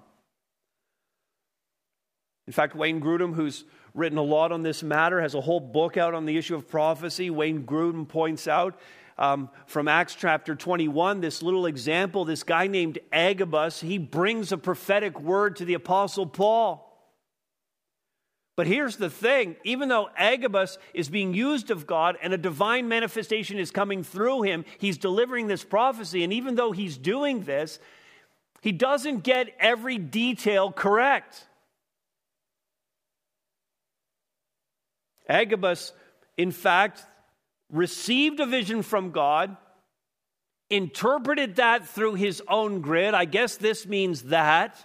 In 2.47 2.53
fact, 2.53 2.74
Wayne 2.74 3.01
Grudem, 3.01 3.35
who's 3.35 3.64
written 3.95 4.18
a 4.18 4.22
lot 4.22 4.53
on 4.53 4.62
this 4.62 4.83
matter, 4.83 5.20
has 5.20 5.35
a 5.35 5.41
whole 5.41 5.61
book 5.61 5.97
out 5.97 6.14
on 6.14 6.26
the 6.26 6.37
issue 6.37 6.57
of 6.57 6.68
prophecy. 6.68 7.30
Wayne 7.30 7.64
Grudem 7.64 8.09
points 8.09 8.49
out 8.49 8.78
um, 9.18 9.50
from 9.66 9.88
Acts 9.88 10.14
chapter 10.14 10.54
21, 10.54 11.20
this 11.20 11.42
little 11.42 11.66
example, 11.66 12.24
this 12.24 12.42
guy 12.42 12.66
named 12.66 12.98
Agabus, 13.12 13.80
he 13.80 13.98
brings 13.98 14.52
a 14.52 14.58
prophetic 14.58 15.20
word 15.20 15.56
to 15.56 15.64
the 15.64 15.74
Apostle 15.74 16.26
Paul. 16.26 16.88
But 18.56 18.66
here's 18.66 18.96
the 18.96 19.10
thing 19.10 19.56
even 19.64 19.88
though 19.88 20.10
Agabus 20.16 20.78
is 20.92 21.08
being 21.08 21.34
used 21.34 21.70
of 21.70 21.86
God 21.86 22.16
and 22.22 22.32
a 22.32 22.38
divine 22.38 22.88
manifestation 22.88 23.58
is 23.58 23.70
coming 23.70 24.04
through 24.04 24.42
him, 24.42 24.64
he's 24.78 24.98
delivering 24.98 25.46
this 25.46 25.64
prophecy. 25.64 26.22
And 26.22 26.32
even 26.32 26.54
though 26.54 26.72
he's 26.72 26.98
doing 26.98 27.44
this, 27.44 27.78
he 28.60 28.72
doesn't 28.72 29.24
get 29.24 29.54
every 29.58 29.98
detail 29.98 30.70
correct. 30.70 31.46
Agabus, 35.28 35.92
in 36.36 36.50
fact, 36.50 37.04
received 37.73 38.39
a 38.39 38.47
vision 38.47 38.83
from 38.83 39.11
God, 39.11 39.57
interpreted 40.70 41.57
that 41.57 41.89
through 41.89 42.14
his 42.14 42.43
own 42.47 42.81
grid. 42.81 43.14
I 43.14 43.25
guess 43.25 43.57
this 43.57 43.87
means 43.87 44.23
that. 44.25 44.77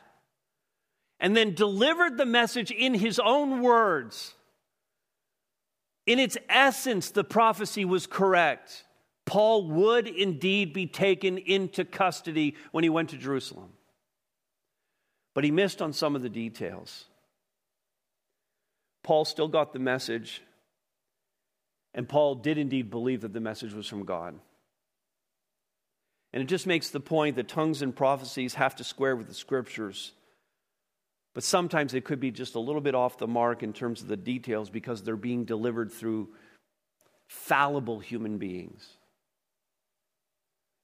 And 1.19 1.35
then 1.35 1.53
delivered 1.53 2.17
the 2.17 2.25
message 2.25 2.71
in 2.71 2.93
his 2.93 3.19
own 3.19 3.61
words. 3.61 4.33
In 6.05 6.19
its 6.19 6.37
essence, 6.47 7.11
the 7.11 7.23
prophecy 7.23 7.85
was 7.85 8.07
correct. 8.07 8.85
Paul 9.25 9.67
would 9.67 10.07
indeed 10.07 10.73
be 10.73 10.87
taken 10.87 11.37
into 11.37 11.83
custody 11.83 12.55
when 12.71 12.83
he 12.83 12.89
went 12.89 13.09
to 13.09 13.17
Jerusalem. 13.17 13.73
But 15.35 15.43
he 15.43 15.51
missed 15.51 15.81
on 15.81 15.91
some 15.91 16.15
of 16.15 16.21
the 16.21 16.29
details. 16.29 17.05
Paul 19.03 19.25
still 19.25 19.47
got 19.47 19.73
the 19.73 19.79
message, 19.79 20.41
and 21.93 22.07
Paul 22.07 22.35
did 22.35 22.57
indeed 22.57 22.89
believe 22.89 23.21
that 23.21 23.33
the 23.33 23.39
message 23.39 23.73
was 23.73 23.87
from 23.87 24.05
God. 24.05 24.35
And 26.33 26.43
it 26.43 26.47
just 26.47 26.67
makes 26.67 26.89
the 26.89 26.99
point 26.99 27.35
that 27.37 27.47
tongues 27.47 27.81
and 27.81 27.95
prophecies 27.95 28.55
have 28.55 28.75
to 28.75 28.83
square 28.83 29.15
with 29.15 29.27
the 29.27 29.33
scriptures. 29.33 30.11
But 31.33 31.43
sometimes 31.43 31.93
it 31.93 32.03
could 32.03 32.19
be 32.19 32.31
just 32.31 32.55
a 32.55 32.59
little 32.59 32.81
bit 32.81 32.95
off 32.95 33.17
the 33.17 33.27
mark 33.27 33.63
in 33.63 33.73
terms 33.73 34.01
of 34.01 34.07
the 34.07 34.17
details 34.17 34.69
because 34.69 35.01
they're 35.01 35.15
being 35.15 35.45
delivered 35.45 35.91
through 35.91 36.29
fallible 37.27 37.99
human 37.99 38.37
beings. 38.37 38.97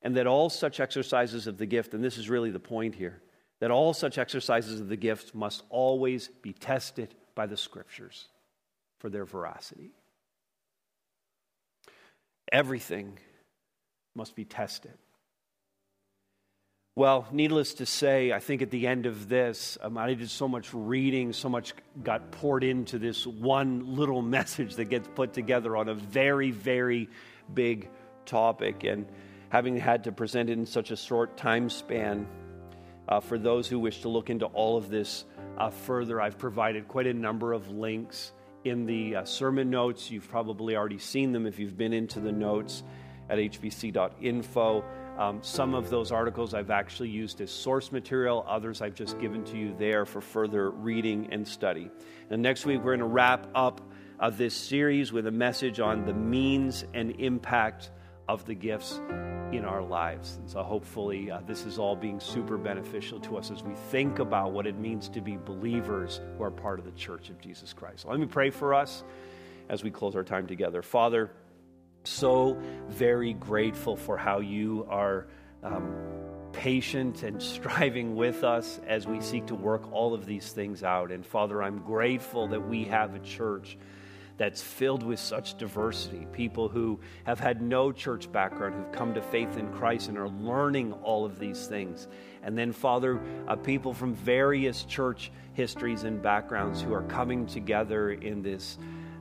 And 0.02 0.18
that 0.18 0.28
all 0.28 0.50
such 0.50 0.80
exercises 0.80 1.48
of 1.48 1.58
the 1.58 1.66
gift, 1.66 1.94
and 1.94 2.04
this 2.04 2.18
is 2.18 2.30
really 2.30 2.52
the 2.52 2.60
point 2.60 2.96
here, 2.96 3.22
that 3.60 3.72
all 3.72 3.94
such 3.94 4.18
exercises 4.18 4.82
of 4.82 4.90
the 4.90 4.98
gift 4.98 5.34
must 5.34 5.64
always 5.70 6.28
be 6.42 6.54
tested 6.54 7.16
by 7.36 7.46
the 7.46 7.58
scriptures 7.58 8.28
for 9.00 9.10
their 9.10 9.26
veracity. 9.26 9.92
Everything 12.52 13.18
must 14.16 14.36
be 14.36 14.46
tested. 14.46 14.94
Well, 16.96 17.28
needless 17.32 17.74
to 17.76 17.88
say, 17.88 18.32
I 18.32 18.40
think 18.40 18.62
at 18.62 18.70
the 18.70 18.86
end 18.86 19.08
of 19.08 19.28
this, 19.28 19.80
um, 19.82 19.98
I 19.98 20.14
did 20.14 20.30
so 20.30 20.48
much 20.48 20.72
reading, 20.76 21.34
so 21.34 21.50
much 21.50 21.74
got 22.04 22.30
poured 22.30 22.64
into 22.64 23.00
this 23.00 23.26
one 23.26 23.96
little 23.96 24.22
message 24.38 24.76
that 24.76 24.86
gets 24.86 25.08
put 25.16 25.34
together 25.34 25.76
on 25.76 25.90
a 25.90 25.96
very, 25.96 26.52
very 26.52 27.10
big 27.52 27.90
topic. 28.28 28.84
And 28.84 29.08
having 29.50 29.76
had 29.76 30.04
to 30.04 30.12
present 30.12 30.52
it 30.52 30.54
in 30.54 30.68
such 30.68 30.92
a 30.92 30.96
short 30.96 31.36
time 31.36 31.68
span, 31.68 32.28
uh, 33.08 33.20
for 33.20 33.40
those 33.40 33.68
who 33.68 33.80
wish 33.80 34.02
to 34.02 34.10
look 34.10 34.30
into 34.30 34.46
all 34.46 34.78
of 34.78 34.90
this 34.90 35.26
uh, 35.58 35.72
further, 35.72 36.22
I've 36.22 36.38
provided 36.38 36.88
quite 36.88 37.08
a 37.08 37.14
number 37.14 37.54
of 37.54 37.70
links 37.70 38.34
in 38.64 38.86
the 38.86 39.18
uh, 39.18 39.26
sermon 39.26 39.70
notes. 39.70 40.10
You've 40.12 40.30
probably 40.30 40.76
already 40.76 41.00
seen 41.00 41.32
them 41.32 41.46
if 41.46 41.60
you've 41.60 41.78
been 41.78 41.94
into 41.94 42.20
the 42.20 42.32
notes 42.32 42.84
at 43.30 43.38
hbc.info. 43.38 44.84
Um, 45.18 45.40
some 45.44 45.76
of 45.76 45.90
those 45.90 46.12
articles 46.12 46.54
I've 46.54 46.72
actually 46.72 47.10
used 47.10 47.40
as 47.42 47.52
source 47.52 47.92
material, 47.92 48.44
others 48.48 48.82
I've 48.82 48.96
just 48.96 49.20
given 49.20 49.44
to 49.46 49.58
you 49.58 49.76
there 49.78 50.06
for 50.06 50.22
further 50.22 50.72
reading 50.72 51.30
and 51.32 51.48
study. 51.48 51.92
And 52.30 52.42
next 52.42 52.66
week, 52.66 52.80
we're 52.80 52.98
going 52.98 53.00
to 53.00 53.06
wrap 53.06 53.48
up 53.54 53.82
uh, 54.20 54.30
this 54.30 54.56
series 54.56 55.14
with 55.14 55.28
a 55.28 55.32
message 55.32 55.80
on 55.80 56.06
the 56.06 56.14
means 56.14 56.86
and 56.94 57.12
impact 57.20 57.92
of 58.28 58.46
the 58.46 58.56
gifts 58.56 59.00
in 59.52 59.66
our 59.66 59.82
lives. 59.82 60.38
And 60.38 60.50
so 60.50 60.64
hopefully 60.64 61.30
uh, 61.30 61.42
this 61.46 61.66
is 61.66 61.78
all 61.78 61.96
being 61.96 62.20
super 62.20 62.58
beneficial 62.58 63.20
to 63.22 63.38
us 63.38 63.52
as 63.52 63.64
we 63.64 63.74
think 63.92 64.20
about 64.20 64.52
what 64.52 64.66
it 64.66 64.78
means 64.78 65.10
to 65.10 65.22
be 65.22 65.38
believers 65.38 66.22
who 66.38 66.44
are 66.44 66.52
part 66.52 66.80
of 66.80 66.86
the 66.86 66.92
church 66.92 67.30
of 67.30 67.40
Jesus 67.40 67.74
Christ. 67.74 68.04
So 68.04 68.10
let 68.10 68.20
me 68.20 68.26
pray 68.26 68.50
for 68.50 68.74
us 68.74 69.04
as 69.70 69.84
we 69.84 69.92
close 69.92 70.16
our 70.16 70.24
time 70.24 70.48
together. 70.48 70.82
Father, 70.82 71.32
so 72.04 72.58
very 72.90 73.34
grateful 73.34 73.96
for 73.96 74.18
how 74.18 74.40
you 74.40 74.86
are 74.90 75.28
um, 75.64 75.96
patient 76.52 77.24
and 77.24 77.42
striving 77.42 78.16
with 78.16 78.44
us 78.44 78.80
as 78.88 79.08
we 79.08 79.22
seek 79.22 79.48
to 79.48 79.56
work 79.56 79.92
all 79.92 80.14
of 80.14 80.26
these 80.26 80.52
things 80.52 80.84
out. 80.84 81.12
And 81.12 81.26
Father, 81.26 81.62
I'm 81.62 81.80
grateful 81.80 82.48
that 82.48 82.68
we 82.68 82.86
have 82.86 83.16
a 83.16 83.20
church 83.20 83.78
that's 84.38 84.62
filled 84.62 85.04
with 85.04 85.20
such 85.20 85.58
diversity. 85.58 86.26
People 86.32 86.68
who 86.68 87.00
have 87.26 87.40
had 87.40 87.62
no 87.62 87.92
church 87.92 88.32
background, 88.32 88.76
who've 88.76 88.92
come 88.92 89.14
to 89.14 89.22
faith 89.22 89.58
in 89.58 89.72
Christ 89.72 90.10
and 90.10 90.18
are 90.18 90.30
learning 90.30 90.94
all 91.04 91.26
of 91.26 91.40
these 91.40 91.68
things. 91.68 92.08
And 92.42 92.58
then, 92.58 92.72
Father, 92.72 93.22
uh, 93.48 93.56
people 93.56 93.94
from 93.94 94.14
various 94.16 94.84
church 94.84 95.32
histories 95.54 96.04
and 96.04 96.22
backgrounds 96.22 96.82
who 96.82 96.94
are 96.94 97.04
coming 97.04 97.46
together 97.46 98.12
in 98.12 98.42
this, 98.42 98.78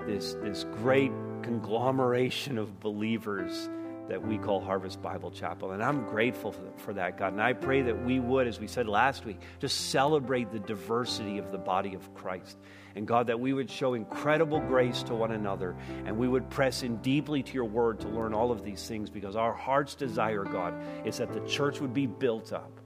this, 0.07 0.35
this 0.43 0.65
great 0.77 1.13
conglomeration 1.43 2.59
of 2.59 2.81
believers 2.81 3.69
that 4.09 4.27
we 4.27 4.37
call 4.39 4.61
Harvest 4.61 5.01
Bible 5.01 5.31
Chapel. 5.31 5.73
And 5.73 5.83
I'm 5.83 6.05
grateful 6.07 6.55
for 6.77 6.93
that, 6.95 7.17
God. 7.17 7.33
And 7.33 7.43
I 7.43 7.53
pray 7.53 7.83
that 7.83 8.05
we 8.05 8.19
would, 8.19 8.47
as 8.47 8.59
we 8.59 8.67
said 8.67 8.89
last 8.89 9.25
week, 9.25 9.41
just 9.61 9.91
celebrate 9.91 10.51
the 10.51 10.59
diversity 10.59 11.39
of 11.39 11.53
the 11.53 11.59
body 11.59 11.95
of 11.95 12.13
Christ. 12.15 12.59
And 12.95 13.07
God, 13.07 13.27
that 13.29 13.39
we 13.39 13.53
would 13.53 13.71
show 13.71 13.95
incredible 13.95 14.61
grace 14.61 15.03
to 15.05 15.15
one 15.15 15.33
another 15.33 15.77
and 16.05 16.17
we 16.17 16.29
would 16.29 16.49
press 16.51 16.83
in 16.83 16.97
deeply 16.97 17.43
to 17.43 17.55
your 17.55 17.65
word 17.65 18.01
to 18.01 18.09
learn 18.09 18.35
all 18.35 18.51
of 18.51 18.65
these 18.65 18.87
things 18.87 19.11
because 19.11 19.37
our 19.37 19.53
heart's 19.53 19.95
desire, 19.95 20.45
God, 20.45 20.75
is 21.05 21.19
that 21.19 21.33
the 21.33 21.41
church 21.47 21.81
would 21.81 21.95
be 21.95 22.07
built 22.07 22.53
up 22.53 22.81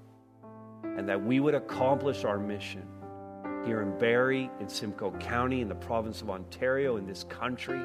and 0.96 1.08
that 1.08 1.22
we 1.22 1.40
would 1.40 1.54
accomplish 1.54 2.24
our 2.24 2.38
mission 2.38 2.86
here 3.66 3.82
in 3.82 3.98
Barrie, 3.98 4.48
in 4.60 4.68
Simcoe 4.68 5.10
County, 5.18 5.60
in 5.60 5.68
the 5.68 5.74
province 5.74 6.22
of 6.22 6.30
Ontario, 6.30 6.96
in 6.96 7.06
this 7.06 7.24
country. 7.24 7.80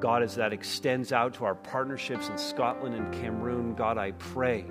God, 0.00 0.22
as 0.22 0.34
that 0.34 0.52
extends 0.52 1.12
out 1.12 1.32
to 1.34 1.44
our 1.44 1.54
partnerships 1.54 2.28
in 2.28 2.36
Scotland 2.36 2.94
and 2.94 3.14
Cameroon, 3.14 3.74
God, 3.74 3.96
I 3.96 4.10
pray 4.12 4.66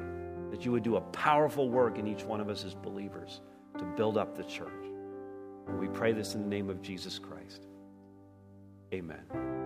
that 0.51 0.65
you 0.65 0.71
would 0.71 0.83
do 0.83 0.97
a 0.97 1.01
powerful 1.01 1.69
work 1.69 1.97
in 1.97 2.05
each 2.05 2.23
one 2.23 2.39
of 2.39 2.49
us 2.49 2.65
as 2.65 2.75
believers 2.75 3.41
to 3.79 3.83
build 3.97 4.17
up 4.17 4.35
the 4.35 4.43
church. 4.43 4.82
We 5.79 5.87
pray 5.87 6.13
this 6.13 6.35
in 6.35 6.41
the 6.41 6.47
name 6.47 6.69
of 6.69 6.81
Jesus 6.81 7.19
Christ. 7.19 7.67
Amen. 8.93 9.62